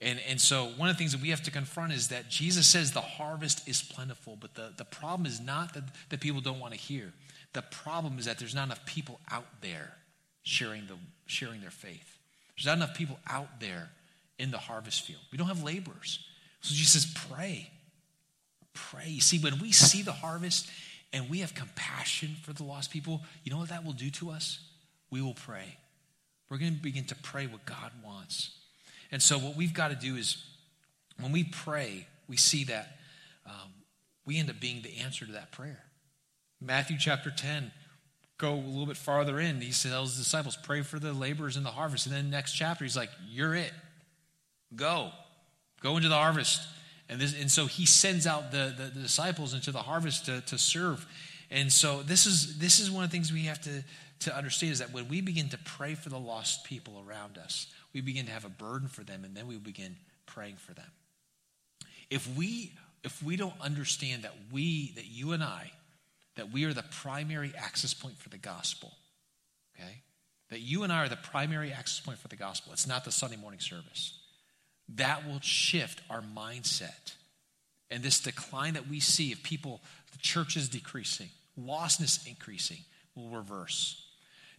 And, 0.00 0.20
and 0.28 0.40
so, 0.40 0.66
one 0.76 0.88
of 0.88 0.94
the 0.94 0.98
things 0.98 1.12
that 1.12 1.20
we 1.20 1.30
have 1.30 1.42
to 1.42 1.50
confront 1.50 1.92
is 1.92 2.08
that 2.08 2.28
Jesus 2.28 2.68
says 2.68 2.92
the 2.92 3.00
harvest 3.00 3.68
is 3.68 3.82
plentiful, 3.82 4.36
but 4.40 4.54
the, 4.54 4.72
the 4.76 4.84
problem 4.84 5.26
is 5.26 5.40
not 5.40 5.74
that, 5.74 5.84
that 6.10 6.20
people 6.20 6.40
don't 6.40 6.60
want 6.60 6.72
to 6.72 6.78
hear. 6.78 7.12
The 7.52 7.62
problem 7.62 8.18
is 8.18 8.26
that 8.26 8.38
there's 8.38 8.54
not 8.54 8.66
enough 8.66 8.84
people 8.86 9.18
out 9.30 9.46
there 9.60 9.94
sharing, 10.42 10.86
the, 10.86 10.94
sharing 11.26 11.60
their 11.60 11.70
faith. 11.70 12.16
There's 12.56 12.66
not 12.66 12.76
enough 12.76 12.96
people 12.96 13.18
out 13.28 13.60
there 13.60 13.90
in 14.38 14.50
the 14.52 14.58
harvest 14.58 15.02
field. 15.02 15.20
We 15.32 15.38
don't 15.38 15.48
have 15.48 15.64
laborers. 15.64 16.24
So 16.60 16.74
Jesus 16.74 17.02
says, 17.02 17.14
pray. 17.30 17.70
Pray. 18.74 19.08
You 19.08 19.20
see, 19.20 19.38
when 19.38 19.58
we 19.58 19.72
see 19.72 20.02
the 20.02 20.12
harvest 20.12 20.70
and 21.12 21.28
we 21.28 21.40
have 21.40 21.54
compassion 21.54 22.36
for 22.42 22.52
the 22.52 22.62
lost 22.62 22.90
people, 22.90 23.22
you 23.42 23.50
know 23.50 23.58
what 23.58 23.70
that 23.70 23.84
will 23.84 23.92
do 23.92 24.10
to 24.10 24.30
us? 24.30 24.60
We 25.10 25.22
will 25.22 25.34
pray. 25.34 25.76
We're 26.48 26.58
going 26.58 26.74
to 26.74 26.80
begin 26.80 27.04
to 27.06 27.14
pray 27.16 27.46
what 27.46 27.64
God 27.64 27.90
wants. 28.04 28.57
And 29.10 29.22
so, 29.22 29.38
what 29.38 29.56
we've 29.56 29.74
got 29.74 29.88
to 29.88 29.96
do 29.96 30.16
is 30.16 30.44
when 31.20 31.32
we 31.32 31.44
pray, 31.44 32.06
we 32.28 32.36
see 32.36 32.64
that 32.64 32.98
um, 33.46 33.72
we 34.26 34.38
end 34.38 34.50
up 34.50 34.60
being 34.60 34.82
the 34.82 34.98
answer 34.98 35.26
to 35.26 35.32
that 35.32 35.52
prayer. 35.52 35.84
Matthew 36.60 36.96
chapter 36.98 37.30
10, 37.30 37.70
go 38.36 38.54
a 38.54 38.56
little 38.56 38.86
bit 38.86 38.96
farther 38.96 39.40
in, 39.40 39.60
he 39.60 39.72
tells 39.72 40.16
his 40.16 40.24
disciples, 40.24 40.56
pray 40.56 40.82
for 40.82 40.98
the 40.98 41.12
laborers 41.12 41.56
in 41.56 41.62
the 41.62 41.70
harvest. 41.70 42.06
And 42.06 42.14
then 42.14 42.30
next 42.30 42.52
chapter, 42.52 42.84
he's 42.84 42.96
like, 42.96 43.10
You're 43.28 43.54
it. 43.54 43.72
Go. 44.74 45.10
Go 45.80 45.96
into 45.96 46.08
the 46.08 46.16
harvest. 46.16 46.60
And, 47.08 47.20
this, 47.20 47.38
and 47.40 47.50
so 47.50 47.66
he 47.66 47.86
sends 47.86 48.26
out 48.26 48.50
the, 48.50 48.74
the, 48.76 48.84
the 48.94 49.00
disciples 49.00 49.54
into 49.54 49.72
the 49.72 49.78
harvest 49.78 50.26
to, 50.26 50.42
to 50.42 50.58
serve. 50.58 51.06
And 51.50 51.72
so 51.72 52.02
this 52.02 52.26
is 52.26 52.58
this 52.58 52.78
is 52.78 52.90
one 52.90 53.04
of 53.04 53.10
the 53.10 53.16
things 53.16 53.32
we 53.32 53.44
have 53.44 53.60
to, 53.62 53.82
to 54.20 54.36
understand 54.36 54.72
is 54.72 54.78
that 54.80 54.92
when 54.92 55.08
we 55.08 55.20
begin 55.20 55.48
to 55.50 55.58
pray 55.58 55.94
for 55.94 56.08
the 56.08 56.18
lost 56.18 56.64
people 56.64 57.04
around 57.06 57.38
us, 57.38 57.66
we 57.92 58.00
begin 58.00 58.26
to 58.26 58.32
have 58.32 58.44
a 58.44 58.50
burden 58.50 58.88
for 58.88 59.04
them, 59.04 59.24
and 59.24 59.36
then 59.36 59.46
we 59.46 59.56
begin 59.56 59.96
praying 60.26 60.56
for 60.56 60.74
them. 60.74 60.90
If 62.10 62.36
we 62.36 62.72
if 63.04 63.22
we 63.22 63.36
don't 63.36 63.58
understand 63.60 64.24
that 64.24 64.34
we, 64.52 64.92
that 64.96 65.06
you 65.06 65.32
and 65.32 65.42
I, 65.42 65.70
that 66.36 66.52
we 66.52 66.64
are 66.64 66.72
the 66.72 66.84
primary 66.90 67.52
access 67.56 67.94
point 67.94 68.18
for 68.18 68.28
the 68.28 68.38
gospel. 68.38 68.92
Okay? 69.76 70.02
That 70.50 70.60
you 70.60 70.82
and 70.82 70.92
I 70.92 71.04
are 71.04 71.08
the 71.08 71.16
primary 71.16 71.72
access 71.72 72.00
point 72.00 72.18
for 72.18 72.28
the 72.28 72.36
gospel. 72.36 72.72
It's 72.72 72.86
not 72.86 73.04
the 73.04 73.12
Sunday 73.12 73.36
morning 73.36 73.60
service. 73.60 74.18
That 74.96 75.26
will 75.26 75.40
shift 75.40 76.00
our 76.10 76.22
mindset. 76.22 77.14
And 77.90 78.02
this 78.02 78.20
decline 78.20 78.74
that 78.74 78.88
we 78.88 79.00
see 79.00 79.32
of 79.32 79.42
people, 79.42 79.80
the 80.12 80.18
church 80.18 80.56
is 80.56 80.68
decreasing, 80.68 81.28
lostness 81.58 82.26
increasing, 82.26 82.78
will 83.14 83.30
reverse. 83.30 84.04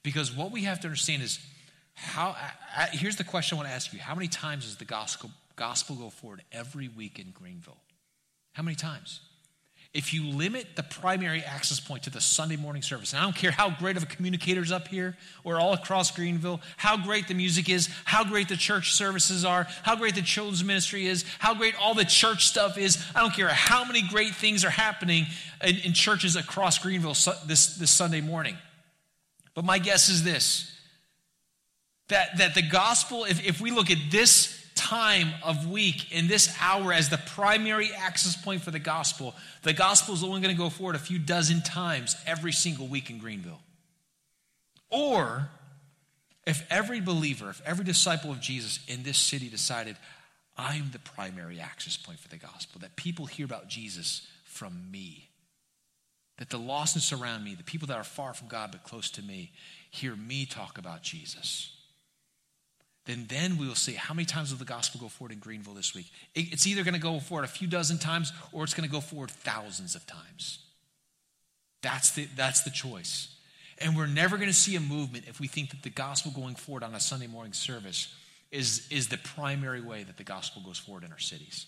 Because 0.03 0.35
what 0.35 0.51
we 0.51 0.63
have 0.63 0.79
to 0.81 0.87
understand 0.87 1.23
is 1.23 1.39
how, 1.93 2.35
here's 2.91 3.17
the 3.17 3.23
question 3.23 3.57
I 3.57 3.57
want 3.59 3.69
to 3.69 3.75
ask 3.75 3.93
you 3.93 3.99
How 3.99 4.15
many 4.15 4.27
times 4.27 4.65
does 4.65 4.77
the 4.77 4.85
gospel, 4.85 5.31
gospel 5.55 5.95
go 5.95 6.09
forward 6.09 6.43
every 6.51 6.87
week 6.87 7.19
in 7.19 7.31
Greenville? 7.31 7.77
How 8.53 8.63
many 8.63 8.75
times? 8.75 9.21
if 9.91 10.13
you 10.13 10.23
limit 10.23 10.67
the 10.75 10.83
primary 10.83 11.41
access 11.41 11.79
point 11.79 12.03
to 12.03 12.11
the 12.11 12.21
Sunday 12.21 12.55
morning 12.55 12.83
service, 12.83 13.11
and 13.13 13.21
I 13.21 13.23
don't 13.23 13.35
care 13.35 13.49
how 13.49 13.71
great 13.71 13.97
of 13.97 14.03
a 14.03 14.05
communicator's 14.05 14.71
up 14.71 14.87
here 14.87 15.17
or 15.43 15.59
all 15.59 15.73
across 15.73 16.11
Greenville, 16.11 16.61
how 16.77 16.95
great 16.95 17.27
the 17.27 17.33
music 17.33 17.69
is, 17.69 17.89
how 18.05 18.23
great 18.23 18.49
the 18.49 18.55
church 18.55 18.93
services 18.93 19.43
are, 19.43 19.65
how 19.81 19.95
great 19.95 20.13
the 20.13 20.21
children's 20.21 20.63
ministry 20.63 21.07
is, 21.07 21.25
how 21.39 21.55
great 21.55 21.73
all 21.81 21.95
the 21.95 22.05
church 22.05 22.45
stuff 22.45 22.77
is, 22.77 23.03
I 23.15 23.21
don't 23.21 23.33
care 23.33 23.47
how 23.47 23.83
many 23.83 24.03
great 24.03 24.35
things 24.35 24.63
are 24.63 24.69
happening 24.69 25.25
in, 25.63 25.77
in 25.77 25.93
churches 25.93 26.35
across 26.35 26.77
Greenville 26.77 27.15
this, 27.47 27.75
this 27.75 27.89
Sunday 27.89 28.21
morning. 28.21 28.57
But 29.59 29.65
my 29.65 29.77
guess 29.77 30.07
is 30.07 30.23
this 30.23 30.73
that, 32.07 32.37
that 32.37 32.55
the 32.55 32.61
gospel, 32.61 33.25
if, 33.25 33.45
if 33.45 33.59
we 33.59 33.71
look 33.71 33.91
at 33.91 33.97
this 34.09 34.65
time 34.73 35.33
of 35.43 35.67
week 35.67 36.13
in 36.13 36.29
this 36.29 36.55
hour 36.61 36.93
as 36.93 37.09
the 37.09 37.17
primary 37.17 37.89
access 37.93 38.41
point 38.41 38.61
for 38.61 38.71
the 38.71 38.79
gospel, 38.79 39.35
the 39.63 39.73
gospel 39.73 40.13
is 40.13 40.23
only 40.23 40.39
going 40.39 40.55
to 40.55 40.57
go 40.57 40.69
forward 40.69 40.95
a 40.95 40.99
few 40.99 41.19
dozen 41.19 41.61
times 41.61 42.15
every 42.25 42.53
single 42.53 42.87
week 42.87 43.09
in 43.09 43.19
Greenville. 43.19 43.59
Or 44.89 45.49
if 46.47 46.65
every 46.69 47.01
believer, 47.01 47.49
if 47.49 47.61
every 47.65 47.83
disciple 47.83 48.31
of 48.31 48.39
Jesus 48.39 48.79
in 48.87 49.03
this 49.03 49.17
city 49.17 49.49
decided, 49.49 49.97
I'm 50.57 50.91
the 50.91 50.99
primary 50.99 51.59
access 51.59 51.97
point 51.97 52.19
for 52.19 52.29
the 52.29 52.37
gospel, 52.37 52.79
that 52.79 52.95
people 52.95 53.25
hear 53.25 53.45
about 53.45 53.67
Jesus 53.67 54.25
from 54.45 54.89
me, 54.89 55.28
that 56.39 56.49
the 56.49 56.57
lostness 56.57 57.17
around 57.17 57.43
me, 57.43 57.53
the 57.53 57.63
people 57.63 57.87
that 57.87 57.97
are 57.97 58.03
far 58.03 58.33
from 58.33 58.47
God 58.47 58.71
but 58.71 58.83
close 58.83 59.11
to 59.11 59.21
me, 59.21 59.51
hear 59.91 60.15
me 60.15 60.45
talk 60.45 60.77
about 60.77 61.03
Jesus 61.03 61.73
then 63.09 63.25
then 63.27 63.57
we 63.57 63.67
will 63.67 63.73
see 63.73 63.93
how 63.93 64.13
many 64.13 64.25
times 64.25 64.51
will 64.51 64.59
the 64.59 64.65
gospel 64.65 65.01
go 65.01 65.07
forward 65.07 65.31
in 65.31 65.39
Greenville 65.39 65.73
this 65.73 65.95
week. 65.95 66.11
It's 66.35 66.67
either 66.67 66.83
going 66.83 66.93
to 66.93 66.99
go 66.99 67.19
forward 67.19 67.43
a 67.43 67.47
few 67.47 67.67
dozen 67.67 67.97
times 67.97 68.31
or 68.51 68.63
it's 68.63 68.75
going 68.75 68.87
to 68.87 68.91
go 68.91 69.01
forward 69.01 69.31
thousands 69.31 69.95
of 69.95 70.05
times. 70.05 70.59
That's 71.81 72.11
the, 72.11 72.27
that's 72.35 72.61
the 72.61 72.69
choice. 72.69 73.35
And 73.79 73.97
we're 73.97 74.05
never 74.05 74.35
going 74.35 74.49
to 74.49 74.53
see 74.53 74.75
a 74.75 74.79
movement 74.79 75.25
if 75.27 75.39
we 75.39 75.47
think 75.47 75.71
that 75.71 75.81
the 75.81 75.89
gospel 75.89 76.31
going 76.35 76.53
forward 76.53 76.83
on 76.83 76.93
a 76.93 76.99
Sunday 76.99 77.25
morning 77.25 77.53
service 77.53 78.13
is, 78.51 78.87
is 78.91 79.07
the 79.07 79.17
primary 79.17 79.81
way 79.81 80.03
that 80.03 80.17
the 80.17 80.23
gospel 80.23 80.61
goes 80.63 80.77
forward 80.77 81.03
in 81.03 81.11
our 81.11 81.17
cities. 81.17 81.65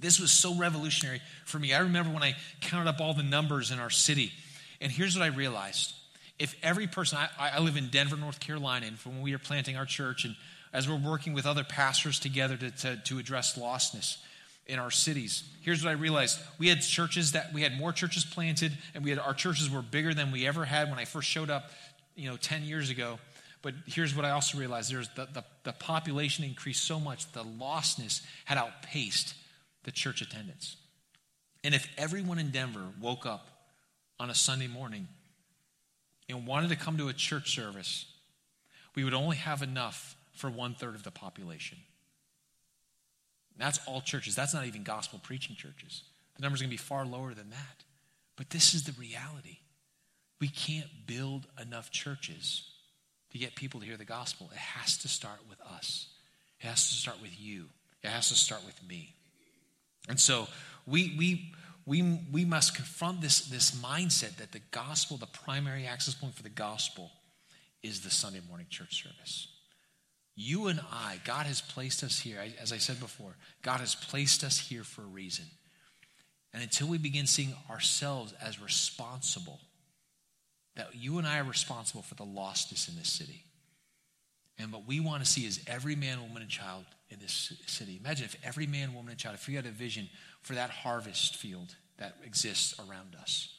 This 0.00 0.20
was 0.20 0.30
so 0.30 0.54
revolutionary 0.54 1.20
for 1.44 1.58
me. 1.58 1.72
I 1.72 1.80
remember 1.80 2.12
when 2.12 2.22
I 2.22 2.36
counted 2.60 2.88
up 2.88 3.00
all 3.00 3.14
the 3.14 3.22
numbers 3.22 3.70
in 3.70 3.78
our 3.78 3.90
city, 3.90 4.32
and 4.80 4.90
here's 4.90 5.16
what 5.16 5.24
I 5.24 5.34
realized 5.34 5.94
if 6.38 6.56
every 6.62 6.88
person, 6.88 7.16
I, 7.38 7.50
I 7.50 7.60
live 7.60 7.76
in 7.76 7.88
Denver, 7.88 8.16
North 8.16 8.40
Carolina, 8.40 8.86
and 8.86 8.96
when 9.04 9.22
we 9.22 9.34
are 9.34 9.38
planting 9.38 9.76
our 9.76 9.86
church, 9.86 10.24
and 10.24 10.34
as 10.72 10.88
we're 10.88 10.98
working 10.98 11.32
with 11.32 11.46
other 11.46 11.62
pastors 11.62 12.18
together 12.18 12.56
to, 12.56 12.70
to, 12.72 12.96
to 12.96 13.18
address 13.18 13.56
lostness, 13.56 14.18
in 14.66 14.78
our 14.78 14.90
cities. 14.90 15.44
Here's 15.60 15.84
what 15.84 15.90
I 15.90 15.94
realized. 15.94 16.40
We 16.58 16.68
had 16.68 16.80
churches 16.80 17.32
that 17.32 17.52
we 17.52 17.62
had 17.62 17.76
more 17.76 17.92
churches 17.92 18.24
planted 18.24 18.72
and 18.94 19.04
we 19.04 19.10
had 19.10 19.18
our 19.18 19.34
churches 19.34 19.70
were 19.70 19.82
bigger 19.82 20.14
than 20.14 20.32
we 20.32 20.46
ever 20.46 20.64
had 20.64 20.88
when 20.88 20.98
I 20.98 21.04
first 21.04 21.28
showed 21.28 21.50
up, 21.50 21.70
you 22.16 22.28
know, 22.28 22.36
10 22.36 22.62
years 22.62 22.90
ago. 22.90 23.18
But 23.62 23.74
here's 23.86 24.14
what 24.14 24.24
I 24.24 24.30
also 24.30 24.58
realized. 24.58 24.92
There's 24.92 25.08
the, 25.10 25.26
the, 25.32 25.44
the 25.64 25.72
population 25.72 26.44
increased 26.44 26.84
so 26.84 26.98
much, 26.98 27.30
the 27.32 27.44
lostness 27.44 28.22
had 28.44 28.58
outpaced 28.58 29.34
the 29.84 29.92
church 29.92 30.20
attendance. 30.20 30.76
And 31.62 31.74
if 31.74 31.88
everyone 31.96 32.38
in 32.38 32.50
Denver 32.50 32.84
woke 33.00 33.24
up 33.24 33.48
on 34.20 34.30
a 34.30 34.34
Sunday 34.34 34.66
morning 34.66 35.08
and 36.28 36.46
wanted 36.46 36.70
to 36.70 36.76
come 36.76 36.98
to 36.98 37.08
a 37.08 37.12
church 37.12 37.54
service, 37.54 38.06
we 38.94 39.04
would 39.04 39.14
only 39.14 39.36
have 39.36 39.62
enough 39.62 40.16
for 40.34 40.50
one 40.50 40.74
third 40.74 40.94
of 40.94 41.02
the 41.02 41.10
population. 41.10 41.78
That's 43.56 43.78
all 43.86 44.00
churches. 44.00 44.34
That's 44.34 44.52
not 44.52 44.66
even 44.66 44.82
gospel 44.82 45.20
preaching 45.22 45.56
churches. 45.56 46.02
The 46.36 46.42
number's 46.42 46.60
going 46.60 46.70
to 46.70 46.74
be 46.74 46.76
far 46.76 47.06
lower 47.06 47.34
than 47.34 47.50
that. 47.50 47.84
But 48.36 48.50
this 48.50 48.74
is 48.74 48.84
the 48.84 48.92
reality. 48.92 49.58
We 50.40 50.48
can't 50.48 50.88
build 51.06 51.46
enough 51.62 51.90
churches 51.90 52.68
to 53.30 53.38
get 53.38 53.54
people 53.54 53.80
to 53.80 53.86
hear 53.86 53.96
the 53.96 54.04
gospel. 54.04 54.50
It 54.52 54.58
has 54.58 54.98
to 54.98 55.08
start 55.08 55.38
with 55.48 55.60
us, 55.60 56.08
it 56.60 56.66
has 56.66 56.88
to 56.88 56.94
start 56.94 57.20
with 57.22 57.38
you, 57.38 57.66
it 58.02 58.08
has 58.08 58.28
to 58.28 58.34
start 58.34 58.64
with 58.66 58.80
me. 58.88 59.14
And 60.08 60.20
so 60.20 60.48
we, 60.86 61.14
we, 61.16 61.52
we, 61.86 62.20
we 62.32 62.44
must 62.44 62.74
confront 62.74 63.20
this, 63.20 63.46
this 63.46 63.72
mindset 63.72 64.36
that 64.36 64.52
the 64.52 64.60
gospel, 64.70 65.16
the 65.16 65.26
primary 65.26 65.86
access 65.86 66.14
point 66.14 66.34
for 66.34 66.42
the 66.42 66.48
gospel, 66.48 67.10
is 67.82 68.00
the 68.00 68.10
Sunday 68.10 68.40
morning 68.48 68.66
church 68.70 69.02
service. 69.02 69.48
You 70.36 70.66
and 70.66 70.80
I, 70.90 71.20
God 71.24 71.46
has 71.46 71.60
placed 71.60 72.02
us 72.02 72.18
here, 72.18 72.38
as 72.60 72.72
I 72.72 72.78
said 72.78 72.98
before, 72.98 73.36
God 73.62 73.80
has 73.80 73.94
placed 73.94 74.42
us 74.42 74.58
here 74.58 74.82
for 74.82 75.02
a 75.02 75.06
reason. 75.06 75.44
And 76.52 76.62
until 76.62 76.88
we 76.88 76.98
begin 76.98 77.26
seeing 77.26 77.54
ourselves 77.70 78.32
as 78.42 78.60
responsible, 78.60 79.60
that 80.76 80.94
you 80.94 81.18
and 81.18 81.26
I 81.26 81.38
are 81.38 81.44
responsible 81.44 82.02
for 82.02 82.14
the 82.14 82.24
lostness 82.24 82.88
in 82.88 82.96
this 82.96 83.08
city. 83.08 83.43
And 84.58 84.72
what 84.72 84.86
we 84.86 85.00
want 85.00 85.24
to 85.24 85.30
see 85.30 85.46
is 85.46 85.60
every 85.66 85.96
man, 85.96 86.20
woman, 86.22 86.42
and 86.42 86.50
child 86.50 86.84
in 87.10 87.18
this 87.18 87.52
city. 87.66 87.98
Imagine 88.00 88.26
if 88.26 88.36
every 88.44 88.66
man, 88.66 88.94
woman, 88.94 89.10
and 89.10 89.18
child, 89.18 89.34
if 89.34 89.48
we 89.48 89.54
had 89.54 89.66
a 89.66 89.70
vision 89.70 90.08
for 90.42 90.54
that 90.54 90.70
harvest 90.70 91.36
field 91.36 91.74
that 91.98 92.16
exists 92.24 92.78
around 92.78 93.16
us, 93.20 93.52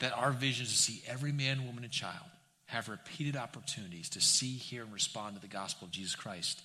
that 0.00 0.12
our 0.12 0.32
vision 0.32 0.66
is 0.66 0.72
to 0.72 0.78
see 0.78 1.02
every 1.06 1.32
man, 1.32 1.66
woman, 1.66 1.84
and 1.84 1.92
child 1.92 2.26
have 2.66 2.88
repeated 2.88 3.36
opportunities 3.36 4.08
to 4.10 4.20
see, 4.20 4.52
hear, 4.52 4.82
and 4.82 4.92
respond 4.92 5.36
to 5.36 5.40
the 5.40 5.46
gospel 5.46 5.86
of 5.86 5.92
Jesus 5.92 6.16
Christ 6.16 6.62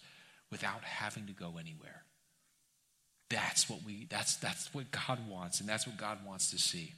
without 0.49 0.83
having 0.83 1.27
to 1.27 1.33
go 1.33 1.57
anywhere. 1.59 2.03
That's 3.29 3.69
what 3.69 3.79
we 3.85 4.07
that's 4.09 4.35
that's 4.37 4.73
what 4.73 4.91
God 4.91 5.19
wants, 5.29 5.61
and 5.61 5.69
that's 5.69 5.87
what 5.87 5.95
God 5.95 6.25
wants 6.25 6.51
to 6.51 6.57
see. 6.57 6.93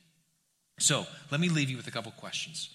So 0.80 1.06
let 1.32 1.40
me 1.40 1.50
leave 1.50 1.70
you 1.70 1.78
with 1.78 1.88
a 1.88 1.92
couple 1.92 2.12
questions 2.12 2.70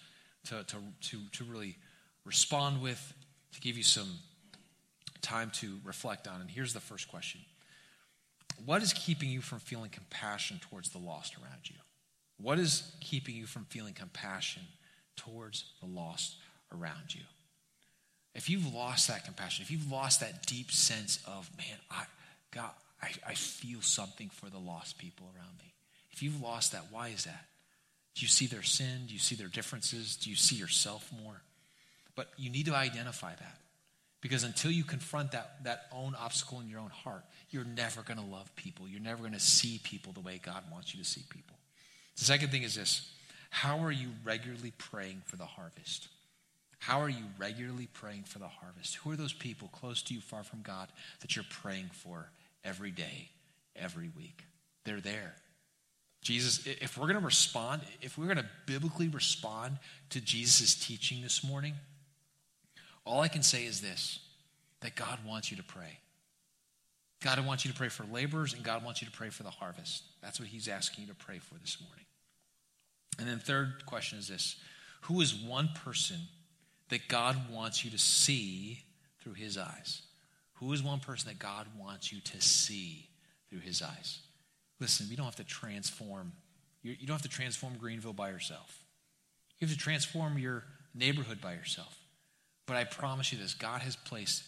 to, 0.47 0.65
to, 0.65 0.77
to, 1.11 1.19
to 1.33 1.45
really 1.45 1.77
respond 2.25 2.81
with, 2.81 3.15
to 3.53 3.61
give 3.61 3.77
you 3.77 3.83
some 3.83 4.09
time 5.23 5.51
to 5.55 5.79
reflect 5.85 6.29
on. 6.29 6.41
And 6.41 6.51
here's 6.51 6.73
the 6.73 6.81
first 6.81 7.09
question 7.09 7.41
What 8.65 8.83
is 8.83 8.93
keeping 8.93 9.29
you 9.29 9.41
from 9.41 9.59
feeling 9.59 9.91
compassion 9.91 10.61
towards 10.71 10.91
the 10.91 10.99
lost 10.99 11.37
around 11.37 11.71
you? 11.71 11.77
What 12.41 12.59
is 12.59 12.93
keeping 13.01 13.35
you 13.35 13.47
from 13.47 13.65
feeling 13.65 13.95
compassion 13.95 14.63
towards 15.19 15.65
the 15.81 15.87
lost 15.87 16.37
around 16.73 17.15
you. 17.15 17.23
If 18.35 18.49
you've 18.49 18.73
lost 18.73 19.09
that 19.09 19.25
compassion, 19.25 19.63
if 19.63 19.71
you've 19.71 19.91
lost 19.91 20.21
that 20.21 20.47
deep 20.47 20.71
sense 20.71 21.19
of, 21.27 21.51
man, 21.59 21.77
I, 21.91 22.05
God, 22.53 22.71
I, 23.03 23.11
I 23.27 23.35
feel 23.35 23.81
something 23.81 24.29
for 24.29 24.49
the 24.49 24.59
lost 24.59 24.99
people 24.99 25.27
around 25.35 25.59
me. 25.59 25.73
If 26.13 26.23
you've 26.23 26.41
lost 26.41 26.73
that, 26.73 26.87
why 26.91 27.09
is 27.09 27.25
that? 27.25 27.47
Do 28.15 28.23
you 28.23 28.29
see 28.29 28.47
their 28.47 28.63
sin? 28.63 29.07
Do 29.07 29.13
you 29.13 29.19
see 29.19 29.35
their 29.35 29.49
differences? 29.49 30.17
Do 30.17 30.31
you 30.31 30.37
see 30.37 30.57
yourself 30.57 31.11
more? 31.23 31.41
But 32.19 32.31
you 32.37 32.51
need 32.51 32.67
to 32.67 32.75
identify 32.75 33.31
that. 33.31 33.59
Because 34.21 34.43
until 34.43 34.73
you 34.73 34.83
confront 34.83 35.31
that, 35.31 35.63
that 35.63 35.83
own 35.93 36.17
obstacle 36.19 36.59
in 36.59 36.69
your 36.69 36.81
own 36.81 36.91
heart, 36.91 37.23
you're 37.51 37.63
never 37.63 38.03
going 38.03 38.19
to 38.19 38.25
love 38.25 38.53
people. 38.57 38.89
You're 38.89 39.01
never 39.01 39.21
going 39.21 39.35
to 39.35 39.39
see 39.39 39.81
people 39.85 40.13
the 40.13 40.19
way 40.19 40.41
God 40.45 40.65
wants 40.73 40.93
you 40.93 41.01
to 41.01 41.09
see 41.09 41.23
people. 41.31 41.57
The 42.19 42.25
second 42.25 42.51
thing 42.51 42.65
is 42.65 42.75
this 42.75 43.13
how 43.51 43.79
are 43.85 43.93
you 43.93 44.09
regularly 44.25 44.73
praying 44.79 45.23
for 45.27 45.37
the 45.37 45.47
harvest? 45.47 46.09
How 46.81 47.01
are 47.01 47.09
you 47.09 47.23
regularly 47.39 47.87
praying 47.93 48.25
for 48.25 48.41
the 48.41 48.49
harvest? 48.49 48.97
Who 48.97 49.13
are 49.13 49.17
those 49.17 49.33
people 49.33 49.69
close 49.69 50.03
to 50.03 50.15
you, 50.15 50.21
far 50.21 50.43
from 50.43 50.63
God, 50.63 50.89
that 51.21 51.37
you're 51.37 51.45
praying 51.49 51.91
for 51.93 52.33
every 52.65 52.91
day, 52.91 53.29
every 53.77 54.11
week? 54.17 54.43
They're 54.85 55.01
there. 55.01 55.37
Jesus, 56.21 56.67
if 56.67 56.99
we're 56.99 57.07
going 57.07 57.21
to 57.21 57.25
respond, 57.25 57.83
if 58.03 58.19
we're 58.19 58.25
going 58.25 58.39
to 58.39 58.51
biblically 58.67 59.07
respond 59.07 59.79
to 60.11 60.21
Jesus' 60.21 60.75
teaching 60.75 61.23
this 61.23 61.45
morning, 61.45 61.75
all 63.09 63.21
I 63.21 63.29
can 63.29 63.43
say 63.43 63.65
is 63.65 63.81
this 63.81 64.21
that 64.81 64.95
God 64.95 65.19
wants 65.27 65.51
you 65.51 65.57
to 65.57 65.63
pray. 65.63 65.99
God 67.21 67.45
wants 67.45 67.65
you 67.65 67.73
to 67.73 67.77
pray 67.77 67.89
for 67.89 68.05
laborers, 68.05 68.55
and 68.55 68.63
God 68.63 68.85
wants 68.85 69.03
you 69.03 69.09
to 69.09 69.13
pray 69.13 69.31
for 69.31 69.43
the 69.43 69.51
harvest. 69.51 70.05
That's 70.23 70.39
what 70.39 70.49
He's 70.49 70.69
asking 70.69 71.05
you 71.05 71.11
to 71.11 71.17
pray 71.17 71.39
for 71.39 71.55
this 71.55 71.79
morning. 71.81 72.05
And 73.19 73.27
then, 73.27 73.39
third 73.39 73.85
question 73.87 74.19
is 74.19 74.29
this 74.29 74.57
Who 75.03 75.21
is 75.21 75.35
one 75.35 75.71
person 75.85 76.19
that 76.91 77.09
God 77.09 77.37
wants 77.51 77.85
you 77.85 77.91
to 77.91 77.99
see 77.99 78.85
through 79.21 79.35
his 79.35 79.59
eyes? 79.59 80.03
Who 80.55 80.73
is 80.73 80.83
one 80.83 81.01
person 81.01 81.29
that 81.29 81.39
God 81.39 81.67
wants 81.79 82.13
you 82.13 82.21
to 82.21 82.41
see 82.41 83.09
through 83.51 83.61
his 83.61 83.83
eyes? 83.83 84.21
Listen, 84.81 85.07
you 85.09 85.17
don't 85.17 85.27
have 85.27 85.37
to 85.37 85.45
transform. 85.45 86.33
You 86.83 86.95
don't 87.07 87.15
have 87.15 87.23
to 87.23 87.29
transform 87.29 87.75
Greenville 87.77 88.13
by 88.13 88.31
yourself. 88.31 88.85
You 89.59 89.67
have 89.67 89.77
to 89.77 89.83
transform 89.83 90.39
your 90.39 90.65
neighborhood 90.95 91.41
by 91.41 91.55
yourself. 91.55 91.99
But 92.69 92.77
I 92.77 92.85
promise 92.85 93.33
you 93.33 93.39
this 93.39 93.55
God 93.55 93.81
has 93.81 93.97
placed 93.97 94.45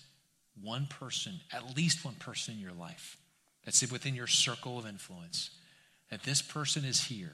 one 0.62 0.86
person, 0.86 1.40
at 1.52 1.74
least 1.74 2.04
one 2.04 2.14
person 2.14 2.54
in 2.54 2.60
your 2.60 2.74
life, 2.74 3.16
that's 3.64 3.90
within 3.90 4.14
your 4.14 4.26
circle 4.26 4.78
of 4.78 4.86
influence, 4.86 5.50
that 6.10 6.22
this 6.22 6.42
person 6.42 6.84
is 6.84 7.02
here 7.02 7.32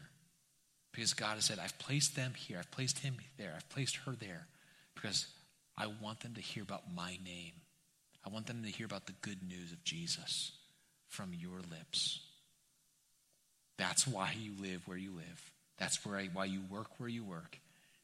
because 0.93 1.13
God 1.13 1.35
has 1.35 1.45
said, 1.45 1.59
I've 1.59 1.77
placed 1.79 2.15
them 2.15 2.35
here. 2.37 2.59
I've 2.59 2.71
placed 2.71 3.01
him 3.01 3.17
there. 3.37 3.53
I've 3.57 3.69
placed 3.69 3.97
her 4.07 4.13
there 4.13 4.47
because 4.95 5.27
I 5.77 5.89
want 6.01 6.21
them 6.21 6.35
to 6.35 6.41
hear 6.41 6.63
about 6.63 6.85
my 6.95 7.19
name. 7.25 7.53
I 8.25 8.31
want 8.31 8.47
them 8.47 8.63
to 8.63 8.71
hear 8.71 8.87
about 8.87 9.07
the 9.07 9.15
good 9.23 9.43
news 9.43 9.73
of 9.73 9.83
Jesus 9.83 10.53
from 11.09 11.33
your 11.35 11.59
lips. 11.69 12.21
That's 13.77 14.07
why 14.07 14.35
you 14.41 14.53
live 14.63 14.87
where 14.87 14.97
you 14.97 15.11
live. 15.11 15.51
That's 15.79 16.05
why 16.07 16.45
you 16.45 16.61
work 16.71 16.89
where 16.99 17.09
you 17.09 17.25
work. 17.25 17.59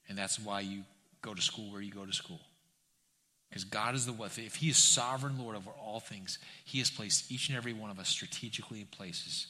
And 0.09 0.19
that's 0.19 0.39
why 0.39 0.61
you 0.61 0.83
go 1.23 1.33
to 1.33 1.41
school 1.41 1.71
where 1.71 1.81
you 1.81 1.93
go 1.93 2.05
to 2.05 2.13
school. 2.13 2.41
Because 3.53 3.65
God 3.65 3.95
is 3.95 4.07
the 4.07 4.15
one. 4.15 4.31
If 4.39 4.57
He 4.57 4.71
is 4.71 4.79
sovereign 4.79 5.39
Lord 5.39 5.57
over 5.57 5.71
all 5.71 6.01
things, 6.01 6.39
He 6.65 6.79
has 6.79 6.91
placed 6.91 7.31
each 7.31 7.49
and 7.49 7.57
every 7.57 7.75
one 7.75 7.91
of 7.91 7.99
us 7.99 8.09
strategically 8.09 8.81
in 8.81 8.87
places 8.87 9.49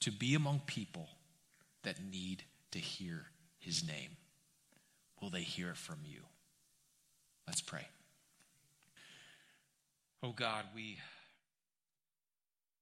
to 0.00 0.10
be 0.10 0.34
among 0.34 0.62
people 0.66 1.08
that 1.82 1.96
need 2.10 2.42
to 2.72 2.78
hear 2.78 3.26
his 3.58 3.86
name? 3.86 4.10
Will 5.20 5.30
they 5.30 5.42
hear 5.42 5.70
it 5.70 5.76
from 5.76 5.98
you? 6.04 6.20
Let's 7.46 7.62
pray. 7.62 7.86
Oh 10.22 10.32
God, 10.32 10.64
we 10.74 10.98